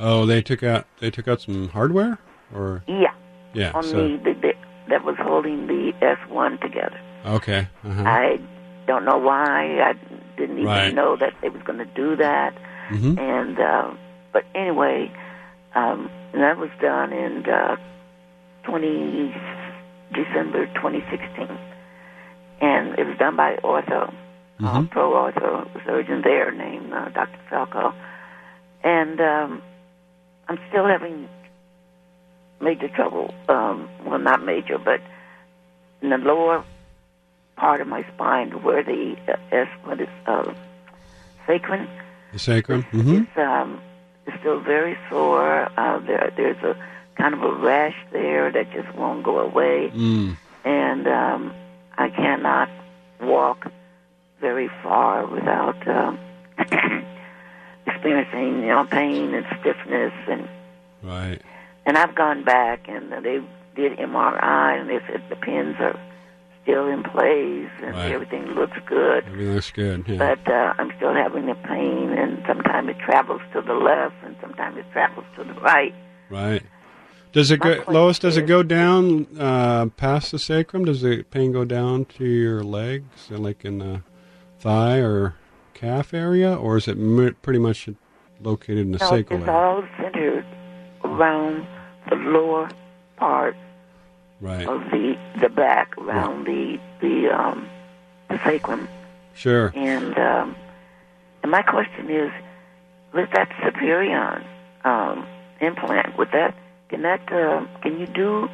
Oh, 0.00 0.26
they 0.26 0.42
took 0.42 0.62
out 0.62 0.86
they 1.00 1.10
took 1.10 1.28
out 1.28 1.40
some 1.40 1.68
hardware, 1.68 2.18
or 2.52 2.82
yeah 2.88 3.14
yeah. 3.52 3.70
on 3.74 3.84
so 3.84 4.08
the, 4.08 4.16
the, 4.24 4.34
the 4.40 4.52
that 4.88 5.04
was 5.04 5.16
holding 5.18 5.66
the 5.66 5.92
S 6.02 6.18
one 6.28 6.58
together. 6.58 7.00
okay. 7.24 7.68
Uh-huh. 7.84 8.02
I 8.04 8.38
don't 8.86 9.04
know 9.04 9.16
why. 9.18 9.80
I 9.80 9.94
didn't 10.36 10.58
even 10.58 10.66
Right. 10.66 10.92
know 10.94 11.16
that 11.16 11.32
they 11.40 11.48
was 11.48 11.62
going 11.62 11.78
to 11.78 11.86
do 11.86 12.16
that. 12.16 12.52
hmm 12.88 13.16
And 13.18 13.58
uh, 13.58 13.90
but 14.32 14.44
anyway, 14.54 15.10
um, 15.74 16.10
and 16.32 16.42
that 16.42 16.56
was 16.58 16.70
done 16.80 17.12
in 17.12 17.44
uh, 17.48 17.76
20 18.64 19.34
December 20.12 20.66
2016, 20.74 21.48
and 22.60 22.98
it 22.98 23.06
was 23.06 23.16
done 23.18 23.36
by 23.36 23.56
ortho, 23.62 24.08
uh, 24.08 24.10
Mhm. 24.60 24.90
pro 24.90 25.10
ortho 25.12 25.66
surgeon 25.84 26.22
there 26.22 26.50
named 26.52 26.92
uh, 26.92 27.08
Dr. 27.10 27.38
Falco, 27.50 27.92
and 28.84 29.20
um, 29.20 29.62
I'm 30.48 30.58
still 30.68 30.86
having 30.86 31.28
major 32.60 32.88
trouble. 32.88 33.34
Um, 33.48 33.88
well, 34.04 34.18
not 34.18 34.42
major, 34.44 34.78
but 34.78 35.00
in 36.02 36.10
the 36.10 36.18
lower 36.18 36.62
part 37.56 37.80
of 37.80 37.88
my 37.88 38.04
spine, 38.14 38.50
where 38.62 38.82
the 38.82 39.16
uh, 39.28 39.36
S, 39.52 39.68
what 39.84 40.00
is 40.00 40.08
uh, 40.26 40.52
sacrum 41.46 41.88
The 42.32 42.38
sacrum. 42.38 42.82
hmm 42.84 43.22
it's 43.22 43.36
um, 43.38 43.80
it's 44.26 44.38
still 44.40 44.60
very 44.60 44.96
sore. 45.10 45.68
Uh, 45.78 45.98
there, 46.00 46.32
there's 46.36 46.62
a 46.62 46.76
kind 47.16 47.34
of 47.34 47.42
a 47.42 47.52
rash 47.54 47.96
there 48.12 48.50
that 48.52 48.70
just 48.72 48.92
won't 48.96 49.22
go 49.24 49.38
away, 49.38 49.90
Mm. 49.94 50.36
and 50.64 51.06
um, 51.06 51.54
I 51.96 52.08
cannot 52.10 52.68
walk 53.20 53.66
very 54.40 54.68
far 54.82 55.26
without 55.26 55.86
um, 55.88 56.18
experiencing 57.86 58.62
you 58.62 58.68
know 58.68 58.84
pain 58.90 59.34
and 59.34 59.46
stiffness 59.60 60.12
and 60.28 60.48
Right. 61.02 61.40
and 61.86 61.98
I've 61.98 62.14
gone 62.14 62.44
back 62.44 62.88
and 62.88 63.12
they 63.12 63.40
did 63.76 63.98
MRI 63.98 64.80
and 64.80 64.88
they 64.88 65.00
said 65.06 65.22
the 65.28 65.36
pins 65.36 65.76
are 65.80 65.98
still 66.64 66.88
in 66.88 67.02
place 67.04 67.70
and 67.82 67.94
Right. 67.94 68.10
everything 68.10 68.46
looks 68.54 68.76
good. 68.86 69.24
Everything 69.26 69.54
looks 69.54 69.70
good. 69.70 70.04
Yeah. 70.08 70.16
But 70.16 70.50
uh, 70.52 70.74
I'm 70.78 70.90
still 70.96 71.14
having 71.14 71.46
the 71.46 71.54
pain, 71.54 72.10
and 72.10 72.42
sometimes 72.46 72.88
it 72.88 72.96
travels 72.98 73.40
to 73.52 73.60
the 73.62 73.74
left, 73.74 74.16
and 74.24 74.34
sometimes 74.40 74.76
it 74.78 74.86
travels 74.92 75.26
to 75.36 75.44
the 75.44 75.54
right. 75.60 75.94
Right. 76.28 76.62
Does 77.32 77.50
it 77.50 77.62
My 77.62 77.76
go, 77.84 77.92
Lois? 77.92 78.18
Does 78.18 78.36
it 78.36 78.46
go 78.46 78.62
down 78.62 79.26
uh, 79.38 79.86
past 79.96 80.32
the 80.32 80.38
sacrum? 80.38 80.84
Does 80.84 81.02
the 81.02 81.22
pain 81.24 81.52
go 81.52 81.64
down 81.64 82.04
to 82.16 82.24
your 82.24 82.62
legs, 82.64 83.28
uh, 83.30 83.38
like 83.38 83.64
in 83.64 83.78
the 83.78 84.02
thigh 84.60 84.98
or 84.98 85.34
calf 85.74 86.14
area, 86.14 86.54
or 86.54 86.76
is 86.76 86.86
it 86.88 86.96
m- 86.96 87.36
pretty 87.42 87.58
much 87.58 87.88
located 88.40 88.78
in 88.78 88.92
the 88.92 88.98
No, 88.98 89.10
sacral 89.10 89.40
it's 89.40 89.48
all 89.48 89.82
centered 90.00 90.44
around 91.04 91.66
the 92.08 92.16
lower 92.16 92.68
part 93.16 93.56
Right. 94.40 94.66
of 94.66 94.80
the 94.90 95.16
the 95.40 95.48
back, 95.48 95.96
around 95.98 96.44
the 96.46 96.78
the 97.00 97.28
um, 97.30 97.68
the 98.28 98.38
sacrum, 98.44 98.88
Sure. 99.34 99.72
and 99.74 100.18
um, 100.18 100.56
and 101.42 101.50
my 101.50 101.62
question 101.62 102.10
is, 102.10 102.30
with 103.12 103.30
that 103.32 103.48
Superion 103.62 104.44
um, 104.84 105.26
implant, 105.60 106.18
with 106.18 106.30
that 106.32 106.54
can 106.88 107.02
that 107.02 107.20
uh, 107.32 107.64
can 107.82 107.98
you 107.98 108.06
do 108.06 108.48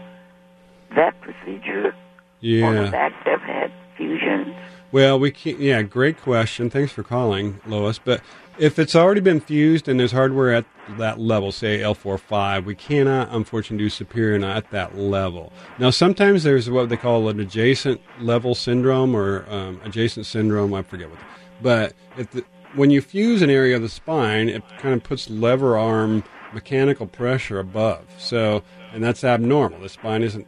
that 0.95 1.20
procedure 1.20 1.89
on 1.89 1.95
the 2.41 2.47
Yeah. 2.49 2.91
back 2.91 3.12
that 3.24 3.41
have 3.41 3.43
had 3.43 3.72
fusion? 3.97 4.55
Well, 4.93 5.18
we 5.20 5.31
can't. 5.31 5.61
Yeah, 5.61 5.83
great 5.83 6.20
question. 6.20 6.68
Thanks 6.70 6.93
for 6.93 7.03
calling, 7.03 7.61
Lois. 7.66 7.99
But 7.99 8.20
if 8.61 8.79
it's 8.79 8.95
already 8.95 9.23
been 9.23 9.41
fused 9.41 9.89
and 9.89 9.99
there's 9.99 10.13
hardware 10.13 10.53
at 10.53 10.67
that 10.99 11.19
level, 11.19 11.51
say 11.51 11.79
L45, 11.79 12.67
we 12.67 12.75
cannot, 12.75 13.31
unfortunately, 13.31 13.89
do 13.89 13.91
Superion 13.91 14.47
at 14.47 14.71
that 14.71 14.99
level. 14.99 15.51
Now, 15.79 15.89
sometimes 15.89 16.43
there's 16.43 16.69
what 16.69 16.91
they 16.91 16.99
call 16.99 17.31
an 17.31 17.41
adjacent 17.41 18.03
level 18.21 18.55
syndrome 18.55 19.15
or 19.15 19.47
um, 19.49 19.81
adjacent 19.83 20.27
syndrome. 20.27 20.75
I 20.75 20.83
forget 20.83 21.09
what. 21.09 21.19
But 21.63 21.95
if 22.19 22.31
the, 22.33 22.45
when 22.75 22.91
you 22.91 23.01
fuse 23.01 23.41
an 23.41 23.49
area 23.49 23.77
of 23.77 23.83
the 23.83 23.89
spine, 23.89 24.51
it 24.51 24.63
kind 24.79 24.95
of 24.95 25.03
puts 25.03 25.31
lever 25.31 25.79
arm 25.79 26.23
mechanical 26.53 27.07
pressure 27.07 27.59
above. 27.61 28.05
So, 28.19 28.63
and 28.93 29.03
that's 29.03 29.25
abnormal. 29.25 29.81
The 29.81 29.89
spine 29.89 30.23
isn't 30.23 30.47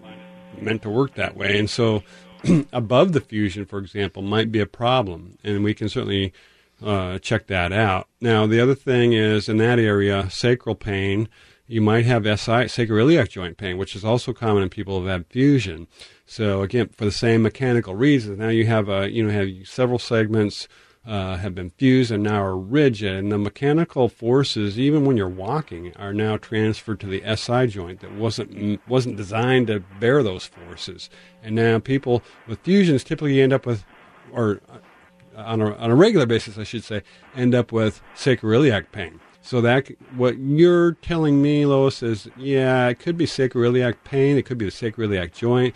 meant 0.60 0.82
to 0.82 0.90
work 0.90 1.14
that 1.14 1.34
way, 1.34 1.58
and 1.58 1.70
so 1.70 2.02
above 2.74 3.12
the 3.12 3.22
fusion, 3.22 3.64
for 3.64 3.78
example, 3.78 4.20
might 4.20 4.52
be 4.52 4.60
a 4.60 4.66
problem, 4.66 5.38
and 5.42 5.64
we 5.64 5.72
can 5.72 5.88
certainly 5.88 6.34
uh, 6.84 7.18
check 7.18 7.46
that 7.46 7.72
out. 7.72 8.08
Now, 8.20 8.46
the 8.46 8.60
other 8.60 8.74
thing 8.74 9.12
is 9.12 9.48
in 9.48 9.58
that 9.58 9.78
area, 9.78 10.28
sacral 10.30 10.74
pain. 10.74 11.28
You 11.66 11.80
might 11.80 12.04
have 12.04 12.24
SI, 12.24 12.66
sacroiliac 12.68 13.30
joint 13.30 13.56
pain, 13.56 13.78
which 13.78 13.96
is 13.96 14.04
also 14.04 14.32
common 14.32 14.62
in 14.62 14.68
people 14.68 15.00
who 15.00 15.06
have 15.06 15.26
fusion. 15.28 15.86
So 16.26 16.62
again, 16.62 16.88
for 16.88 17.04
the 17.04 17.12
same 17.12 17.42
mechanical 17.42 17.94
reasons, 17.94 18.38
now 18.38 18.48
you 18.48 18.66
have 18.66 18.88
a, 18.88 19.10
you 19.10 19.22
know, 19.22 19.32
have 19.32 19.48
several 19.66 19.98
segments 19.98 20.68
uh, 21.06 21.36
have 21.36 21.54
been 21.54 21.70
fused 21.70 22.12
and 22.12 22.22
now 22.22 22.40
are 22.42 22.56
rigid, 22.56 23.12
and 23.12 23.32
the 23.32 23.38
mechanical 23.38 24.08
forces, 24.08 24.78
even 24.78 25.04
when 25.04 25.16
you're 25.16 25.28
walking, 25.28 25.92
are 25.96 26.14
now 26.14 26.36
transferred 26.36 27.00
to 27.00 27.06
the 27.06 27.22
SI 27.36 27.66
joint 27.66 28.00
that 28.00 28.12
wasn't 28.12 28.80
wasn't 28.88 29.16
designed 29.16 29.66
to 29.66 29.80
bear 29.98 30.22
those 30.22 30.46
forces. 30.46 31.10
And 31.42 31.56
now 31.56 31.80
people 31.80 32.22
with 32.46 32.60
fusions 32.60 33.02
typically 33.02 33.40
end 33.40 33.52
up 33.52 33.66
with, 33.66 33.84
or 34.32 34.60
uh, 34.68 34.78
on 35.36 35.60
a, 35.60 35.74
on 35.76 35.90
a 35.90 35.94
regular 35.94 36.26
basis, 36.26 36.58
I 36.58 36.64
should 36.64 36.84
say, 36.84 37.02
end 37.34 37.54
up 37.54 37.72
with 37.72 38.00
sacroiliac 38.14 38.86
pain. 38.92 39.20
So 39.42 39.60
that 39.60 39.88
what 40.16 40.38
you're 40.38 40.92
telling 40.92 41.42
me, 41.42 41.66
Lois, 41.66 42.02
is 42.02 42.28
yeah, 42.36 42.88
it 42.88 43.00
could 43.00 43.18
be 43.18 43.26
sacroiliac 43.26 43.96
pain. 44.04 44.36
It 44.38 44.46
could 44.46 44.56
be 44.56 44.64
the 44.64 44.70
sacroiliac 44.70 45.32
joint. 45.32 45.74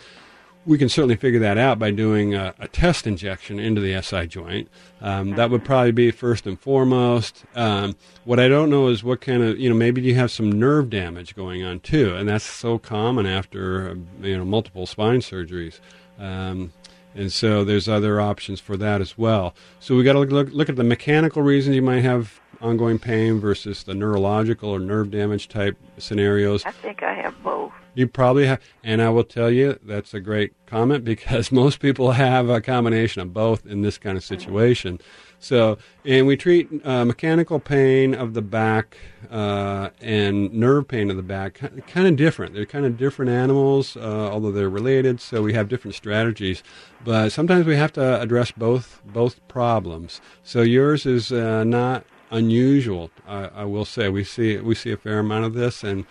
We 0.65 0.77
can 0.77 0.89
certainly 0.89 1.15
figure 1.15 1.39
that 1.41 1.57
out 1.57 1.79
by 1.79 1.91
doing 1.91 2.33
a, 2.33 2.53
a 2.59 2.67
test 2.67 3.07
injection 3.07 3.57
into 3.57 3.79
the 3.79 4.01
SI 4.01 4.27
joint. 4.27 4.69
Um, 4.99 5.31
that 5.31 5.49
would 5.49 5.63
probably 5.63 5.93
be 5.93 6.11
first 6.11 6.45
and 6.45 6.59
foremost. 6.59 7.45
Um, 7.55 7.95
what 8.25 8.37
I 8.39 8.49
don't 8.49 8.69
know 8.69 8.87
is 8.87 9.01
what 9.03 9.21
kind 9.21 9.43
of 9.43 9.59
you 9.59 9.69
know 9.69 9.75
maybe 9.75 10.01
you 10.01 10.15
have 10.15 10.31
some 10.31 10.51
nerve 10.51 10.89
damage 10.89 11.35
going 11.35 11.63
on 11.63 11.81
too, 11.81 12.15
and 12.15 12.27
that's 12.27 12.45
so 12.45 12.77
common 12.77 13.25
after 13.25 13.97
you 14.21 14.37
know 14.37 14.45
multiple 14.45 14.85
spine 14.85 15.19
surgeries. 15.19 15.79
Um, 16.19 16.71
and 17.17 17.33
so 17.33 17.63
there's 17.63 17.89
other 17.89 18.21
options 18.21 18.59
for 18.59 18.77
that 18.77 19.01
as 19.01 19.17
well. 19.17 19.55
So 19.79 19.95
we 19.95 20.03
got 20.03 20.13
to 20.13 20.19
look, 20.19 20.31
look 20.31 20.49
look 20.51 20.69
at 20.69 20.75
the 20.75 20.83
mechanical 20.83 21.41
reasons 21.41 21.75
you 21.75 21.81
might 21.81 22.01
have 22.01 22.39
ongoing 22.61 22.99
pain 22.99 23.39
versus 23.39 23.83
the 23.83 23.93
neurological 23.93 24.69
or 24.69 24.79
nerve 24.79 25.11
damage 25.11 25.47
type 25.47 25.77
scenarios. 25.97 26.65
I 26.65 26.71
think 26.71 27.03
I 27.03 27.13
have 27.13 27.41
both. 27.43 27.71
You 27.95 28.07
probably 28.07 28.45
have, 28.45 28.61
and 28.83 29.01
I 29.01 29.09
will 29.09 29.23
tell 29.23 29.49
you 29.49 29.79
that's 29.83 30.13
a 30.13 30.19
great 30.19 30.53
comment 30.67 31.03
because 31.03 31.51
most 31.63 31.79
people 31.79 32.11
have 32.11 32.49
a 32.49 32.61
combination 32.61 33.21
of 33.21 33.33
both 33.33 33.65
in 33.65 33.81
this 33.81 33.97
kind 33.97 34.17
of 34.17 34.23
mm-hmm. 34.23 34.35
situation. 34.35 34.99
So, 35.39 35.77
and 36.03 36.25
we 36.25 36.35
treat 36.35 36.67
uh, 36.83 37.05
mechanical 37.05 37.59
pain 37.59 38.15
of 38.15 38.33
the 38.33 38.41
back 38.41 38.97
uh, 39.29 39.89
and 40.01 40.51
nerve 40.51 40.87
pain 40.87 41.11
of 41.11 41.17
the 41.17 41.23
back 41.23 41.59
kind 41.87 42.07
of 42.07 42.15
different. 42.15 42.53
They're 42.53 42.65
kind 42.65 42.85
of 42.85 42.97
different 42.97 43.29
animals, 43.29 43.95
uh, 43.95 44.29
although 44.31 44.51
they're 44.51 44.69
related. 44.69 45.21
So 45.21 45.43
we 45.43 45.53
have 45.53 45.69
different 45.69 45.95
strategies, 45.95 46.63
but 47.03 47.31
sometimes 47.31 47.65
we 47.65 47.75
have 47.75 47.93
to 47.93 48.19
address 48.19 48.51
both 48.51 49.01
both 49.05 49.45
problems. 49.47 50.21
So 50.43 50.61
yours 50.61 51.05
is 51.05 51.31
uh, 51.31 51.63
not 51.63 52.03
unusual. 52.31 53.11
I, 53.27 53.45
I 53.45 53.65
will 53.65 53.85
say 53.85 54.09
we 54.09 54.23
see 54.23 54.57
we 54.57 54.75
see 54.75 54.91
a 54.91 54.97
fair 54.97 55.19
amount 55.19 55.45
of 55.45 55.53
this, 55.53 55.83
and 55.83 56.05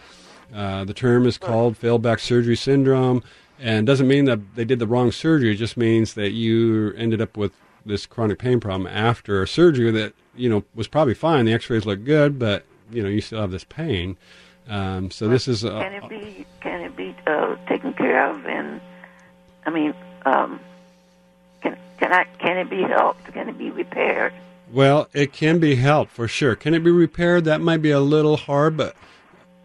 uh, 0.54 0.84
the 0.84 0.94
term 0.94 1.26
is 1.26 1.36
called 1.36 1.76
failed 1.76 2.02
back 2.02 2.20
surgery 2.20 2.56
syndrome, 2.56 3.24
and 3.58 3.86
doesn't 3.86 4.08
mean 4.08 4.26
that 4.26 4.54
they 4.54 4.64
did 4.64 4.78
the 4.78 4.86
wrong 4.86 5.10
surgery. 5.10 5.52
It 5.52 5.56
just 5.56 5.76
means 5.76 6.14
that 6.14 6.30
you 6.30 6.92
ended 6.96 7.20
up 7.20 7.36
with 7.36 7.52
this 7.86 8.06
chronic 8.06 8.38
pain 8.38 8.60
problem 8.60 8.86
after 8.86 9.42
a 9.42 9.48
surgery 9.48 9.90
that 9.92 10.12
you 10.34 10.48
know 10.48 10.64
was 10.74 10.88
probably 10.88 11.14
fine. 11.14 11.44
The 11.44 11.52
X-rays 11.52 11.86
look 11.86 12.04
good, 12.04 12.38
but 12.38 12.64
you 12.90 13.02
know 13.02 13.08
you 13.08 13.20
still 13.20 13.40
have 13.40 13.50
this 13.50 13.64
pain. 13.64 14.16
Um, 14.68 15.10
so 15.10 15.28
this 15.28 15.46
is 15.46 15.62
Can 15.62 15.94
it 15.94 16.08
be 16.08 16.46
can 16.60 16.80
it 16.80 16.96
be 16.96 17.14
uh, 17.26 17.56
taken 17.68 17.92
care 17.94 18.28
of? 18.28 18.44
And 18.46 18.80
I 19.64 19.70
mean, 19.70 19.94
um, 20.24 20.60
can 21.62 21.76
Can 21.98 22.12
I? 22.12 22.24
Can 22.38 22.58
it 22.58 22.68
be 22.68 22.82
helped? 22.82 23.32
Can 23.32 23.48
it 23.48 23.56
be 23.56 23.70
repaired? 23.70 24.32
Well, 24.72 25.08
it 25.12 25.32
can 25.32 25.60
be 25.60 25.76
helped 25.76 26.10
for 26.10 26.26
sure. 26.26 26.56
Can 26.56 26.74
it 26.74 26.82
be 26.82 26.90
repaired? 26.90 27.44
That 27.44 27.60
might 27.60 27.82
be 27.82 27.92
a 27.92 28.00
little 28.00 28.36
hard, 28.36 28.76
but 28.76 28.96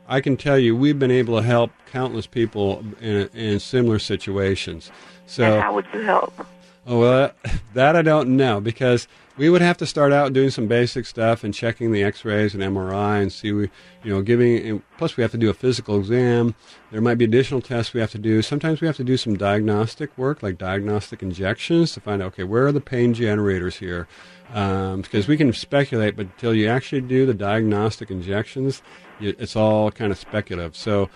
I 0.07 0.22
can 0.22 0.38
tell 0.38 0.59
you 0.59 0.76
we've 0.76 0.99
been 0.99 1.09
able 1.09 1.38
to 1.38 1.43
help 1.43 1.72
countless 1.91 2.28
people 2.28 2.86
in, 2.99 3.28
in 3.30 3.59
similar 3.59 3.97
situations. 3.97 4.91
So, 5.26 5.43
and 5.43 5.63
how 5.63 5.74
would 5.74 5.88
you 5.93 6.01
help? 6.01 6.45
Well, 6.91 7.31
that 7.73 7.95
I 7.95 8.01
don't 8.01 8.35
know 8.35 8.59
because 8.59 9.07
we 9.37 9.49
would 9.49 9.61
have 9.61 9.77
to 9.77 9.85
start 9.85 10.11
out 10.11 10.33
doing 10.33 10.49
some 10.49 10.67
basic 10.67 11.05
stuff 11.05 11.41
and 11.45 11.53
checking 11.53 11.93
the 11.93 12.03
X-rays 12.03 12.53
and 12.53 12.61
MRI 12.61 13.21
and 13.21 13.31
see 13.31 13.53
we, 13.53 13.69
you 14.03 14.13
know, 14.13 14.21
giving. 14.21 14.83
plus, 14.97 15.15
we 15.15 15.21
have 15.21 15.31
to 15.31 15.37
do 15.37 15.49
a 15.49 15.53
physical 15.53 15.97
exam. 15.97 16.53
There 16.91 16.99
might 16.99 17.17
be 17.17 17.23
additional 17.23 17.61
tests 17.61 17.93
we 17.93 18.01
have 18.01 18.11
to 18.11 18.17
do. 18.17 18.41
Sometimes 18.41 18.81
we 18.81 18.87
have 18.87 18.97
to 18.97 19.05
do 19.05 19.15
some 19.15 19.37
diagnostic 19.37 20.15
work, 20.17 20.43
like 20.43 20.57
diagnostic 20.57 21.23
injections, 21.23 21.93
to 21.93 22.01
find 22.01 22.21
out 22.21 22.27
okay 22.33 22.43
where 22.43 22.67
are 22.67 22.73
the 22.73 22.81
pain 22.81 23.13
generators 23.13 23.77
here, 23.77 24.09
um, 24.53 24.99
because 24.99 25.29
we 25.29 25.37
can 25.37 25.53
speculate, 25.53 26.17
but 26.17 26.25
until 26.25 26.53
you 26.53 26.67
actually 26.67 27.01
do 27.01 27.25
the 27.25 27.33
diagnostic 27.33 28.11
injections, 28.11 28.81
it's 29.21 29.55
all 29.55 29.91
kind 29.91 30.11
of 30.11 30.17
speculative. 30.17 30.75
So 30.75 31.09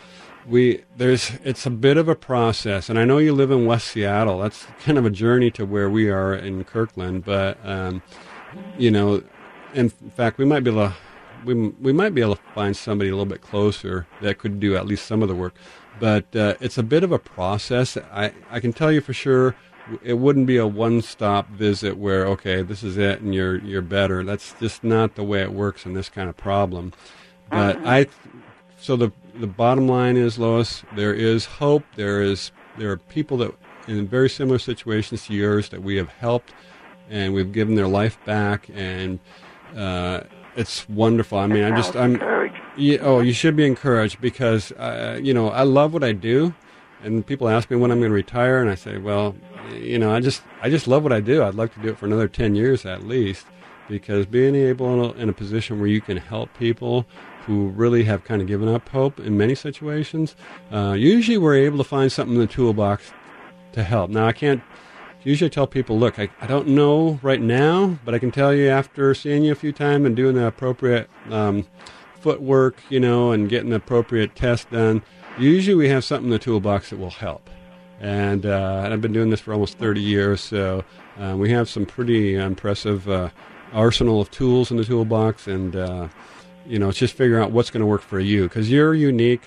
we 0.47 0.83
there's 0.97 1.31
it's 1.43 1.65
a 1.65 1.71
bit 1.71 1.97
of 1.97 2.07
a 2.07 2.15
process 2.15 2.89
and 2.89 2.99
i 2.99 3.05
know 3.05 3.17
you 3.17 3.33
live 3.33 3.51
in 3.51 3.65
west 3.65 3.87
seattle. 3.89 4.39
That's 4.39 4.65
kind 4.83 4.97
of 4.97 5.05
a 5.05 5.09
journey 5.09 5.49
to 5.51 5.65
where 5.65 5.89
we 5.89 6.09
are 6.09 6.33
in 6.33 6.63
kirkland 6.63 7.25
but 7.25 7.57
um, 7.65 8.01
you 8.77 8.91
know 8.91 9.23
in 9.73 9.89
fact 9.89 10.37
we 10.37 10.45
might 10.45 10.63
be 10.63 10.71
able 10.71 10.89
to 10.89 10.95
we, 11.45 11.53
we 11.53 11.93
might 11.93 12.13
be 12.13 12.21
able 12.21 12.35
to 12.35 12.41
find 12.53 12.75
somebody 12.75 13.09
a 13.09 13.13
little 13.13 13.25
bit 13.25 13.41
closer 13.41 14.07
that 14.21 14.39
could 14.39 14.59
do 14.59 14.75
at 14.75 14.85
least 14.85 15.05
some 15.05 15.21
of 15.21 15.29
the 15.29 15.35
work. 15.35 15.53
But 15.99 16.35
uh, 16.35 16.55
it's 16.59 16.77
a 16.77 16.83
bit 16.83 17.03
of 17.03 17.11
a 17.11 17.19
process. 17.19 17.95
I 17.97 18.33
i 18.51 18.59
can 18.59 18.73
tell 18.73 18.91
you 18.91 18.99
for 19.01 19.13
sure 19.13 19.55
it 20.03 20.15
wouldn't 20.15 20.47
be 20.47 20.57
a 20.57 20.65
one-stop 20.65 21.47
visit 21.49 21.95
where 21.95 22.25
okay 22.25 22.63
this 22.63 22.81
is 22.81 22.97
it 22.97 23.21
and 23.21 23.33
you're 23.33 23.57
you're 23.59 23.81
better. 23.81 24.23
That's 24.23 24.53
just 24.59 24.83
not 24.83 25.15
the 25.15 25.23
way 25.23 25.41
it 25.41 25.53
works 25.53 25.85
in 25.85 25.93
this 25.93 26.09
kind 26.09 26.29
of 26.29 26.35
problem. 26.35 26.91
But 27.49 27.77
Mm-hmm. 27.77 27.87
i 27.87 28.07
so 28.77 28.95
the 28.95 29.11
the 29.39 29.47
bottom 29.47 29.87
line 29.87 30.17
is, 30.17 30.39
Lois, 30.39 30.83
there 30.95 31.13
is 31.13 31.45
hope. 31.45 31.83
There 31.95 32.21
is 32.21 32.51
there 32.77 32.91
are 32.91 32.97
people 32.97 33.37
that 33.37 33.53
in 33.87 34.07
very 34.07 34.29
similar 34.29 34.59
situations 34.59 35.25
to 35.25 35.33
yours 35.33 35.69
that 35.69 35.81
we 35.81 35.95
have 35.97 36.09
helped, 36.09 36.53
and 37.09 37.33
we've 37.33 37.51
given 37.51 37.75
their 37.75 37.87
life 37.87 38.17
back, 38.25 38.69
and 38.73 39.19
uh, 39.75 40.21
it's 40.55 40.87
wonderful. 40.89 41.37
I 41.37 41.47
mean, 41.47 41.63
I 41.63 41.75
just 41.75 41.95
I'm 41.95 42.19
yeah, 42.77 42.97
oh, 43.01 43.21
you 43.21 43.33
should 43.33 43.55
be 43.55 43.65
encouraged 43.65 44.19
because 44.21 44.71
uh, 44.73 45.19
you 45.21 45.33
know 45.33 45.49
I 45.49 45.63
love 45.63 45.93
what 45.93 46.03
I 46.03 46.11
do, 46.11 46.53
and 47.03 47.25
people 47.25 47.47
ask 47.47 47.69
me 47.69 47.77
when 47.77 47.91
I'm 47.91 47.99
going 47.99 48.11
to 48.11 48.15
retire, 48.15 48.61
and 48.61 48.69
I 48.69 48.75
say, 48.75 48.97
well, 48.97 49.35
you 49.73 49.99
know, 49.99 50.13
I 50.13 50.19
just 50.19 50.41
I 50.61 50.69
just 50.69 50.87
love 50.87 51.03
what 51.03 51.13
I 51.13 51.19
do. 51.19 51.43
I'd 51.43 51.55
like 51.55 51.73
to 51.75 51.79
do 51.81 51.89
it 51.89 51.97
for 51.97 52.05
another 52.05 52.27
ten 52.27 52.55
years 52.55 52.85
at 52.85 53.03
least, 53.03 53.45
because 53.87 54.25
being 54.25 54.55
able 54.55 54.93
in 54.93 54.99
a, 54.99 55.21
in 55.23 55.29
a 55.29 55.33
position 55.33 55.79
where 55.79 55.87
you 55.87 56.01
can 56.01 56.17
help 56.17 56.49
people 56.57 57.05
who 57.45 57.69
really 57.69 58.03
have 58.03 58.23
kind 58.23 58.41
of 58.41 58.47
given 58.47 58.67
up 58.67 58.87
hope 58.89 59.19
in 59.19 59.37
many 59.37 59.55
situations, 59.55 60.35
uh, 60.71 60.95
usually 60.97 61.37
we're 61.37 61.55
able 61.55 61.77
to 61.77 61.83
find 61.83 62.11
something 62.11 62.35
in 62.35 62.41
the 62.41 62.47
toolbox 62.47 63.11
to 63.73 63.83
help. 63.83 64.09
Now 64.09 64.27
I 64.27 64.31
can't 64.31 64.61
usually 65.23 65.49
tell 65.49 65.67
people, 65.67 65.97
look, 65.97 66.17
I, 66.19 66.29
I 66.39 66.47
don't 66.47 66.67
know 66.69 67.19
right 67.21 67.41
now, 67.41 67.99
but 68.05 68.13
I 68.13 68.19
can 68.19 68.31
tell 68.31 68.53
you 68.53 68.69
after 68.69 69.13
seeing 69.13 69.43
you 69.43 69.51
a 69.51 69.55
few 69.55 69.71
times 69.71 70.05
and 70.05 70.15
doing 70.15 70.35
the 70.35 70.47
appropriate 70.47 71.09
um, 71.29 71.67
footwork, 72.21 72.77
you 72.89 72.99
know, 72.99 73.31
and 73.31 73.49
getting 73.49 73.71
the 73.71 73.75
appropriate 73.75 74.35
test 74.35 74.69
done, 74.71 75.01
usually 75.37 75.75
we 75.75 75.89
have 75.89 76.03
something 76.03 76.25
in 76.25 76.31
the 76.31 76.39
toolbox 76.39 76.91
that 76.91 76.97
will 76.97 77.09
help. 77.09 77.49
And, 77.99 78.45
uh, 78.45 78.81
and 78.83 78.93
I've 78.93 79.01
been 79.01 79.13
doing 79.13 79.29
this 79.29 79.39
for 79.39 79.53
almost 79.53 79.77
30 79.77 80.01
years, 80.01 80.41
so 80.41 80.83
uh, 81.19 81.35
we 81.37 81.49
have 81.51 81.69
some 81.69 81.85
pretty 81.85 82.35
impressive 82.35 83.09
uh, 83.09 83.29
arsenal 83.73 84.21
of 84.21 84.29
tools 84.31 84.69
in 84.69 84.77
the 84.77 84.85
toolbox, 84.85 85.47
and 85.47 85.75
uh, 85.75 86.07
you 86.67 86.79
know, 86.79 86.89
it's 86.89 86.97
just 86.97 87.15
figuring 87.15 87.43
out 87.43 87.51
what's 87.51 87.69
going 87.69 87.81
to 87.81 87.85
work 87.87 88.01
for 88.01 88.19
you 88.19 88.43
because 88.43 88.69
you're 88.71 88.93
unique. 88.93 89.43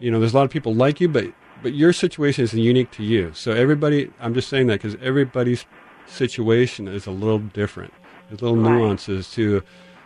You 0.00 0.10
know, 0.10 0.20
there's 0.20 0.32
a 0.34 0.36
lot 0.36 0.44
of 0.44 0.50
people 0.50 0.74
like 0.74 1.00
you, 1.00 1.08
but 1.08 1.26
but 1.62 1.72
your 1.74 1.92
situation 1.92 2.44
is 2.44 2.54
unique 2.54 2.90
to 2.92 3.02
you. 3.02 3.32
So 3.34 3.50
everybody, 3.52 4.10
I'm 4.20 4.32
just 4.34 4.48
saying 4.48 4.68
that 4.68 4.80
because 4.80 4.96
everybody's 5.02 5.66
situation 6.06 6.86
is 6.88 7.06
a 7.06 7.10
little 7.10 7.38
different. 7.40 7.92
There's 8.28 8.42
little 8.42 8.56
Right. 8.56 8.72
nuances 8.72 9.30
to. 9.32 9.62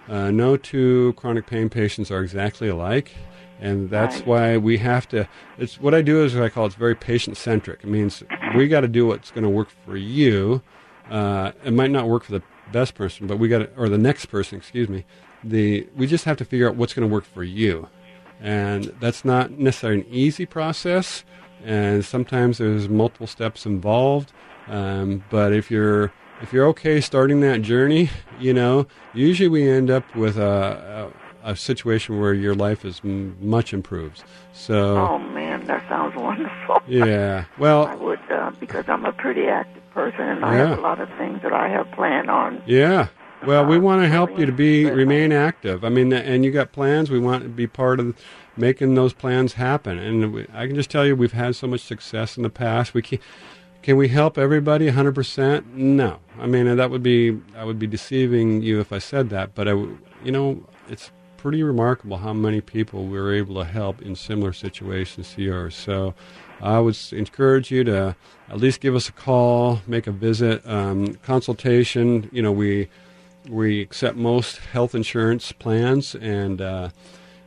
Uh, 0.09 0.31
no 0.33 0.57
two 0.57 1.13
chronic 1.17 1.47
pain 1.47 1.69
patients 1.69 2.11
are 2.11 2.23
exactly 2.23 2.69
alike, 2.69 3.13
and 3.61 3.89
that's 3.89 4.17
Right. 4.17 4.27
why 4.27 4.57
we 4.57 4.79
have 4.79 5.09
to. 5.11 5.29
It's 5.59 5.81
what 5.81 5.95
I 5.95 6.03
do 6.03 6.25
is 6.25 6.35
what 6.35 6.43
I 6.43 6.49
call 6.49 6.67
it's 6.67 6.75
very 6.75 6.97
patient 6.97 7.37
centric. 7.37 7.81
It 7.85 7.89
means 7.89 8.23
we 8.57 8.67
got 8.67 8.81
to 8.81 8.89
do 8.89 9.07
what's 9.07 9.31
going 9.31 9.45
to 9.45 9.49
work 9.51 9.69
for 9.87 9.97
you. 9.97 10.61
Uh, 11.09 11.53
it 11.65 11.73
might 11.73 11.93
not 11.93 12.09
work 12.09 12.25
for 12.25 12.33
the 12.33 12.43
best 12.73 12.95
person, 12.97 13.27
but 13.29 13.39
we 13.39 13.47
got 13.47 13.59
to, 13.59 13.69
or 13.77 13.89
the 13.89 13.97
next 13.99 14.27
person, 14.27 14.59
excuse 14.59 14.89
me. 14.89 15.05
The 15.45 15.87
we 15.97 16.07
just 16.07 16.25
have 16.25 16.37
to 16.39 16.45
figure 16.45 16.69
out 16.69 16.77
what's 16.77 16.95
going 16.95 17.09
to 17.09 17.13
work 17.13 17.25
for 17.25 17.43
you, 17.43 17.89
and 18.41 18.85
that's 19.01 19.25
not 19.25 19.53
necessarily 19.53 20.01
an 20.03 20.07
easy 20.11 20.47
process. 20.47 21.25
And 21.65 22.05
sometimes 22.05 22.59
there's 22.59 22.89
multiple 22.89 23.27
steps 23.27 23.67
involved. 23.67 24.33
Um, 24.69 25.25
but 25.31 25.53
if 25.53 25.71
you're 25.71 26.13
if 26.41 26.53
you're 26.53 26.67
okay 26.69 27.01
starting 27.01 27.41
that 27.41 27.63
journey, 27.63 28.11
you 28.41 28.53
know, 28.53 28.87
usually 29.15 29.49
we 29.49 29.69
end 29.69 29.91
up 29.91 30.15
with 30.17 30.37
a, 30.39 31.11
a, 31.45 31.51
a 31.53 31.57
situation 31.57 32.21
where 32.21 32.35
your 32.35 32.55
life 32.55 32.85
is 32.85 33.01
m- 33.05 33.37
much 33.41 33.73
improved. 33.73 34.25
So 34.53 34.97
Oh 34.97 35.19
man, 35.19 35.65
that 35.67 35.89
sounds 35.89 36.15
wonderful. 36.17 36.83
yeah, 36.89 37.45
Well. 37.59 37.87
I 37.87 37.95
would 37.95 38.21
uh, 38.31 38.51
because 38.59 38.85
I'm 38.89 39.05
a 39.05 39.13
pretty 39.13 39.47
active 39.47 39.89
person 39.91 40.21
and 40.23 40.45
I 40.45 40.55
have 40.55 40.79
a 40.79 40.81
lot 40.81 41.01
of 41.01 41.09
things 41.19 41.43
that 41.43 41.53
I 41.53 41.69
have 41.69 41.91
planned 41.93 42.29
on. 42.31 42.63
yeah. 42.67 43.09
Well, 43.45 43.67
we 43.67 43.77
want 43.77 44.03
to 44.03 44.09
help 44.09 44.39
you 44.39 44.47
to 44.47 44.53
be 44.53 44.85
remain 44.89 45.33
active. 45.33 45.85
I 45.85 45.89
mean, 45.89 46.13
and 46.13 46.45
you 46.45 46.53
got 46.53 46.71
plans. 46.71 47.11
We 47.11 47.19
want 47.19 47.43
to 47.43 47.49
be 47.49 47.67
part 47.67 47.99
of 47.99 48.17
making 48.57 48.95
those 48.95 49.13
plans 49.13 49.55
happen. 49.55 49.99
And 49.99 50.33
we, 50.33 50.47
I 50.53 50.69
can 50.69 50.77
just 50.77 50.91
tell 50.91 51.05
you, 51.05 51.17
we've 51.17 51.33
had 51.33 51.57
so 51.57 51.67
much 51.67 51.81
success 51.81 52.37
in 52.37 52.45
the 52.45 52.51
past. 52.51 52.95
We 52.95 53.03
can, 53.03 53.19
can 53.83 53.97
we 53.97 54.09
help 54.09 54.39
everybody 54.39 54.89
100%? 54.89 55.67
No. 55.73 56.21
I 56.39 56.47
mean, 56.47 56.77
that 56.77 56.91
would 56.91 57.03
be 57.03 57.41
I 57.57 57.65
would 57.65 57.81
be 57.81 57.89
deceiving 57.89 58.63
you 58.63 58.79
if 58.79 58.93
I 58.93 58.99
said 58.99 59.31
that. 59.31 59.57
But 59.57 59.67
I, 59.67 59.73
you 59.73 60.31
know, 60.31 60.65
it's 60.89 61.11
pretty 61.37 61.65
remarkable 61.65 62.19
how 62.19 62.33
many 62.33 62.61
people 62.61 63.07
we 63.07 63.21
were 63.21 63.35
able 63.35 63.57
to 63.57 63.65
help 63.65 64.03
in 64.03 64.15
similar 64.15 64.53
situations 64.53 65.35
to 65.35 65.43
yours. 65.43 65.75
So. 65.75 66.15
I 66.61 66.79
would 66.79 66.97
encourage 67.11 67.73
you 67.73 67.83
to 67.83 68.15
at 68.49 68.57
least 68.57 68.81
give 68.81 68.95
us 68.95 69.09
a 69.09 69.13
call, 69.13 69.81
make 69.89 70.07
a 70.07 70.13
visit, 70.13 70.65
um, 70.65 71.15
consultation. 71.15 72.31
You 72.33 72.41
know, 72.41 72.53
we 72.53 72.89
we 73.49 73.81
accept 73.81 74.17
most 74.17 74.59
health 74.59 74.95
insurance 74.95 75.53
plans, 75.53 76.15
and 76.15 76.61
uh, 76.61 76.89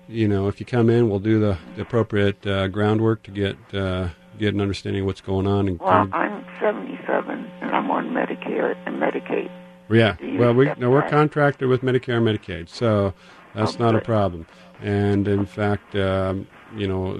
you 0.08 0.28
know, 0.28 0.48
if 0.48 0.60
you 0.60 0.66
come 0.66 0.90
in, 0.90 1.10
we'll 1.10 1.20
do 1.20 1.40
the, 1.40 1.58
the 1.76 1.82
appropriate 1.82 2.46
uh, 2.46 2.68
groundwork 2.68 3.24
to 3.24 3.32
get 3.32 3.58
uh, 3.74 4.10
get 4.38 4.54
an 4.54 4.62
understanding 4.62 5.02
of 5.02 5.08
what's 5.08 5.22
going 5.22 5.48
on. 5.48 5.68
And 5.68 5.80
Well, 5.80 6.08
I'm 6.12 6.46
77 6.60 7.52
and 7.62 7.72
I'm 7.72 7.90
on 7.92 8.10
Medicare 8.10 8.76
and 8.86 8.96
Medicaid. 9.02 9.50
yeah, 9.90 10.16
well, 10.38 10.54
we 10.54 10.72
no, 10.78 10.90
we're 10.90 11.08
contracted 11.10 11.68
with 11.70 11.82
Medicare 11.82 12.18
and 12.18 12.28
Medicaid, 12.28 12.70
so 12.70 13.14
that's 13.54 13.76
Oh, 13.76 13.84
not 13.84 13.96
a 13.96 14.02
problem. 14.02 14.46
And 14.82 15.28
in 15.28 15.46
fact, 15.46 15.96
um, 15.96 16.48
you 16.76 16.86
know, 16.88 17.16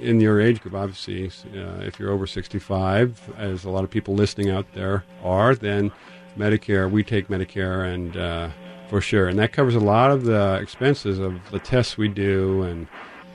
in 0.00 0.20
your 0.20 0.40
age 0.40 0.60
group, 0.60 0.74
obviously, 0.74 1.28
uh, 1.56 1.80
if 1.82 2.00
you're 2.00 2.10
over 2.10 2.26
65, 2.26 3.34
as 3.38 3.64
a 3.64 3.70
lot 3.70 3.84
of 3.84 3.90
people 3.90 4.14
listening 4.14 4.50
out 4.50 4.66
there 4.74 5.04
are, 5.22 5.54
then 5.54 5.92
Medicare, 6.38 6.90
we 6.90 7.02
take 7.02 7.28
Medicare, 7.28 7.92
and 7.92 8.16
uh, 8.16 8.48
for 8.88 9.00
sure, 9.00 9.28
and 9.28 9.38
that 9.38 9.52
covers 9.52 9.74
a 9.74 9.80
lot 9.80 10.10
of 10.10 10.24
the 10.24 10.54
expenses 10.62 11.18
of 11.18 11.34
the 11.50 11.58
tests 11.58 11.98
we 11.98 12.08
do, 12.08 12.62
and 12.62 12.86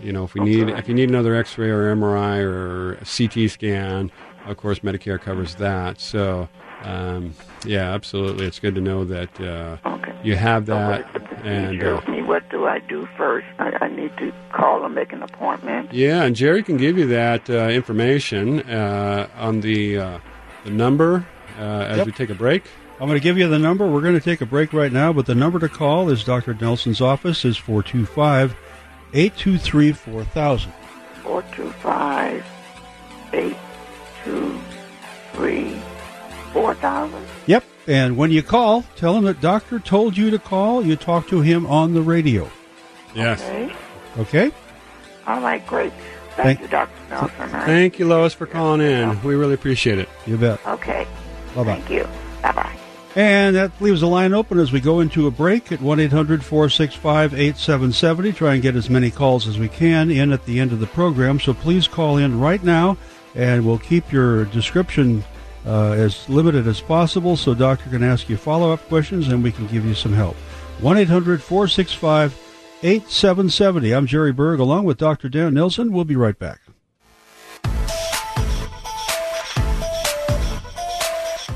you 0.01 0.11
know, 0.11 0.23
if 0.23 0.33
we 0.33 0.41
need, 0.41 0.69
if 0.69 0.87
you 0.87 0.93
need 0.93 1.09
another 1.09 1.35
X-ray 1.35 1.69
or 1.69 1.93
MRI 1.95 2.41
or 2.43 2.93
a 2.93 3.05
CT 3.05 3.49
scan, 3.51 4.11
of 4.45 4.57
course, 4.57 4.79
Medicare 4.79 5.19
covers 5.21 5.55
that. 5.55 5.99
So. 5.99 6.47
Um, 6.83 7.33
yeah, 7.65 7.93
absolutely. 7.93 8.45
It's 8.45 8.59
good 8.59 8.75
to 8.75 8.81
know 8.81 9.05
that 9.05 9.39
uh, 9.39 9.77
Okay. 9.85 10.13
you 10.21 10.35
have 10.35 10.65
that, 10.65 11.05
and 11.41 11.81
uh, 11.81 12.01
mean, 12.09 12.27
what 12.27 12.49
do 12.49 12.65
I 12.67 12.79
do 12.79 13.07
first? 13.15 13.47
I, 13.57 13.85
I 13.85 13.87
need 13.87 14.11
to 14.17 14.33
call 14.51 14.83
and 14.83 14.93
make 14.93 15.13
an 15.13 15.23
appointment. 15.23 15.93
yeah, 15.93 16.23
and 16.23 16.35
Jerry 16.35 16.61
can 16.61 16.75
give 16.75 16.97
you 16.97 17.07
that 17.07 17.49
uh, 17.49 17.69
information 17.69 18.59
uh, 18.69 19.29
on 19.37 19.61
the 19.61 19.97
uh, 19.97 20.19
the 20.65 20.71
number 20.71 21.25
uh, 21.57 21.61
as 21.61 21.97
Yep. 21.99 22.05
we 22.07 22.11
take 22.11 22.29
a 22.29 22.35
break. 22.35 22.63
I'm 23.03 23.09
going 23.09 23.19
to 23.19 23.23
give 23.23 23.37
you 23.37 23.49
the 23.49 23.59
number. 23.59 23.85
We're 23.85 23.99
going 23.99 24.13
to 24.13 24.21
take 24.21 24.39
a 24.39 24.45
break 24.45 24.71
right 24.71 24.93
now, 24.93 25.11
but 25.11 25.25
the 25.25 25.35
number 25.35 25.59
to 25.59 25.67
call 25.67 26.09
is 26.09 26.23
Dr. 26.23 26.53
Nelson's 26.53 27.01
office 27.01 27.43
is 27.43 27.57
425 27.57 28.55
823 29.13 29.91
4000. 29.91 30.71
425 31.21 32.45
823 33.33 35.81
4000. 36.53 37.25
Yep. 37.45 37.65
And 37.87 38.15
when 38.15 38.31
you 38.31 38.41
call, 38.41 38.83
tell 38.95 39.17
him 39.17 39.25
that 39.25 39.41
doctor 39.41 39.79
told 39.79 40.15
you 40.15 40.31
to 40.31 40.39
call. 40.39 40.85
You 40.85 40.95
talk 40.95 41.27
to 41.27 41.41
him 41.41 41.65
on 41.65 41.93
the 41.93 42.01
radio. 42.01 42.49
Yes. 43.13 43.41
Okay. 43.41 43.75
Okay? 44.17 44.49
All 45.27 45.41
right, 45.41 45.67
great. 45.67 45.91
Thank- 46.37 46.39
Thank, 46.59 46.61
you, 46.61 46.67
Dr. 46.69 46.89
Nelson. 47.09 47.53
I- 47.53 47.65
Thank 47.65 47.99
you, 47.99 48.07
Lois, 48.07 48.33
for 48.33 48.45
calling 48.45 48.79
in. 48.79 49.21
We 49.23 49.35
really 49.35 49.55
appreciate 49.55 49.99
it. 49.99 50.07
You 50.25 50.37
bet. 50.37 50.65
Okay. 50.65 51.05
Bye 51.53 51.63
bye. 51.65 51.75
Thank 51.75 51.89
you. 51.89 52.07
Bye 52.41 52.53
bye. 52.53 52.77
And 53.16 53.55
that 53.55 53.80
leaves 53.80 54.01
the 54.01 54.07
line 54.07 54.34
open 54.34 54.57
as 54.57 54.72
we 54.72 54.80
go 54.80 54.99
into 54.99 55.28
a 55.28 55.32
break 55.32 55.72
at 55.72 55.82
1 55.82 55.99
800 55.99 56.43
465 56.43 57.34
8770. 57.34 58.34
Try 58.34 58.53
and 58.55 58.64
get 58.64 58.76
as 58.76 58.89
many 58.89 59.11
calls 59.11 59.47
as 59.47 59.59
we 59.59 59.70
can 59.70 60.09
in 60.09 60.32
at 60.32 60.45
the 60.45 60.59
end 60.59 60.72
of 60.72 60.80
the 60.80 60.88
program. 60.88 61.39
So 61.39 61.53
please 61.53 61.88
call 61.88 62.18
in 62.18 62.39
right 62.39 62.64
now, 62.64 62.97
and 63.36 63.66
we'll 63.66 63.78
keep 63.78 64.11
your 64.11 64.45
description 64.45 65.24
uh, 65.66 65.91
as 65.91 66.28
limited 66.28 66.68
as 66.68 66.82
possible 66.82 67.38
so 67.38 67.53
doctor 67.53 67.89
can 67.89 68.03
ask 68.03 68.30
you 68.30 68.36
follow 68.36 68.72
up 68.72 68.86
questions 68.89 69.28
and 69.28 69.43
we 69.43 69.51
can 69.51 69.68
give 69.68 69.86
you 69.86 69.93
some 69.93 70.14
help. 70.14 70.36
1 70.82 70.97
800 70.97 71.41
465 71.41 72.38
8770. 72.82 73.93
I'm 73.93 74.07
Jerry 74.07 74.34
Berg 74.34 74.59
along 74.59 74.86
with 74.86 74.97
Dr. 74.97 75.30
Dan 75.30 75.53
Nelson. 75.53 75.93
We'll 75.93 76.03
be 76.03 76.16
right 76.16 76.38
back. 76.38 76.62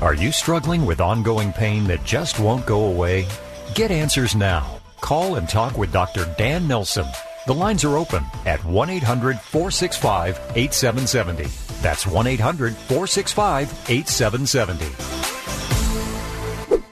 Are 0.00 0.14
you 0.14 0.30
struggling 0.30 0.86
with 0.86 1.00
ongoing 1.00 1.52
pain 1.52 1.82
that 1.88 2.04
just 2.04 2.38
won't 2.38 2.64
go 2.64 2.84
away? 2.84 3.26
Get 3.74 3.90
answers 3.90 4.36
now. 4.36 4.78
Call 5.00 5.34
and 5.34 5.48
talk 5.48 5.76
with 5.76 5.92
Dr. 5.92 6.32
Dan 6.38 6.68
Nelson. 6.68 7.06
The 7.48 7.54
lines 7.54 7.82
are 7.82 7.96
open 7.96 8.24
at 8.46 8.64
1 8.64 8.90
800 8.90 9.40
465 9.40 10.38
8770. 10.54 11.50
That's 11.82 12.06
1 12.06 12.28
800 12.28 12.76
465 12.76 13.72
8770. 13.88 14.84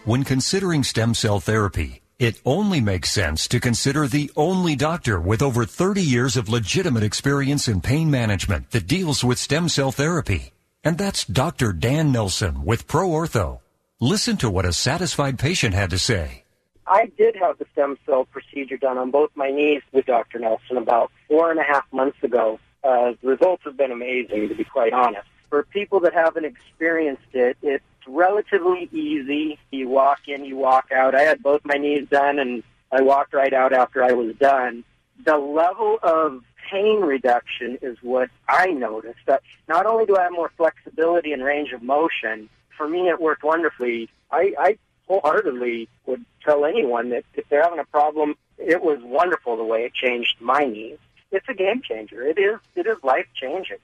When 0.04 0.24
considering 0.24 0.82
stem 0.82 1.14
cell 1.14 1.38
therapy, 1.38 2.02
it 2.18 2.40
only 2.44 2.80
makes 2.80 3.11
sense 3.11 3.46
to 3.48 3.61
consider 3.61 4.09
the 4.09 4.32
only 4.34 4.74
doctor 4.74 5.20
with 5.20 5.42
over 5.42 5.64
30 5.64 6.02
years 6.02 6.36
of 6.36 6.48
legitimate 6.48 7.04
experience 7.04 7.68
in 7.68 7.80
pain 7.80 8.11
management 8.11 8.72
that 8.72 8.88
deals 8.88 9.22
with 9.22 9.38
stem 9.38 9.68
cell 9.68 9.92
therapy. 9.92 10.55
And 10.87 10.97
that's 10.97 11.24
Dr. 11.24 11.72
Dan 11.72 12.12
Nelson 12.12 12.64
with 12.64 12.87
Pro 12.87 13.09
Ortho. 13.09 13.59
Listen 13.99 14.37
to 14.37 14.49
what 14.49 14.64
a 14.64 14.72
satisfied 14.72 15.37
patient 15.37 15.74
had 15.74 15.91
to 15.91 15.99
say. 15.99 16.45
I 16.87 17.07
did 17.18 17.34
have 17.34 17.59
the 17.59 17.66
stem 17.72 17.99
cell 18.07 18.24
procedure 18.26 18.76
done 18.76 18.97
on 18.97 19.11
both 19.11 19.30
my 19.34 19.51
knees 19.51 19.82
with 19.91 20.07
Dr. 20.07 20.39
Nelson 20.39 20.76
about 20.76 21.11
four 21.26 21.51
and 21.51 21.59
a 21.59 21.64
half 21.64 21.93
months 21.93 22.22
ago. 22.22 22.61
Uh, 22.84 23.14
the 23.20 23.30
results 23.30 23.64
have 23.64 23.76
been 23.76 23.91
amazing, 23.91 24.49
to 24.49 24.55
be 24.55 24.62
quite 24.62 24.93
honest. 24.93 25.26
For 25.51 25.64
people 25.64 25.99
that 26.01 26.14
haven't 26.14 26.45
experienced 26.45 27.32
it, 27.32 27.57
it's 27.62 27.82
relatively 28.07 28.89
easy. 28.93 29.59
You 29.72 29.89
walk 29.89 30.28
in, 30.28 30.45
you 30.45 30.57
walk 30.57 30.93
out. 30.93 31.16
I 31.16 31.22
had 31.22 31.43
both 31.43 31.62
my 31.64 31.78
knees 31.78 32.07
done, 32.09 32.39
and 32.39 32.62
I 32.93 33.03
walked 33.03 33.34
right 33.34 33.53
out 33.53 33.72
after 33.72 34.05
I 34.05 34.12
was 34.12 34.37
done. 34.37 34.84
The 35.24 35.37
level 35.37 35.99
of 36.01 36.45
pain 36.71 37.01
reduction 37.01 37.79
is 37.83 37.97
what 38.03 38.31
I 38.49 38.67
noticed. 38.67 39.19
That 39.27 39.43
not 39.69 39.87
only 39.87 40.07
do 40.07 40.17
I 40.17 40.25
have 40.25 40.33
more 40.33 40.51
flexibility 40.57 41.33
and 41.33 41.43
range 41.43 41.73
of 41.73 41.83
motion, 41.83 42.49
for 42.77 42.89
me 42.89 43.09
it 43.09 43.21
worked 43.21 43.45
wonderfully. 43.45 44.09
I, 44.31 44.55
I 44.59 44.79
wholeheartedly 45.09 45.89
would 46.07 46.25
tell 46.45 46.64
anyone 46.64 47.11
that 47.11 47.25
if 47.35 47.49
they're 47.49 47.62
having 47.62 47.79
a 47.79 47.85
problem, 47.85 48.35
it 48.59 48.83
was 48.83 48.99
wonderful 49.03 49.57
the 49.57 49.64
way 49.64 49.85
it 49.85 49.95
changed 49.95 50.35
my 50.41 50.64
knees. 50.64 50.99
It's 51.31 51.49
a 51.49 51.55
game 51.55 51.83
changer. 51.83 52.23
It 52.23 52.39
is. 52.39 52.59
It 52.75 52.87
is 52.87 52.97
life 53.03 53.27
changing. 53.35 53.79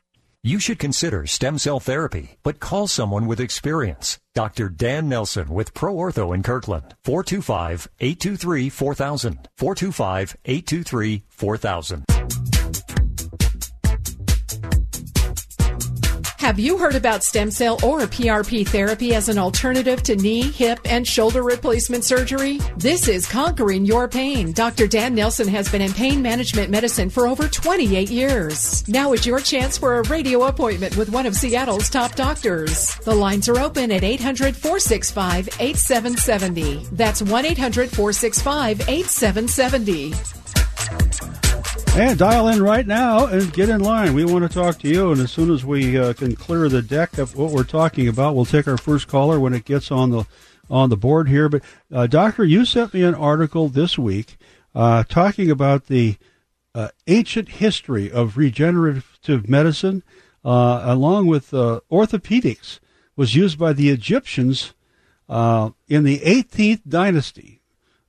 You 0.44 0.58
should 0.58 0.80
consider 0.80 1.24
stem 1.28 1.56
cell 1.58 1.78
therapy, 1.78 2.34
but 2.42 2.58
call 2.58 2.88
someone 2.88 3.28
with 3.28 3.38
experience. 3.38 4.18
Dr. 4.34 4.68
Dan 4.68 5.08
Nelson 5.08 5.50
with 5.50 5.72
ProOrtho 5.72 6.34
in 6.34 6.42
Kirkland. 6.42 6.96
425-823-4000. 7.04 9.46
425-823-4000. 9.56 12.41
Have 16.42 16.58
you 16.58 16.76
heard 16.76 16.96
about 16.96 17.22
stem 17.22 17.52
cell 17.52 17.74
or 17.84 18.00
PRP 18.00 18.66
therapy 18.66 19.14
as 19.14 19.28
an 19.28 19.38
alternative 19.38 20.02
to 20.02 20.16
knee, 20.16 20.42
hip, 20.42 20.80
and 20.86 21.06
shoulder 21.06 21.44
replacement 21.44 22.02
surgery? 22.02 22.58
This 22.76 23.06
is 23.06 23.30
Conquering 23.30 23.84
Your 23.84 24.08
Pain. 24.08 24.50
Dr. 24.50 24.88
Dan 24.88 25.14
Nelson 25.14 25.46
has 25.46 25.70
been 25.70 25.80
in 25.80 25.92
pain 25.92 26.20
management 26.20 26.68
medicine 26.68 27.10
for 27.10 27.28
over 27.28 27.46
28 27.46 28.10
years. 28.10 28.86
Now 28.88 29.12
is 29.12 29.24
your 29.24 29.38
chance 29.38 29.78
for 29.78 29.98
a 29.98 30.02
radio 30.08 30.42
appointment 30.48 30.96
with 30.96 31.10
one 31.10 31.26
of 31.26 31.36
Seattle's 31.36 31.88
top 31.88 32.16
doctors. 32.16 32.92
The 33.04 33.14
lines 33.14 33.48
are 33.48 33.60
open 33.60 33.92
at 33.92 34.02
800 34.02 34.56
465 34.56 35.48
8770. 35.60 36.88
That's 36.90 37.22
1 37.22 37.44
800 37.46 37.88
465 37.88 38.80
8770. 38.88 40.41
And 41.94 42.18
dial 42.18 42.48
in 42.48 42.62
right 42.62 42.86
now 42.86 43.26
and 43.26 43.52
get 43.52 43.68
in 43.68 43.82
line. 43.82 44.14
We 44.14 44.24
want 44.24 44.42
to 44.44 44.48
talk 44.48 44.78
to 44.78 44.88
you, 44.88 45.12
and 45.12 45.20
as 45.20 45.30
soon 45.30 45.50
as 45.50 45.62
we 45.62 45.98
uh, 45.98 46.14
can 46.14 46.34
clear 46.34 46.70
the 46.70 46.80
deck 46.80 47.18
of 47.18 47.36
what 47.36 47.52
we're 47.52 47.64
talking 47.64 48.08
about, 48.08 48.34
we'll 48.34 48.46
take 48.46 48.66
our 48.66 48.78
first 48.78 49.08
caller 49.08 49.38
when 49.38 49.52
it 49.52 49.66
gets 49.66 49.90
on 49.90 50.10
the 50.10 50.24
on 50.70 50.88
the 50.88 50.96
board 50.96 51.28
here. 51.28 51.50
But 51.50 51.62
uh, 51.92 52.06
doctor, 52.06 52.44
you 52.44 52.64
sent 52.64 52.94
me 52.94 53.02
an 53.02 53.14
article 53.14 53.68
this 53.68 53.98
week 53.98 54.38
uh, 54.74 55.04
talking 55.04 55.50
about 55.50 55.86
the 55.86 56.16
uh, 56.74 56.88
ancient 57.06 57.50
history 57.50 58.10
of 58.10 58.38
regenerative 58.38 59.48
medicine, 59.48 60.02
uh, 60.44 60.80
along 60.84 61.26
with 61.26 61.52
uh, 61.52 61.80
orthopedics, 61.90 62.80
was 63.16 63.34
used 63.34 63.58
by 63.58 63.74
the 63.74 63.90
Egyptians 63.90 64.72
in 65.28 66.04
the 66.04 66.18
18th 66.20 66.80
dynasty 66.88 67.61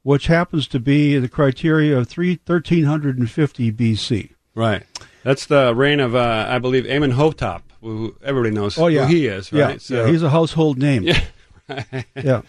which 0.03 0.27
happens 0.27 0.67
to 0.67 0.79
be 0.79 1.17
the 1.17 1.29
criteria 1.29 1.97
of 1.97 2.07
3, 2.07 2.39
1350 2.45 3.71
BC. 3.71 4.31
Right. 4.53 4.83
That's 5.23 5.45
the 5.45 5.73
reign 5.73 5.99
of, 5.99 6.13
uh, 6.13 6.45
I 6.49 6.59
believe, 6.59 6.85
Amenhotep, 6.85 7.63
who 7.81 8.15
everybody 8.21 8.53
knows 8.53 8.77
oh, 8.77 8.87
yeah. 8.87 9.05
who 9.05 9.13
he 9.13 9.27
is, 9.27 9.51
right? 9.51 9.59
Yeah, 9.71 9.77
so, 9.77 10.05
yeah 10.05 10.11
he's 10.11 10.21
a 10.21 10.29
household 10.29 10.77
name. 10.77 11.03
Yeah. 11.03 11.23
yeah. 12.15 12.41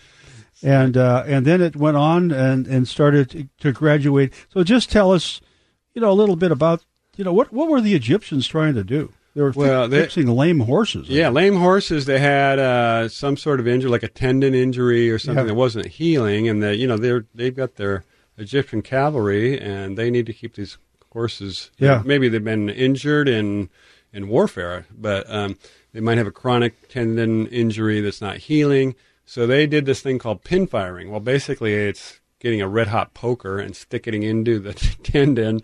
And 0.63 0.97
uh, 0.97 1.25
and 1.27 1.47
then 1.47 1.61
it 1.61 1.77
went 1.77 1.97
on 1.97 2.31
and, 2.31 2.67
and 2.67 2.89
started 2.89 3.31
to, 3.31 3.49
to 3.61 3.73
graduate. 3.73 4.33
So 4.49 4.65
just 4.65 4.91
tell 4.91 5.13
us, 5.13 5.41
you 5.93 6.01
know, 6.01 6.11
a 6.11 6.15
little 6.15 6.37
bit 6.37 6.51
about, 6.51 6.85
you 7.17 7.25
know, 7.25 7.33
what, 7.33 7.53
what 7.53 7.69
were 7.69 7.81
the 7.81 7.95
Egyptians 7.95 8.47
trying 8.47 8.75
to 8.75 8.85
do? 8.85 9.13
They 9.35 9.43
were 9.43 9.51
well, 9.51 9.89
they, 9.89 10.03
fixing 10.03 10.29
lame 10.29 10.61
horses. 10.61 11.09
Yeah, 11.09 11.29
lame 11.29 11.57
horses. 11.57 12.07
They 12.07 12.21
had 12.21 12.61
uh, 12.61 13.09
some 13.09 13.37
sort 13.37 13.59
of 13.59 13.67
injury, 13.67 13.91
like 13.91 14.05
a 14.05 14.09
tendon 14.09 14.55
injury 14.55 15.11
or 15.11 15.19
something 15.19 15.45
yeah. 15.45 15.49
that 15.49 15.55
wasn't 15.55 15.87
healing, 15.87 16.49
and 16.49 16.63
they, 16.63 16.75
you 16.75 16.87
know, 16.87 16.97
they're 16.97 17.27
they've 17.35 17.55
got 17.55 17.75
their 17.75 18.05
Egyptian 18.39 18.81
cavalry, 18.81 19.61
and 19.61 19.99
they 19.99 20.09
need 20.09 20.27
to 20.27 20.33
keep 20.33 20.55
these 20.55 20.79
horses. 21.13 21.73
Yeah, 21.79 22.03
maybe 22.05 22.29
they've 22.29 22.45
been 22.45 22.71
injured 22.71 23.29
in 23.29 23.71
in 24.13 24.29
warfare, 24.29 24.87
but 24.97 25.29
um, 25.29 25.59
they 25.93 26.01
might 26.01 26.19
have 26.19 26.29
a 26.29 26.33
chronic 26.33 26.89
tendon 26.89 27.49
injury 27.49 28.01
that's 28.01 28.21
not 28.21 28.37
healing. 28.37 28.95
So 29.27 29.49
they 29.49 29.67
did 29.67 29.85
this 29.85 30.01
thing 30.01 30.21
called 30.21 30.45
pin 30.45 30.69
firing. 30.69 31.11
Well, 31.11 31.19
basically, 31.19 31.75
it's 31.75 32.21
getting 32.39 32.63
a 32.63 32.69
red 32.69 32.89
hot 32.89 33.15
poker 33.15 33.59
and 33.59 33.75
sticking 33.75 34.23
into 34.23 34.61
the 34.61 34.75
tendon 35.03 35.61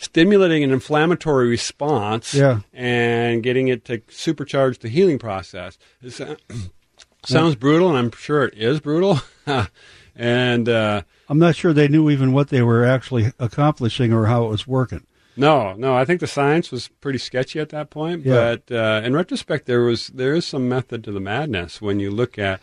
stimulating 0.00 0.64
an 0.64 0.70
inflammatory 0.70 1.48
response 1.48 2.32
yeah. 2.32 2.60
and 2.72 3.42
getting 3.42 3.68
it 3.68 3.84
to 3.84 3.98
supercharge 3.98 4.78
the 4.78 4.88
healing 4.88 5.18
process. 5.18 5.76
It 6.02 6.38
sounds 7.24 7.54
brutal, 7.54 7.90
and 7.90 7.98
I'm 7.98 8.10
sure 8.12 8.44
it 8.44 8.54
is 8.54 8.80
brutal. 8.80 9.20
and 10.16 10.68
uh, 10.68 11.02
I'm 11.28 11.38
not 11.38 11.54
sure 11.54 11.74
they 11.74 11.86
knew 11.86 12.08
even 12.08 12.32
what 12.32 12.48
they 12.48 12.62
were 12.62 12.84
actually 12.84 13.32
accomplishing 13.38 14.10
or 14.12 14.26
how 14.26 14.46
it 14.46 14.48
was 14.48 14.66
working. 14.66 15.06
No, 15.36 15.74
no, 15.74 15.94
I 15.94 16.06
think 16.06 16.20
the 16.20 16.26
science 16.26 16.72
was 16.72 16.88
pretty 16.88 17.18
sketchy 17.18 17.60
at 17.60 17.68
that 17.68 17.90
point. 17.90 18.24
Yeah. 18.24 18.56
But 18.66 18.74
uh, 18.74 19.02
in 19.04 19.14
retrospect, 19.14 19.66
there 19.66 19.82
was 19.82 20.08
there 20.08 20.34
is 20.34 20.46
some 20.46 20.68
method 20.68 21.04
to 21.04 21.12
the 21.12 21.20
madness 21.20 21.80
when 21.80 22.00
you 22.00 22.10
look 22.10 22.38
at, 22.38 22.60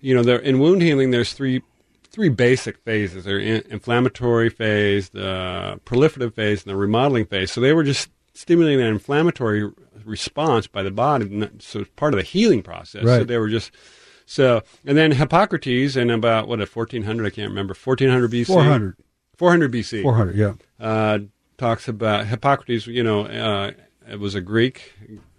you 0.00 0.14
know, 0.14 0.22
there 0.22 0.38
in 0.38 0.58
wound 0.58 0.82
healing. 0.82 1.10
There's 1.10 1.32
three 1.32 1.62
three 2.14 2.28
basic 2.28 2.78
phases: 2.78 3.24
the 3.24 3.38
in- 3.38 3.64
inflammatory 3.70 4.48
phase, 4.48 5.10
the 5.10 5.80
proliferative 5.84 6.34
phase, 6.34 6.62
and 6.62 6.70
the 6.70 6.76
remodeling 6.76 7.26
phase. 7.26 7.50
So 7.52 7.60
they 7.60 7.72
were 7.72 7.84
just 7.84 8.08
stimulating 8.34 8.80
an 8.80 8.88
inflammatory 8.88 9.70
response 10.04 10.66
by 10.66 10.82
the 10.82 10.90
body, 10.90 11.48
so 11.58 11.80
it's 11.80 11.90
part 11.96 12.14
of 12.14 12.18
the 12.18 12.24
healing 12.24 12.62
process. 12.62 13.04
Right. 13.04 13.18
So 13.18 13.24
they 13.24 13.38
were 13.38 13.48
just 13.48 13.72
so, 14.26 14.62
and 14.84 14.96
then 14.96 15.12
Hippocrates 15.12 15.96
in 15.96 16.10
about 16.10 16.48
what 16.48 16.60
a 16.60 16.66
1400, 16.66 17.26
I 17.26 17.30
can't 17.30 17.48
remember, 17.48 17.74
1400 17.74 18.30
BC, 18.30 18.46
400, 18.46 18.96
400 19.36 19.72
BC, 19.72 20.02
400, 20.02 20.36
yeah, 20.36 20.52
uh, 20.80 21.18
talks 21.58 21.88
about 21.88 22.26
Hippocrates. 22.26 22.86
You 22.86 23.02
know, 23.02 23.26
uh, 23.26 23.72
it 24.08 24.18
was 24.18 24.34
a 24.34 24.40
Greek 24.40 24.92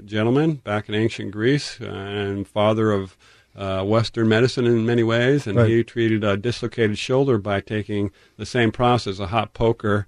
gentleman 0.04 0.56
back 0.56 0.90
in 0.90 0.96
ancient 0.96 1.32
Greece 1.32 1.80
and 1.80 2.48
father 2.48 2.92
of 2.92 3.18
uh, 3.56 3.84
Western 3.84 4.28
medicine 4.28 4.66
in 4.66 4.86
many 4.86 5.04
ways, 5.04 5.48
and 5.48 5.58
right. 5.58 5.70
he 5.70 5.84
treated 5.84 6.24
a 6.24 6.38
dislocated 6.38 6.98
shoulder 6.98 7.38
by 7.38 7.62
taking 7.62 8.12
the 8.38 8.46
same 8.46 8.72
process, 8.72 9.20
a 9.20 9.28
hot 9.28 9.54
poker, 9.54 10.06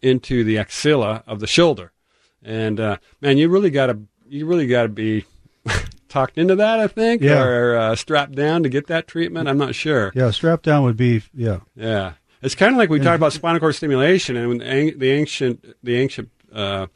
into 0.00 0.44
the 0.44 0.58
axilla 0.58 1.22
of 1.26 1.40
the 1.40 1.46
shoulder. 1.46 1.92
And 2.42 2.80
uh, 2.80 2.96
man, 3.20 3.38
you 3.38 3.48
really 3.48 3.70
got 3.70 3.86
to 3.86 3.98
you 4.28 4.46
really 4.46 4.66
got 4.66 4.82
to 4.82 4.88
be 4.88 5.24
talked 6.08 6.38
into 6.38 6.56
that, 6.56 6.80
I 6.80 6.86
think, 6.86 7.22
yeah. 7.22 7.42
or 7.42 7.76
uh, 7.76 7.96
strapped 7.96 8.34
down 8.34 8.62
to 8.62 8.68
get 8.68 8.86
that 8.86 9.06
treatment. 9.06 9.48
I'm 9.48 9.58
not 9.58 9.74
sure. 9.74 10.12
Yeah, 10.14 10.30
strapped 10.30 10.64
down 10.64 10.84
would 10.84 10.96
be 10.96 11.22
yeah. 11.34 11.60
Yeah, 11.74 12.14
it's 12.42 12.54
kind 12.54 12.72
of 12.72 12.78
like 12.78 12.90
we 12.90 13.00
talked 13.00 13.16
about 13.16 13.32
spinal 13.32 13.60
cord 13.60 13.74
stimulation, 13.74 14.36
and 14.36 14.60
the 14.60 15.10
ancient 15.10 15.64
the 15.82 15.96
ancient 15.96 16.30
uh, 16.52 16.86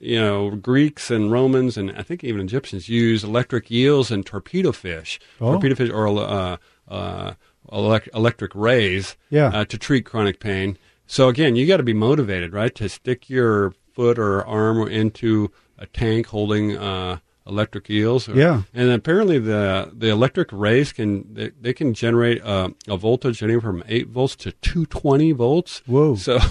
you 0.00 0.18
know, 0.20 0.50
Greeks 0.50 1.10
and 1.10 1.30
Romans 1.32 1.76
and 1.76 1.90
I 1.92 2.02
think 2.02 2.22
even 2.24 2.40
Egyptians 2.40 2.88
use 2.88 3.24
electric 3.24 3.70
eels 3.70 4.10
and 4.10 4.24
torpedo 4.24 4.72
fish, 4.72 5.18
Oh. 5.40 5.52
torpedo 5.52 5.74
fish 5.74 5.90
or 5.90 6.06
uh, 6.08 6.56
uh, 6.88 7.32
elect- 7.72 8.08
electric 8.14 8.54
rays 8.54 9.16
Yeah. 9.30 9.48
uh, 9.48 9.64
to 9.66 9.78
treat 9.78 10.04
chronic 10.04 10.40
pain. 10.40 10.78
So 11.06 11.28
again, 11.28 11.56
you 11.56 11.66
got 11.66 11.76
to 11.78 11.82
be 11.82 11.92
motivated, 11.94 12.52
right, 12.52 12.74
to 12.76 12.88
stick 12.88 13.30
your 13.30 13.74
foot 13.94 14.18
or 14.18 14.44
arm 14.46 14.88
into 14.88 15.50
a 15.78 15.86
tank 15.86 16.26
holding 16.26 16.76
uh, 16.76 17.18
electric 17.46 17.88
eels. 17.90 18.26
Yeah. 18.28 18.62
and 18.74 18.90
apparently 18.90 19.38
the 19.38 19.90
the 19.96 20.08
electric 20.08 20.48
rays 20.52 20.92
can 20.92 21.32
they, 21.32 21.50
they 21.60 21.72
can 21.72 21.94
generate 21.94 22.42
uh, 22.42 22.70
a 22.88 22.96
voltage 22.96 23.42
anywhere 23.42 23.60
from 23.62 23.84
eight 23.88 24.08
volts 24.08 24.34
to 24.36 24.52
two 24.52 24.84
twenty 24.86 25.32
volts. 25.32 25.82
Whoa. 25.86 26.16
So. 26.16 26.38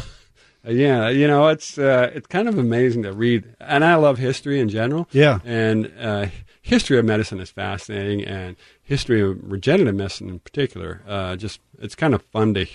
Yeah, 0.68 1.10
you 1.10 1.28
know 1.28 1.48
it's 1.48 1.78
uh, 1.78 2.12
it's 2.14 2.28
kind 2.28 2.48
of 2.48 2.58
amazing 2.58 3.04
to 3.04 3.12
read, 3.14 3.56
and 3.60 3.84
I 3.84 3.96
love 3.96 4.18
history 4.18 4.60
in 4.60 4.70
general. 4.70 5.08
Yeah. 5.12 5.40
and 5.46 5.92
uh, 6.00 6.28
history 6.62 6.98
of 6.98 7.06
medicine 7.06 7.40
is 7.40 7.52
fascinating, 7.52 8.24
and 8.24 8.56
history 8.84 9.22
of 9.22 9.38
regenerative 9.44 9.96
medicine 9.96 10.30
in 10.30 10.40
particular. 10.40 11.02
Uh, 11.08 11.36
just 11.36 11.60
it's 11.80 11.96
kind 11.96 12.14
of 12.16 12.22
fun 12.24 12.54
to 12.56 12.66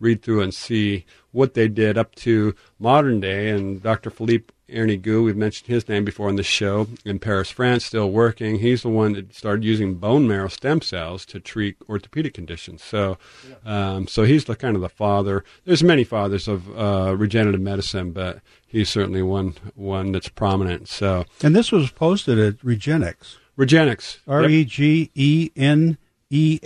read 0.00 0.22
through 0.22 0.42
and 0.42 0.52
see 0.52 1.04
what 1.32 1.54
they 1.54 1.68
did 1.68 1.96
up 1.96 2.14
to 2.16 2.54
modern 2.78 3.20
day. 3.20 3.50
And 3.50 3.82
Dr. 3.82 4.10
Philippe 4.10 4.52
Hernigou, 4.68 5.24
we've 5.24 5.36
mentioned 5.36 5.68
his 5.68 5.88
name 5.88 6.04
before 6.04 6.28
on 6.28 6.36
the 6.36 6.42
show, 6.42 6.88
in 7.04 7.18
Paris, 7.18 7.50
France, 7.50 7.84
still 7.84 8.10
working. 8.10 8.58
He's 8.58 8.82
the 8.82 8.88
one 8.88 9.12
that 9.12 9.34
started 9.34 9.64
using 9.64 9.94
bone 9.94 10.26
marrow 10.26 10.48
stem 10.48 10.80
cells 10.80 11.24
to 11.26 11.38
treat 11.38 11.76
orthopedic 11.88 12.34
conditions. 12.34 12.82
So, 12.82 13.16
um, 13.64 14.08
so 14.08 14.24
he's 14.24 14.46
the 14.46 14.56
kind 14.56 14.74
of 14.74 14.82
the 14.82 14.88
father. 14.88 15.44
There's 15.64 15.84
many 15.84 16.02
fathers 16.02 16.48
of 16.48 16.76
uh, 16.76 17.14
regenerative 17.16 17.60
medicine, 17.60 18.10
but 18.12 18.40
he's 18.66 18.88
certainly 18.88 19.22
one 19.22 19.54
one 19.76 20.12
that's 20.12 20.28
prominent. 20.28 20.88
So, 20.88 21.24
And 21.42 21.54
this 21.54 21.70
was 21.70 21.90
posted 21.92 22.38
at 22.38 22.54
Regenexx, 22.58 23.36
Regenexx, 23.56 24.18
R. 24.26 24.48
E 24.48 24.64
G 24.64 25.10
E 25.14 25.50
N 25.54 25.96
E 26.36 26.60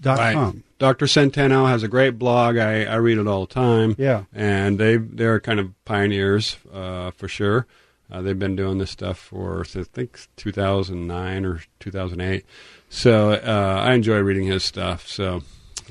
dot 0.00 0.18
Right. 0.18 0.54
Dr. 0.78 1.06
Centeno 1.06 1.68
has 1.68 1.82
a 1.82 1.88
great 1.88 2.18
blog. 2.18 2.56
I, 2.56 2.84
I 2.84 2.96
read 2.96 3.18
it 3.18 3.26
all 3.26 3.46
the 3.46 3.54
time. 3.54 3.96
Yeah. 3.98 4.24
And 4.32 4.78
they 4.78 4.96
they're 4.96 5.40
kind 5.40 5.60
of 5.60 5.72
pioneers 5.84 6.56
uh, 6.72 7.10
for 7.12 7.28
sure. 7.28 7.66
Uh, 8.10 8.20
they've 8.22 8.38
been 8.38 8.54
doing 8.54 8.78
this 8.78 8.90
stuff 8.90 9.18
for 9.18 9.62
I 9.62 9.82
think 9.82 10.20
2009 10.36 11.44
or 11.44 11.60
2008. 11.80 12.44
So 12.88 13.32
uh, 13.32 13.82
I 13.84 13.94
enjoy 13.94 14.18
reading 14.20 14.46
his 14.46 14.62
stuff. 14.62 15.08
So 15.08 15.42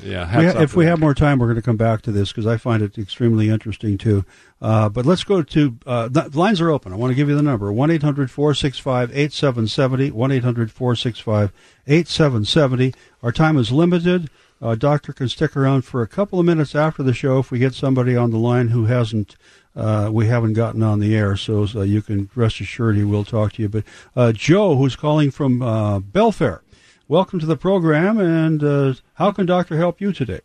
yeah, 0.02 0.38
We 0.38 0.46
ha- 0.46 0.62
if 0.62 0.76
we 0.76 0.86
them. 0.86 0.91
have 0.91 1.00
more 1.00 1.14
time, 1.14 1.39
we're 1.39 1.48
going 1.48 1.56
to 1.58 1.62
come 1.62 1.78
back 1.78 2.02
to 2.04 2.12
this 2.12 2.30
because 2.30 2.48
I 2.48 2.58
find 2.58 2.82
it 2.82 2.98
extremely 2.98 3.50
interesting 3.50 3.98
too. 3.98 4.26
Uh, 4.62 4.89
but 4.89 5.06
let's 5.06 5.24
go 5.24 5.41
to 5.44 5.78
uh, 5.86 6.08
the 6.08 6.30
lines 6.34 6.62
are 6.62 6.70
open. 6.70 6.94
I 6.94 6.96
want 6.96 7.12
to 7.12 7.16
give 7.16 7.30
you 7.30 7.36
the 7.36 7.41
number 7.41 7.72
1 7.72 7.91
800 7.91 8.32
465 8.32 9.12
8770. 9.12 10.12
1 10.12 10.32
800 10.32 10.72
465 10.72 11.52
8770. 11.88 12.94
Our 13.22 13.32
time 13.32 13.58
is 13.58 13.72
limited. 13.72 14.30
Uh, 14.62 14.76
doctor 14.76 15.12
can 15.12 15.28
stick 15.28 15.58
around 15.58 15.82
for 15.84 16.02
a 16.02 16.08
couple 16.08 16.39
of 16.39 16.46
minutes 16.46 16.74
after 16.74 17.04
the 17.04 17.14
show 17.14 17.39
if 17.39 17.52
we 17.52 17.60
get 17.60 17.74
somebody 17.74 18.16
on 18.16 18.32
the 18.32 18.38
line 18.38 18.70
who 18.70 18.86
hasn't 18.86 19.36
uh, 19.76 20.10
we 20.14 20.28
haven't 20.28 20.54
gotten 20.54 20.82
on 20.84 21.00
the 21.00 21.16
air. 21.16 21.36
So 21.36 21.68
uh, 21.76 21.82
you 21.82 22.02
can 22.02 22.30
rest 22.36 22.62
assured 22.62 22.96
he 22.96 23.04
will 23.04 23.26
talk 23.26 23.54
to 23.54 23.62
you. 23.64 23.70
But 23.70 23.84
uh, 24.16 24.32
Joe, 24.32 24.76
who's 24.78 24.96
calling 24.96 25.32
from 25.32 25.62
uh, 25.62 26.00
Belfair, 26.00 26.62
welcome 27.08 27.39
to 27.39 27.45
the 27.45 27.58
program. 27.58 28.20
And 28.20 28.64
uh, 28.64 28.93
how 29.16 29.32
can 29.32 29.45
doctor 29.45 29.78
help 29.78 30.01
you 30.01 30.12
today? 30.14 30.41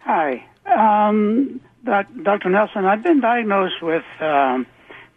Hi, 0.00 0.44
um, 0.66 1.60
doc, 1.84 2.06
Dr. 2.22 2.50
Nelson. 2.50 2.84
I've 2.84 3.02
been 3.02 3.20
diagnosed 3.20 3.82
with 3.82 4.04
um, 4.20 4.66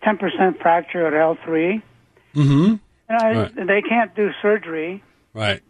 10% 0.04 0.62
fracture 0.62 1.08
at 1.08 1.14
L3. 1.14 1.82
Mm-hmm. 2.36 2.76
And 3.10 3.22
I, 3.22 3.34
Right. 3.34 3.68
They 3.68 3.82
can't 3.82 4.16
do 4.16 4.30
surgery. 4.42 5.04
Right. 5.34 5.62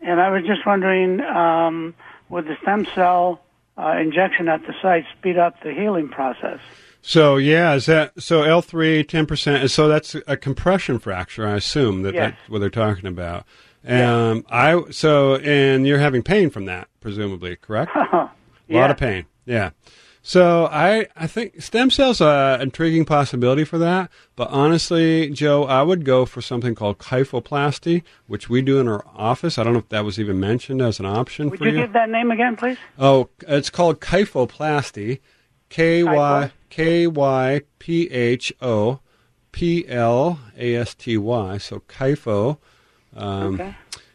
And 0.00 0.20
I 0.20 0.30
was 0.30 0.44
just 0.46 0.64
wondering, 0.66 1.20
um, 1.20 1.94
would 2.28 2.46
the 2.46 2.56
stem 2.62 2.86
cell 2.94 3.40
uh, 3.76 3.96
injection 4.00 4.48
at 4.48 4.62
the 4.66 4.74
site 4.80 5.04
speed 5.18 5.38
up 5.38 5.62
the 5.62 5.72
healing 5.72 6.08
process? 6.08 6.60
So 7.00 7.36
yeah, 7.36 7.74
is 7.74 7.86
that 7.86 8.20
so? 8.20 8.42
L 8.42 8.60
three 8.60 9.02
ten 9.04 9.24
percent. 9.24 9.70
So 9.70 9.88
that's 9.88 10.16
a 10.26 10.36
compression 10.36 10.98
fracture, 10.98 11.46
I 11.46 11.54
assume 11.54 12.02
that 12.02 12.12
Yes. 12.14 12.32
that's 12.32 12.50
what 12.50 12.58
they're 12.58 12.70
talking 12.70 13.06
about. 13.06 13.46
Um, 13.86 14.44
I 14.50 14.82
so 14.90 15.36
and 15.36 15.86
you're 15.86 15.98
having 15.98 16.22
pain 16.22 16.50
from 16.50 16.66
that, 16.66 16.88
presumably, 17.00 17.56
correct? 17.56 17.92
A 17.96 18.30
lot 18.68 18.90
of 18.90 18.96
pain. 18.96 19.26
Yeah. 19.46 19.70
So 20.20 20.66
I 20.66 21.06
I 21.16 21.26
think 21.26 21.62
stem 21.62 21.90
cells 21.90 22.20
are 22.20 22.56
an 22.56 22.60
intriguing 22.60 23.06
possibility 23.06 23.64
for 23.64 23.78
that, 23.78 24.10
but 24.36 24.50
honestly, 24.50 25.30
Joe, 25.30 25.64
I 25.64 25.82
would 25.82 26.04
go 26.04 26.26
for 26.26 26.42
something 26.42 26.74
called 26.74 26.98
kyphoplasty, 26.98 28.02
which 28.26 28.50
we 28.50 28.60
do 28.60 28.78
in 28.78 28.88
our 28.88 29.04
office. 29.14 29.56
I 29.56 29.64
don't 29.64 29.72
know 29.72 29.78
if 29.78 29.88
that 29.88 30.04
was 30.04 30.18
even 30.20 30.38
mentioned 30.38 30.82
as 30.82 31.00
an 31.00 31.06
option 31.06 31.48
Would 31.48 31.60
for 31.60 31.64
you 31.66 31.72
give 31.72 31.94
that 31.94 32.10
name 32.10 32.30
again, 32.30 32.56
please? 32.56 32.76
Oh, 32.98 33.30
it's 33.46 33.70
called 33.70 34.00
kyphoplasty. 34.00 35.20
K 35.70 36.02
y 36.02 36.50
k 36.68 37.06
y 37.06 37.62
p 37.78 38.10
h 38.10 38.52
o 38.60 39.00
p 39.52 39.86
l 39.88 40.40
a 40.56 40.74
s 40.74 40.94
t 40.94 41.16
y. 41.16 41.58
So 41.58 41.80
kypho. 41.80 42.58
Um, 43.16 43.54
Okay. 43.54 43.74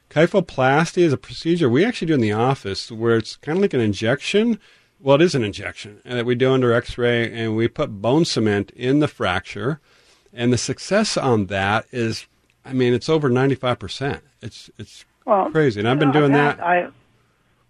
Kyphoplasty 0.10 1.02
is 1.02 1.12
a 1.14 1.18
procedure 1.18 1.68
we 1.70 1.84
actually 1.84 2.08
do 2.08 2.14
in 2.14 2.22
the 2.22 2.32
office 2.32 2.92
where 2.92 3.16
it's 3.18 3.36
kind 3.38 3.58
of 3.58 3.62
like 3.64 3.74
an 3.74 3.80
injection. 3.80 4.60
Well, 5.00 5.16
it 5.16 5.22
is 5.24 5.34
an 5.36 5.44
injection 5.44 6.02
and 6.06 6.18
that 6.20 6.26
we 6.26 6.36
do 6.36 6.52
under 6.54 6.72
X-ray, 6.72 7.32
and 7.32 7.56
we 7.56 7.68
put 7.68 8.02
bone 8.02 8.24
cement 8.24 8.72
in 8.76 9.00
the 9.00 9.08
fracture, 9.08 9.80
and 10.32 10.54
the 10.54 10.58
success 10.58 11.18
on 11.18 11.48
that 11.48 11.86
is, 11.92 12.28
I 12.64 12.74
mean, 12.74 12.94
it's 12.94 13.10
over 13.10 13.28
ninety-five 13.30 13.80
percent. 13.80 14.22
It's 14.42 14.70
it's 14.78 15.04
Well, 15.26 15.50
crazy, 15.50 15.80
and 15.80 15.90
I've 15.90 16.00
been 16.00 16.12
doing 16.12 16.32
that. 16.34 16.62
I, 16.64 16.90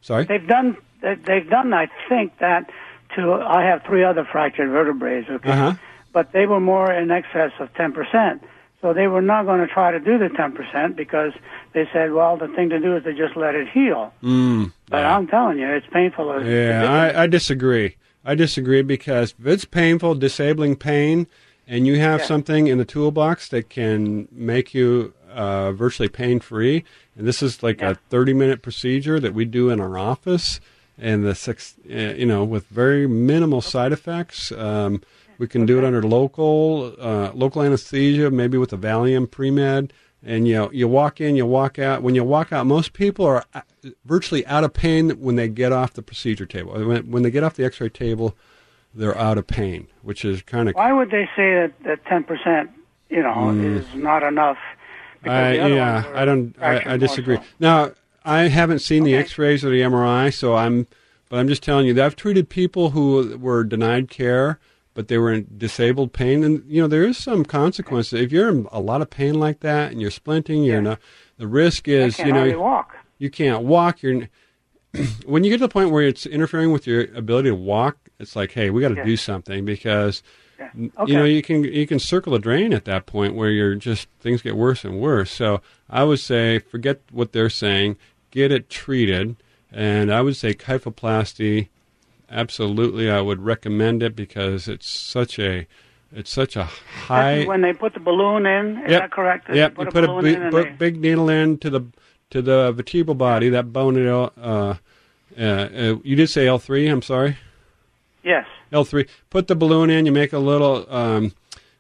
Sorry. 0.02 0.26
they've 0.26 0.46
done. 0.48 0.78
they- 1.02 1.16
They've 1.16 1.50
done. 1.50 1.74
I 1.74 1.88
think 2.10 2.38
that 2.40 2.70
to. 3.16 3.34
I 3.34 3.64
have 3.64 3.84
three 3.84 4.04
other 4.04 4.26
fractured 4.30 4.70
vertebrae. 4.70 5.26
Okay. 5.30 5.50
Uh 5.50 5.56
huh. 5.56 5.74
but 6.12 6.32
they 6.34 6.46
were 6.46 6.60
more 6.60 6.92
in 6.94 7.10
excess 7.10 7.52
of 7.60 7.74
10%. 7.74 8.40
So 8.84 8.94
they 8.94 9.08
were 9.08 9.22
not 9.22 9.46
going 9.46 9.62
to 9.66 9.68
try 9.74 9.92
to 9.92 10.00
do 10.00 10.18
the 10.20 10.28
10% 10.28 10.96
because 10.98 11.32
they 11.74 11.88
said, 11.94 12.12
well, 12.12 12.36
the 12.38 12.50
thing 12.50 12.70
to 12.70 12.80
do 12.80 12.98
is 12.98 13.04
to 13.06 13.14
just 13.14 13.36
let 13.38 13.56
it 13.56 13.70
heal. 13.70 14.14
Mm, 14.22 14.74
But 14.90 14.98
yeah. 15.00 15.16
I'm 15.16 15.26
telling 15.26 15.58
you, 15.58 15.68
it's 15.70 15.88
painful. 15.92 16.32
as- 16.34 16.46
Yeah, 16.46 16.92
I, 17.16 17.24
I 17.24 17.28
disagree. 17.28 17.96
I 18.26 18.36
disagree 18.36 18.82
because 18.82 19.34
if 19.40 19.48
it's 19.48 19.64
painful, 19.66 20.16
disabling 20.16 20.76
pain, 20.76 21.28
and 21.66 21.88
you 21.88 21.98
have 22.00 22.20
Yeah. 22.20 22.26
something 22.26 22.68
in 22.68 22.78
the 22.78 22.84
toolbox 22.86 23.48
that 23.50 23.70
can 23.70 24.28
make 24.34 24.74
you 24.74 25.14
uh, 25.34 25.72
virtually 25.72 26.10
pain 26.10 26.40
free, 26.42 26.84
and 27.18 27.26
this 27.26 27.42
is 27.42 27.64
like 27.64 27.80
Yeah. 27.82 27.92
a 27.92 27.96
30 27.96 28.34
minute 28.34 28.62
procedure 28.62 29.18
that 29.20 29.34
we 29.34 29.46
do 29.46 29.70
in 29.70 29.80
our 29.80 29.98
office, 29.98 30.60
and 31.00 31.24
the 31.24 31.34
six, 31.34 31.76
uh, 31.90 31.94
you 31.96 32.26
know, 32.26 32.44
with 32.44 32.68
very 32.68 33.08
minimal 33.08 33.62
side 33.62 33.92
effects. 33.94 34.52
Um, 34.52 35.02
we 35.38 35.48
can 35.48 35.66
do 35.66 35.78
it 35.78 35.84
under 35.84 36.02
local 36.04 36.96
uh, 37.00 37.32
local 37.34 37.62
anesthesia, 37.62 38.32
maybe 38.32 38.58
with 38.58 38.74
a 38.74 38.78
Valium 38.78 39.30
pre 39.30 39.52
med. 39.52 39.94
And 40.26 40.48
you 40.48 40.56
know, 40.56 40.72
you 40.72 40.88
walk 40.88 41.20
in, 41.20 41.36
you 41.36 41.46
walk 41.46 41.78
out. 41.78 42.02
When 42.02 42.16
you 42.16 42.24
walk 42.24 42.54
out, 42.54 42.66
most 42.66 42.94
people 42.94 43.26
are 43.26 43.44
uh, 43.54 43.62
virtually 44.06 44.46
out 44.46 44.64
of 44.64 44.74
pain 44.74 45.10
when 45.12 45.36
they 45.36 45.50
get 45.50 45.74
off 45.74 45.94
the 45.94 46.02
procedure 46.02 46.46
table. 46.46 46.74
When, 46.74 47.12
when 47.12 47.24
they 47.24 47.32
get 47.32 47.44
off 47.44 47.56
the 47.56 47.66
X-ray 47.66 47.90
table, 47.90 48.38
they're 48.94 49.18
out 49.18 49.38
of 49.38 49.48
pain, 49.48 49.88
which 50.02 50.24
is 50.24 50.42
kind 50.42 50.70
of 50.70 50.76
Why 50.76 50.94
would 50.94 51.10
they 51.10 51.26
say 51.36 51.54
that, 51.54 51.74
that 51.84 52.06
10%, 52.06 52.70
you 53.10 53.22
know, 53.22 53.50
is 53.50 53.86
not 53.96 54.24
enough? 54.24 54.58
I, 55.26 55.54
yeah, 55.54 56.04
I 56.14 56.26
don't. 56.26 56.56
I, 56.62 56.94
I 56.94 56.98
disagree. 56.98 57.38
so. 57.38 57.44
Now, 57.60 57.92
I 58.26 58.44
haven't 58.44 58.80
seen 58.80 59.04
the 59.04 59.16
X-rays 59.16 59.64
or 59.64 59.70
the 59.70 59.82
MRI, 59.82 60.34
so 60.34 60.56
I'm. 60.56 60.88
But 61.30 61.40
I'm 61.40 61.48
just 61.48 61.64
telling 61.64 61.88
you 61.88 61.94
that 61.96 62.06
I've 62.06 62.16
treated 62.16 62.50
people 62.50 62.92
who 62.92 63.38
were 63.38 63.64
denied 63.64 64.10
care, 64.10 64.60
but 64.94 65.08
they 65.08 65.18
were 65.18 65.32
in 65.34 65.48
disabled 65.58 66.14
pain, 66.14 66.44
and 66.44 66.64
you 66.68 66.82
know 66.82 66.88
there 66.88 67.04
is 67.04 67.18
some 67.18 67.44
consequences 67.46 68.14
if 68.22 68.32
you're 68.32 68.50
in 68.50 68.68
a 68.72 68.80
lot 68.80 69.02
of 69.02 69.10
pain 69.10 69.36
like 69.40 69.60
that 69.62 69.92
and 69.92 70.02
you're 70.02 70.12
splinting. 70.12 70.66
You're 70.66 70.76
Yeah. 70.76 70.82
not. 70.82 71.00
The 71.38 71.48
risk 71.48 71.88
is, 71.88 72.20
you 72.20 72.32
know, 72.32 72.60
walk. 72.60 72.96
you 73.18 73.30
can't 73.30 73.64
walk. 73.64 74.02
You're 74.04 74.30
when 75.26 75.44
you 75.44 75.50
get 75.50 75.58
to 75.58 75.64
the 75.66 75.70
point 75.70 75.90
where 75.90 76.04
it's 76.04 76.26
interfering 76.26 76.72
with 76.72 76.86
your 76.86 77.02
ability 77.16 77.50
to 77.50 77.56
walk. 77.56 77.98
It's 78.20 78.36
like, 78.36 78.52
hey, 78.52 78.70
we 78.70 78.82
got 78.82 78.90
to 78.90 78.96
Yeah. 78.96 79.04
do 79.06 79.18
something 79.18 79.66
because 79.66 80.22
Yeah. 80.60 80.70
you 81.08 81.16
know 81.18 81.24
you 81.26 81.42
can 81.42 81.64
you 81.64 81.88
can 81.88 81.98
circle 82.00 82.36
a 82.36 82.40
drain 82.40 82.72
at 82.74 82.86
that 82.86 83.06
point 83.08 83.34
where 83.36 83.50
you're 83.50 83.76
just 83.76 84.08
things 84.22 84.42
get 84.44 84.56
worse 84.56 84.86
and 84.86 85.00
worse. 85.00 85.32
So 85.32 85.62
I 85.90 86.04
would 86.04 86.20
say 86.20 86.60
forget 86.60 87.02
what 87.12 87.32
they're 87.34 87.50
saying, 87.50 87.98
get 88.32 88.52
it 88.52 88.70
treated, 88.70 89.36
and 89.72 90.14
I 90.14 90.22
would 90.22 90.36
say 90.36 90.54
kyphoplasty. 90.54 91.70
Absolutely, 92.34 93.10
I 93.12 93.22
would 93.22 93.42
recommend 93.42 94.02
it 94.02 94.16
because 94.16 94.68
it's 94.68 94.90
such 94.90 95.38
a 95.40 95.68
it's 96.12 96.32
such 96.32 96.56
a 96.56 96.64
high. 96.66 97.40
is 97.40 97.48
when 97.48 97.62
they 97.62 97.74
put 97.74 97.94
the 97.94 98.00
balloon 98.00 98.46
in. 98.46 98.78
Is 98.86 98.92
Yep. 98.92 99.02
that 99.02 99.12
correct? 99.12 99.48
They 99.48 99.56
Yep, 99.58 99.76
Put 99.76 99.84
you 99.84 99.90
a 99.90 99.92
put 99.92 100.04
a 100.04 100.22
big, 100.22 100.36
in 100.36 100.42
and 100.44 100.54
they- 100.54 100.70
big 100.72 101.00
needle 101.00 101.30
in 101.30 101.58
to 101.60 101.70
the 101.70 101.82
to 102.32 102.42
the 102.42 102.72
vertebral 102.72 103.16
body, 103.16 103.50
that 103.50 103.72
bone. 103.72 103.96
Uh, 104.08 104.30
uh, 104.42 104.76
uh, 105.42 105.96
you 106.04 106.16
did 106.16 106.28
say 106.30 106.48
L 106.48 106.58
three. 106.60 106.88
I'm 106.88 107.02
sorry. 107.04 107.38
Yes. 108.24 108.46
L 108.72 108.84
three. 108.84 109.06
Put 109.30 109.48
the 109.48 109.56
balloon 109.56 109.90
in. 109.92 110.06
You 110.08 110.12
make 110.12 110.34
a 110.34 110.40
little 110.40 110.86
um, 110.94 111.34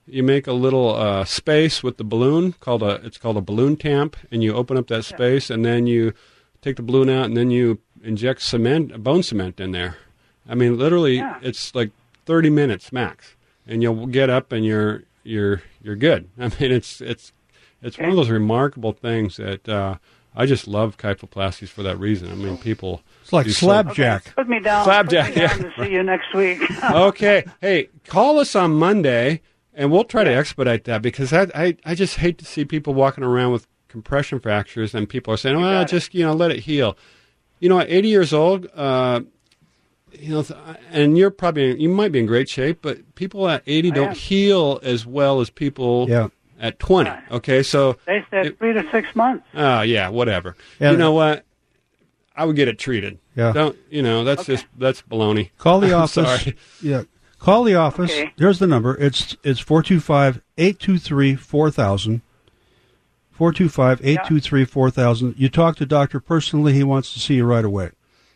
you 0.07 0.21
make 0.23 0.45
a 0.47 0.53
little 0.53 0.93
uh, 0.95 1.25
space 1.25 1.81
with 1.81 1.97
the 1.97 2.03
balloon 2.03 2.53
called 2.59 2.83
a 2.83 3.01
it's 3.03 3.17
called 3.17 3.37
a 3.37 3.41
balloon 3.41 3.75
tamp, 3.75 4.15
and 4.31 4.43
you 4.43 4.53
open 4.53 4.77
up 4.77 4.87
that 4.87 5.05
space, 5.05 5.49
and 5.49 5.63
then 5.65 5.87
you 5.87 6.13
take 6.61 6.75
the 6.75 6.83
balloon 6.83 7.09
out, 7.09 7.25
and 7.25 7.35
then 7.37 7.49
you 7.51 7.79
inject 8.03 8.41
cement, 8.41 9.01
bone 9.03 9.23
cement 9.23 9.59
in 9.59 9.71
there. 9.71 9.95
I 10.47 10.55
mean, 10.55 10.77
literally, 10.77 11.17
Yeah. 11.17 11.39
it's 11.41 11.73
like 11.75 11.91
thirty 12.25 12.49
minutes 12.49 12.91
max, 12.91 13.35
and 13.67 13.81
you'll 13.81 14.07
get 14.07 14.29
up 14.29 14.51
and 14.51 14.65
you're 14.65 15.03
you're 15.23 15.61
you're 15.81 15.95
good. 15.95 16.29
I 16.39 16.43
mean, 16.59 16.71
it's 16.71 17.01
it's 17.01 17.31
it's 17.81 17.97
one 17.97 18.09
of 18.09 18.15
those 18.15 18.29
remarkable 18.29 18.93
things 18.93 19.37
that 19.37 19.67
uh, 19.67 19.95
I 20.35 20.45
just 20.45 20.67
love 20.67 20.97
kyphoplasties 20.97 21.67
for 21.69 21.83
that 21.83 21.99
reason. 21.99 22.31
I 22.31 22.35
mean, 22.35 22.57
people. 22.57 23.01
It's 23.21 23.33
like 23.33 23.45
do 23.45 23.51
so- 23.51 23.67
slapjack. 23.67 24.35
Put 24.35 24.47
me 24.49 24.59
down. 24.59 24.85
Slapjack, 24.85 25.35
me 25.35 25.41
down 25.41 25.61
yeah. 25.61 25.69
to 25.69 25.83
see 25.83 25.91
you 25.91 26.03
next 26.03 26.33
week. 26.33 26.59
okay. 26.83 27.45
Hey, 27.61 27.89
call 28.07 28.39
us 28.39 28.55
on 28.55 28.73
Monday, 28.73 29.41
and 29.73 29.91
we'll 29.91 30.03
try 30.05 30.23
to 30.23 30.33
expedite 30.33 30.83
that 30.85 31.01
because 31.01 31.31
I, 31.33 31.47
I, 31.55 31.77
I 31.85 31.95
just 31.95 32.17
hate 32.17 32.37
to 32.39 32.45
see 32.45 32.65
people 32.65 32.93
walking 32.93 33.23
around 33.23 33.51
with 33.51 33.67
compression 33.87 34.39
fractures 34.39 34.95
and 34.95 35.07
people 35.07 35.33
are 35.33 35.37
saying, 35.37 35.55
"Well, 35.57 35.71
got 35.71 35.81
it. 35.83 35.87
just 35.95 36.13
you 36.15 36.25
know, 36.25 36.33
let 36.33 36.51
it 36.51 36.61
heal." 36.61 36.97
You 37.59 37.69
know, 37.69 37.79
at 37.79 37.89
80 37.89 38.07
years 38.09 38.33
old, 38.33 38.67
uh, 38.75 39.21
you 40.19 40.33
know, 40.35 40.45
and 40.91 41.17
you're 41.17 41.31
probably 41.31 41.79
you 41.81 41.89
might 41.89 42.11
be 42.11 42.19
in 42.19 42.25
great 42.25 42.49
shape, 42.49 42.79
but 42.81 43.15
people 43.15 43.47
at 43.49 43.63
80 43.65 43.91
I 43.91 43.95
don't 43.95 44.09
am. 44.09 44.15
heal 44.15 44.79
as 44.83 45.05
well 45.05 45.39
as 45.41 45.49
people 45.49 46.07
Yeah. 46.09 46.27
at 46.59 46.79
20. 46.79 47.09
Okay, 47.31 47.63
so 47.63 47.97
they 48.05 48.25
said 48.29 48.45
It- 48.47 48.57
three 48.57 48.73
to 48.73 48.83
six 48.91 49.15
months. 49.15 49.45
Oh 49.55 49.81
yeah, 49.81 50.09
whatever. 50.09 50.55
Yeah. 50.79 50.91
You 50.91 50.97
know 50.97 51.11
what? 51.13 51.45
I 52.35 52.45
would 52.45 52.55
get 52.55 52.67
it 52.67 52.79
treated. 52.79 53.19
Yeah. 53.35 53.51
Don't 53.51 53.77
you 53.89 54.01
know? 54.01 54.23
That's 54.23 54.41
Okay. 54.43 54.53
just 54.53 54.65
that's 54.77 55.01
baloney. 55.03 55.49
Call 55.57 55.79
the 55.79 55.87
I'm 55.93 56.03
office. 56.03 56.13
sorry. 56.43 56.55
Yeah. 56.81 57.03
Call 57.39 57.63
the 57.63 57.75
office. 57.75 58.11
Okay. 58.11 58.31
Here's 58.37 58.59
the 58.59 58.67
number. 58.67 58.95
It's 58.99 59.35
it's 59.43 59.59
425-823-4000. 59.61 62.21
425-823-4000. 63.37 65.33
You 65.37 65.49
talk 65.49 65.75
to 65.77 65.85
doctor 65.85 66.19
personally, 66.19 66.73
he 66.73 66.83
wants 66.83 67.13
to 67.13 67.19
see 67.19 67.35
you 67.35 67.45
right 67.45 67.65
away. 67.65 67.91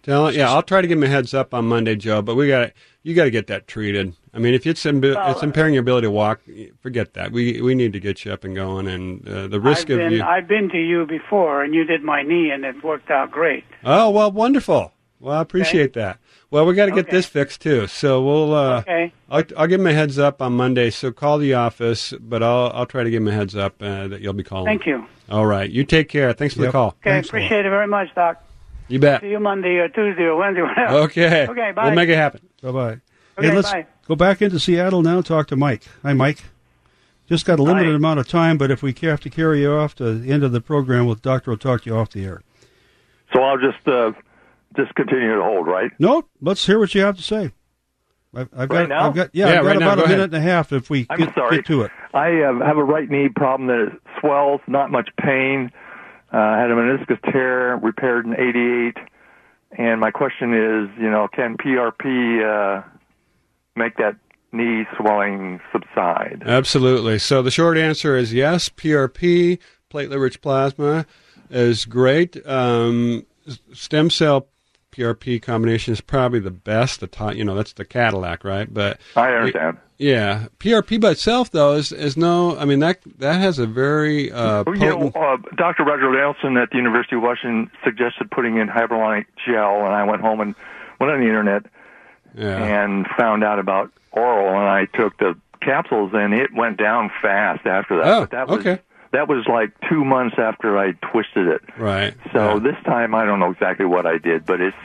Tell 0.07 0.33
yeah, 0.33 0.49
I'll 0.51 0.63
try 0.63 0.79
to 0.81 0.87
give 0.87 0.97
him 0.97 1.03
a 1.03 1.07
heads 1.09 1.33
up 1.33 1.53
on 1.53 1.65
Monday, 1.67 1.95
Joe. 1.97 2.21
But 2.21 2.35
we 2.35 2.47
got 2.47 2.71
you 3.03 3.13
got 3.13 3.25
to 3.25 3.29
get 3.31 3.47
that 3.47 3.67
treated. 3.67 4.13
I 4.33 4.39
mean, 4.39 4.53
if 4.53 4.65
it's 4.65 4.83
imbi- 4.85 5.13
Well, 5.15 5.31
it's 5.33 5.43
impairing 5.43 5.73
your 5.73 5.81
ability 5.81 6.05
to 6.07 6.11
walk, 6.11 6.39
forget 6.79 7.13
that. 7.15 7.33
We 7.33 7.61
we 7.61 7.75
need 7.75 7.91
to 7.91 7.99
get 7.99 8.23
you 8.23 8.31
up 8.31 8.45
and 8.45 8.55
going. 8.55 8.87
And 8.87 9.27
uh, 9.27 9.47
the 9.47 9.59
risk 9.59 9.89
I've 9.89 9.99
of 9.99 10.05
been, 10.05 10.11
you. 10.13 10.23
I've 10.23 10.47
been 10.47 10.69
to 10.69 10.77
you 10.77 11.05
before, 11.05 11.61
and 11.61 11.73
you 11.75 11.83
did 11.83 12.03
my 12.03 12.23
knee, 12.23 12.51
and 12.51 12.63
it 12.63 12.81
worked 12.85 13.11
out 13.11 13.31
great. 13.31 13.65
oh 13.83 14.09
well, 14.09 14.31
wonderful. 14.31 14.93
Well, 15.19 15.37
I 15.37 15.41
appreciate 15.41 15.91
that. 15.93 16.19
Well, 16.51 16.65
we 16.65 16.73
got 16.75 16.85
to 16.85 16.91
get 16.91 17.07
Okay. 17.07 17.17
this 17.17 17.25
fixed 17.25 17.59
too. 17.61 17.87
So 17.87 18.23
we'll. 18.23 18.53
Uh, 18.55 18.79
Okay. 18.79 19.11
I'll, 19.29 19.43
I'll 19.57 19.67
give 19.67 19.81
him 19.81 19.87
a 19.87 19.93
heads 19.93 20.17
up 20.17 20.41
on 20.41 20.53
Monday. 20.53 20.89
So 20.89 21.11
call 21.11 21.37
the 21.37 21.53
office, 21.53 22.13
but 22.21 22.41
I'll 22.41 22.71
I'll 22.73 22.85
try 22.85 23.03
to 23.03 23.09
give 23.09 23.21
him 23.21 23.27
a 23.27 23.33
heads 23.33 23.57
up 23.57 23.81
uh, 23.81 24.07
that 24.07 24.21
you'll 24.21 24.31
be 24.31 24.43
calling. 24.43 24.67
Thank 24.67 24.85
you. 24.85 25.05
All 25.29 25.45
right. 25.45 25.69
You 25.69 25.83
take 25.83 26.07
care. 26.07 26.31
Thanks 26.31 26.53
for 26.55 26.61
Yep. 26.61 26.67
the 26.69 26.71
call. 26.71 26.87
Okay, 26.87 27.09
Thanks 27.09 27.27
appreciate 27.27 27.65
it 27.65 27.69
very 27.69 27.87
much, 27.87 28.07
Doc. 28.15 28.41
You 28.87 28.99
bet. 28.99 29.21
See 29.21 29.29
you 29.29 29.39
Monday 29.39 29.75
or 29.77 29.89
Tuesday 29.89 30.23
or 30.23 30.35
Wednesday, 30.37 30.61
whatever. 30.61 30.93
Okay. 30.99 31.47
Okay, 31.47 31.71
bye. 31.73 31.85
We'll 31.85 31.95
make 31.95 32.09
it 32.09 32.15
happen. 32.15 32.47
Bye-bye. 32.61 32.99
Okay, 33.37 33.49
hey, 33.49 33.55
let's 33.55 33.71
bye. 33.71 33.85
go 34.07 34.15
back 34.15 34.41
into 34.41 34.59
Seattle 34.59 35.01
now 35.01 35.21
talk 35.21 35.47
to 35.47 35.55
Mike. 35.55 35.83
Hi, 36.03 36.13
Mike. 36.13 36.45
Just 37.27 37.45
got 37.45 37.59
a 37.59 37.63
limited 37.63 37.89
Hi. 37.89 37.95
amount 37.95 38.19
of 38.19 38.27
time, 38.27 38.57
but 38.57 38.71
if 38.71 38.81
we 38.81 38.95
have 39.01 39.19
to 39.21 39.29
carry 39.29 39.61
you 39.61 39.71
off 39.73 39.95
to 39.95 40.13
the 40.13 40.31
end 40.31 40.43
of 40.43 40.53
the 40.53 40.61
program, 40.61 41.05
with 41.05 41.21
doctor 41.21 41.51
will 41.51 41.57
talk 41.57 41.83
to 41.83 41.89
you 41.89 41.95
off 41.97 42.11
the 42.11 42.23
air. 42.23 42.41
So 43.33 43.41
I'll 43.43 43.57
just 43.57 43.85
uh, 43.87 44.13
just 44.77 44.95
continue 44.95 45.35
to 45.35 45.43
hold, 45.43 45.67
right? 45.67 45.91
No, 45.99 46.23
let's 46.41 46.65
hear 46.65 46.79
what 46.79 46.95
you 46.95 47.01
have 47.01 47.17
to 47.17 47.23
say. 47.23 47.51
I've, 48.33 48.49
I've 48.53 48.69
Right 48.69 48.87
got, 48.87 48.89
now? 48.89 49.07
I've 49.07 49.15
got, 49.15 49.29
yeah, 49.33 49.47
Yeah, 49.47 49.51
I've 49.59 49.63
got 49.63 49.67
right 49.67 49.79
now. 49.79 49.85
about 49.87 49.95
Go 49.97 50.01
a 50.01 50.05
ahead. 50.05 50.17
minute 50.17 50.33
and 50.35 50.35
a 50.35 50.41
half 50.41 50.71
if 50.71 50.89
we 50.89 51.05
I'm 51.09 51.19
get, 51.19 51.33
sorry. 51.33 51.57
get 51.57 51.65
to 51.65 51.81
it. 51.83 51.91
I 52.13 52.41
uh, 52.41 52.65
have 52.65 52.77
a 52.77 52.83
right 52.83 53.09
knee 53.09 53.29
problem 53.29 53.67
that 53.67 53.97
swells, 54.21 54.61
not 54.67 54.89
much 54.91 55.09
pain. 55.21 55.71
Uh, 56.33 56.37
I 56.37 56.59
had 56.59 56.71
a 56.71 56.75
meniscus 56.75 57.31
tear 57.31 57.77
repaired 57.77 58.25
in 58.25 58.33
'88, 58.33 58.97
and 59.77 59.99
my 60.01 60.11
question 60.11 60.53
is, 60.53 60.89
you 60.99 61.09
know, 61.09 61.27
can 61.33 61.57
PRP 61.57 62.43
uh, 62.43 62.83
make 63.75 63.97
that 63.97 64.15
knee 64.51 64.85
swelling 64.97 65.59
subside? 65.71 66.43
Absolutely. 66.45 67.19
So 67.19 67.41
the 67.41 67.51
short 67.51 67.77
answer 67.77 68.17
is 68.17 68.33
yes. 68.33 68.69
PRP, 68.69 69.59
platelet-rich 69.89 70.41
plasma, 70.41 71.05
is 71.49 71.85
great. 71.85 72.45
Um, 72.45 73.25
stem 73.73 74.09
cell 74.09 74.47
PRP 74.97 75.41
combination 75.41 75.93
is 75.93 76.01
probably 76.01 76.39
the 76.39 76.51
best. 76.51 76.99
The 76.99 77.07
top, 77.07 77.35
you 77.35 77.43
know, 77.43 77.55
that's 77.55 77.73
the 77.73 77.85
Cadillac, 77.85 78.43
right? 78.43 78.71
But 78.73 78.99
I 79.15 79.31
understand. 79.33 79.77
yeah, 79.97 80.47
PRP 80.59 80.99
by 80.99 81.11
itself 81.11 81.51
though 81.51 81.73
is 81.73 81.91
is 81.91 82.17
no. 82.17 82.57
I 82.57 82.65
mean 82.65 82.79
that 82.79 82.99
that 83.19 83.39
has 83.39 83.59
a 83.59 83.67
very 83.67 84.31
uh, 84.31 84.63
Well, 84.65 84.75
you 84.75 84.85
know, 84.85 85.11
potent. 85.11 85.15
uh, 85.15 85.55
Dr. 85.55 85.83
Roger 85.83 86.11
Nelson 86.11 86.57
at 86.57 86.71
the 86.71 86.77
University 86.77 87.15
of 87.15 87.21
Washington 87.21 87.69
suggested 87.83 88.31
putting 88.31 88.57
in 88.57 88.67
hyaluronic 88.67 89.25
gel, 89.45 89.85
and 89.85 89.93
I 89.93 90.03
went 90.03 90.21
home 90.21 90.41
and 90.41 90.55
went 90.99 91.11
on 91.11 91.19
the 91.19 91.27
internet 91.27 91.63
yeah. 92.35 92.83
and 92.83 93.05
found 93.17 93.43
out 93.43 93.59
about 93.59 93.91
oral, 94.11 94.49
and 94.49 94.67
I 94.67 94.85
took 94.85 95.17
the 95.17 95.35
capsules, 95.61 96.11
and 96.13 96.33
it 96.33 96.53
went 96.53 96.77
down 96.77 97.11
fast 97.21 97.65
after 97.67 97.97
that. 97.97 98.07
Oh, 98.07 98.19
but 98.21 98.31
that 98.31 98.47
was, 98.47 98.59
okay. 98.59 98.81
That 99.11 99.27
was 99.27 99.45
like 99.47 99.71
two 99.89 100.03
months 100.03 100.35
after 100.37 100.77
I 100.77 100.91
twisted 100.91 101.47
it. 101.47 101.61
Right. 101.77 102.13
So 102.33 102.55
yeah. 102.55 102.59
this 102.59 102.75
time 102.83 103.15
I 103.15 103.25
don't 103.25 103.39
know 103.39 103.51
exactly 103.51 103.85
what 103.85 104.05
I 104.05 104.17
did, 104.17 104.45
but 104.45 104.61
it's 104.61 104.77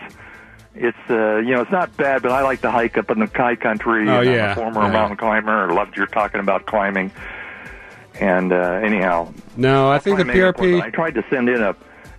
it's 0.75 0.97
uh, 1.11 1.37
you 1.37 1.53
know 1.53 1.63
it's 1.63 1.73
not 1.73 1.97
bad. 1.97 2.23
But 2.23 2.33
I 2.33 2.43
like 2.43 2.61
to 2.63 2.71
hike 2.71 2.97
up 2.97 3.11
in 3.11 3.19
the 3.19 3.27
high 3.27 3.57
country. 3.57 4.09
Oh, 4.09 4.21
and 4.21 4.29
I'm 4.29 4.35
yeah, 4.35 4.53
a 4.53 4.55
former 4.55 4.81
right. 4.81 4.93
mountain 4.93 5.17
climber. 5.17 5.71
I 5.71 5.75
loved 5.75 5.97
your 5.97 6.07
talking 6.07 6.41
about 6.41 6.67
climbing. 6.67 7.11
And 8.21 8.53
uh, 8.53 8.81
anyhow, 8.83 9.33
no, 9.57 9.91
I 9.91 9.99
think 9.99 10.19
the 10.19 10.25
I 10.25 10.27
made 10.27 10.37
an 10.37 10.49
appointment. 10.49 10.85
I 10.85 10.91
tried 10.91 11.15
to 11.15 11.25
send 11.31 11.49
in 11.49 11.63
a 11.63 11.75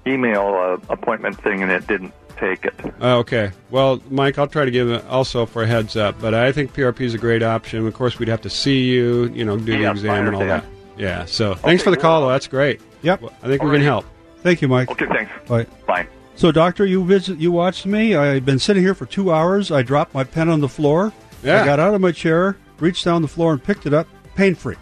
email 0.05 0.55
uh, 0.55 0.93
appointment 0.93 1.41
thing, 1.41 1.61
and 1.61 1.71
it 1.71 1.87
didn't 1.87 2.13
take 2.37 2.65
it. 2.65 2.73
Oh, 2.99 3.19
okay. 3.19 3.51
Well, 3.69 4.01
Mike, 4.09 4.37
I'll 4.37 4.47
try 4.47 4.65
to 4.65 4.71
give 4.71 5.07
also 5.07 5.45
for 5.45 5.63
a 5.63 5.67
heads 5.67 5.95
up, 5.95 6.19
but 6.19 6.33
I 6.33 6.51
think 6.51 6.73
PRP 6.73 7.01
is 7.01 7.13
a 7.13 7.17
great 7.17 7.43
option. 7.43 7.85
Of 7.85 7.93
course, 7.93 8.19
we'd 8.19 8.27
have 8.27 8.41
to 8.41 8.49
see 8.49 8.83
you, 8.85 9.25
you 9.33 9.45
know, 9.45 9.57
do 9.57 9.71
Yeah, 9.71 9.79
the 9.79 9.91
exam 9.91 10.27
and 10.27 10.35
all 10.35 10.45
that. 10.45 10.65
Understand. 10.93 11.19
Yeah. 11.19 11.25
So 11.25 11.55
thanks 11.55 11.83
for 11.83 11.91
the 11.91 11.97
call, 11.97 12.21
though. 12.21 12.29
That's 12.29 12.47
great. 12.47 12.81
Yep. 13.01 13.21
Well, 13.21 13.33
I 13.43 13.47
think 13.47 13.61
we 13.61 13.69
All 13.69 13.73
can 13.75 13.81
help. 13.83 14.05
Thank 14.41 14.61
you, 14.61 14.67
Mike. 14.67 14.89
Okay, 14.91 15.05
thanks. 15.07 15.31
Bye. 15.47 15.65
Bye. 15.87 16.07
So, 16.35 16.51
doctor, 16.51 16.85
you 16.85 17.03
visit, 17.05 17.37
you 17.39 17.51
watched 17.51 17.85
me. 17.85 18.15
I've 18.15 18.43
been 18.45 18.59
sitting 18.59 18.81
here 18.83 18.95
for 18.95 19.05
two 19.05 19.31
hours. 19.31 19.71
I 19.71 19.83
dropped 19.83 20.13
my 20.13 20.23
pen 20.23 20.49
on 20.49 20.61
the 20.61 20.67
floor. 20.69 21.13
Yeah. 21.43 21.61
I 21.61 21.65
got 21.65 21.79
out 21.79 21.93
of 21.93 22.01
my 22.01 22.11
chair, 22.11 22.57
reached 22.79 23.05
down 23.05 23.21
the 23.21 23.27
floor, 23.27 23.51
and 23.53 23.63
picked 23.63 23.85
it 23.85 23.93
up, 23.93 24.07
pain 24.35 24.55
free. 24.55 24.75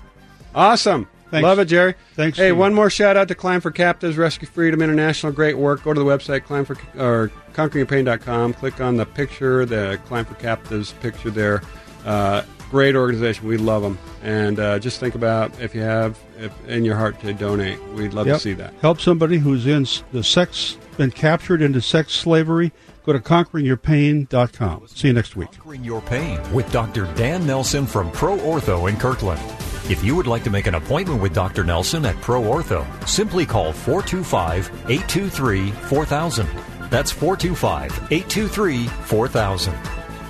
Awesome. 0.56 1.08
Thanks. 1.30 1.44
Love 1.44 1.60
it, 1.60 1.66
Jerry. 1.66 1.96
Thanks 2.16 2.38
Hey, 2.38 2.46
to 2.46 2.48
you. 2.50 2.56
one 2.56 2.74
more 2.74 2.90
shout 2.90 3.16
out 3.18 3.28
to 3.30 3.36
Climb 3.36 3.62
for 3.62 3.72
Captives, 3.72 4.18
Rescue 4.18 4.48
Freedom 4.48 4.82
International. 4.82 5.32
Great 5.32 5.58
work. 5.58 5.84
Go 5.84 5.94
to 5.94 6.00
the 6.00 6.06
website, 6.06 6.44
climb 6.44 6.66
for 6.66 6.78
or 6.98 7.32
conqueringyourpain.com. 7.54 8.54
Click 8.54 8.82
on 8.82 8.98
the 8.98 9.06
picture, 9.06 9.66
the 9.66 10.00
Climb 10.08 10.26
for 10.26 10.36
Captives 10.36 10.94
picture 11.02 11.30
there. 11.30 11.62
Uh, 12.06 12.42
great 12.72 12.96
organization. 12.96 13.46
We 13.48 13.58
love 13.58 13.84
them. 13.84 14.00
And 14.24 14.60
uh, 14.60 14.80
just 14.80 15.00
think 15.00 15.14
about 15.14 15.52
if 15.62 15.76
you 15.76 15.82
have 15.82 16.18
if 16.40 16.52
in 16.68 16.84
your 16.86 16.96
heart 16.96 17.20
to 17.22 17.34
donate. 17.34 17.80
We'd 17.90 18.14
love 18.14 18.26
Yep. 18.26 18.38
to 18.38 18.42
see 18.42 18.54
that. 18.54 18.74
Help 18.82 19.00
somebody 19.00 19.38
who's 19.38 19.68
in 19.68 19.86
the 20.14 20.24
sex, 20.24 20.78
been 20.98 21.12
captured 21.12 21.62
into 21.62 21.82
sex 21.82 22.14
slavery. 22.14 22.72
Go 23.04 23.14
to 23.14 23.20
conqueringyourpain.com. 23.20 24.88
See 24.88 25.08
you 25.08 25.14
next 25.14 25.36
week. 25.36 25.52
Conquering 25.52 25.84
Your 25.84 26.02
Pain 26.02 26.40
with 26.54 26.72
Dr. 26.72 27.06
Dan 27.16 27.46
Nelson 27.46 27.86
from 27.86 28.12
Pro 28.12 28.38
Ortho 28.38 28.90
in 28.90 28.98
Kirkland. 28.98 29.42
If 29.90 30.04
you 30.04 30.16
would 30.16 30.28
like 30.28 30.44
to 30.44 30.50
make 30.52 30.68
an 30.68 30.76
appointment 30.76 31.22
with 31.22 31.34
Dr. 31.34 31.64
Nelson 31.64 32.06
at 32.06 32.16
Pro 32.22 32.42
Ortho, 32.42 32.86
simply 33.08 33.46
call 33.46 33.74
425 33.74 34.68
823 34.90 35.72
4000. 35.72 36.48
That's 36.90 37.12
425 37.12 37.92
823 38.12 38.88
4000. 38.88 39.74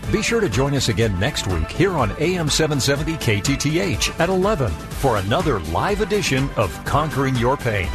Be 0.10 0.22
sure 0.22 0.42
to 0.42 0.50
join 0.50 0.74
us 0.76 0.90
again 0.90 1.18
next 1.20 1.48
week 1.48 1.70
here 1.70 1.92
on 1.92 2.12
AM 2.20 2.50
770 2.50 3.14
KTTH 3.14 4.20
at 4.20 4.30
11 4.30 4.70
for 4.72 5.18
another 5.18 5.60
live 5.60 6.02
edition 6.02 6.50
of 6.58 6.74
Conquering 6.86 7.36
Your 7.36 7.56
Pain. 7.56 7.90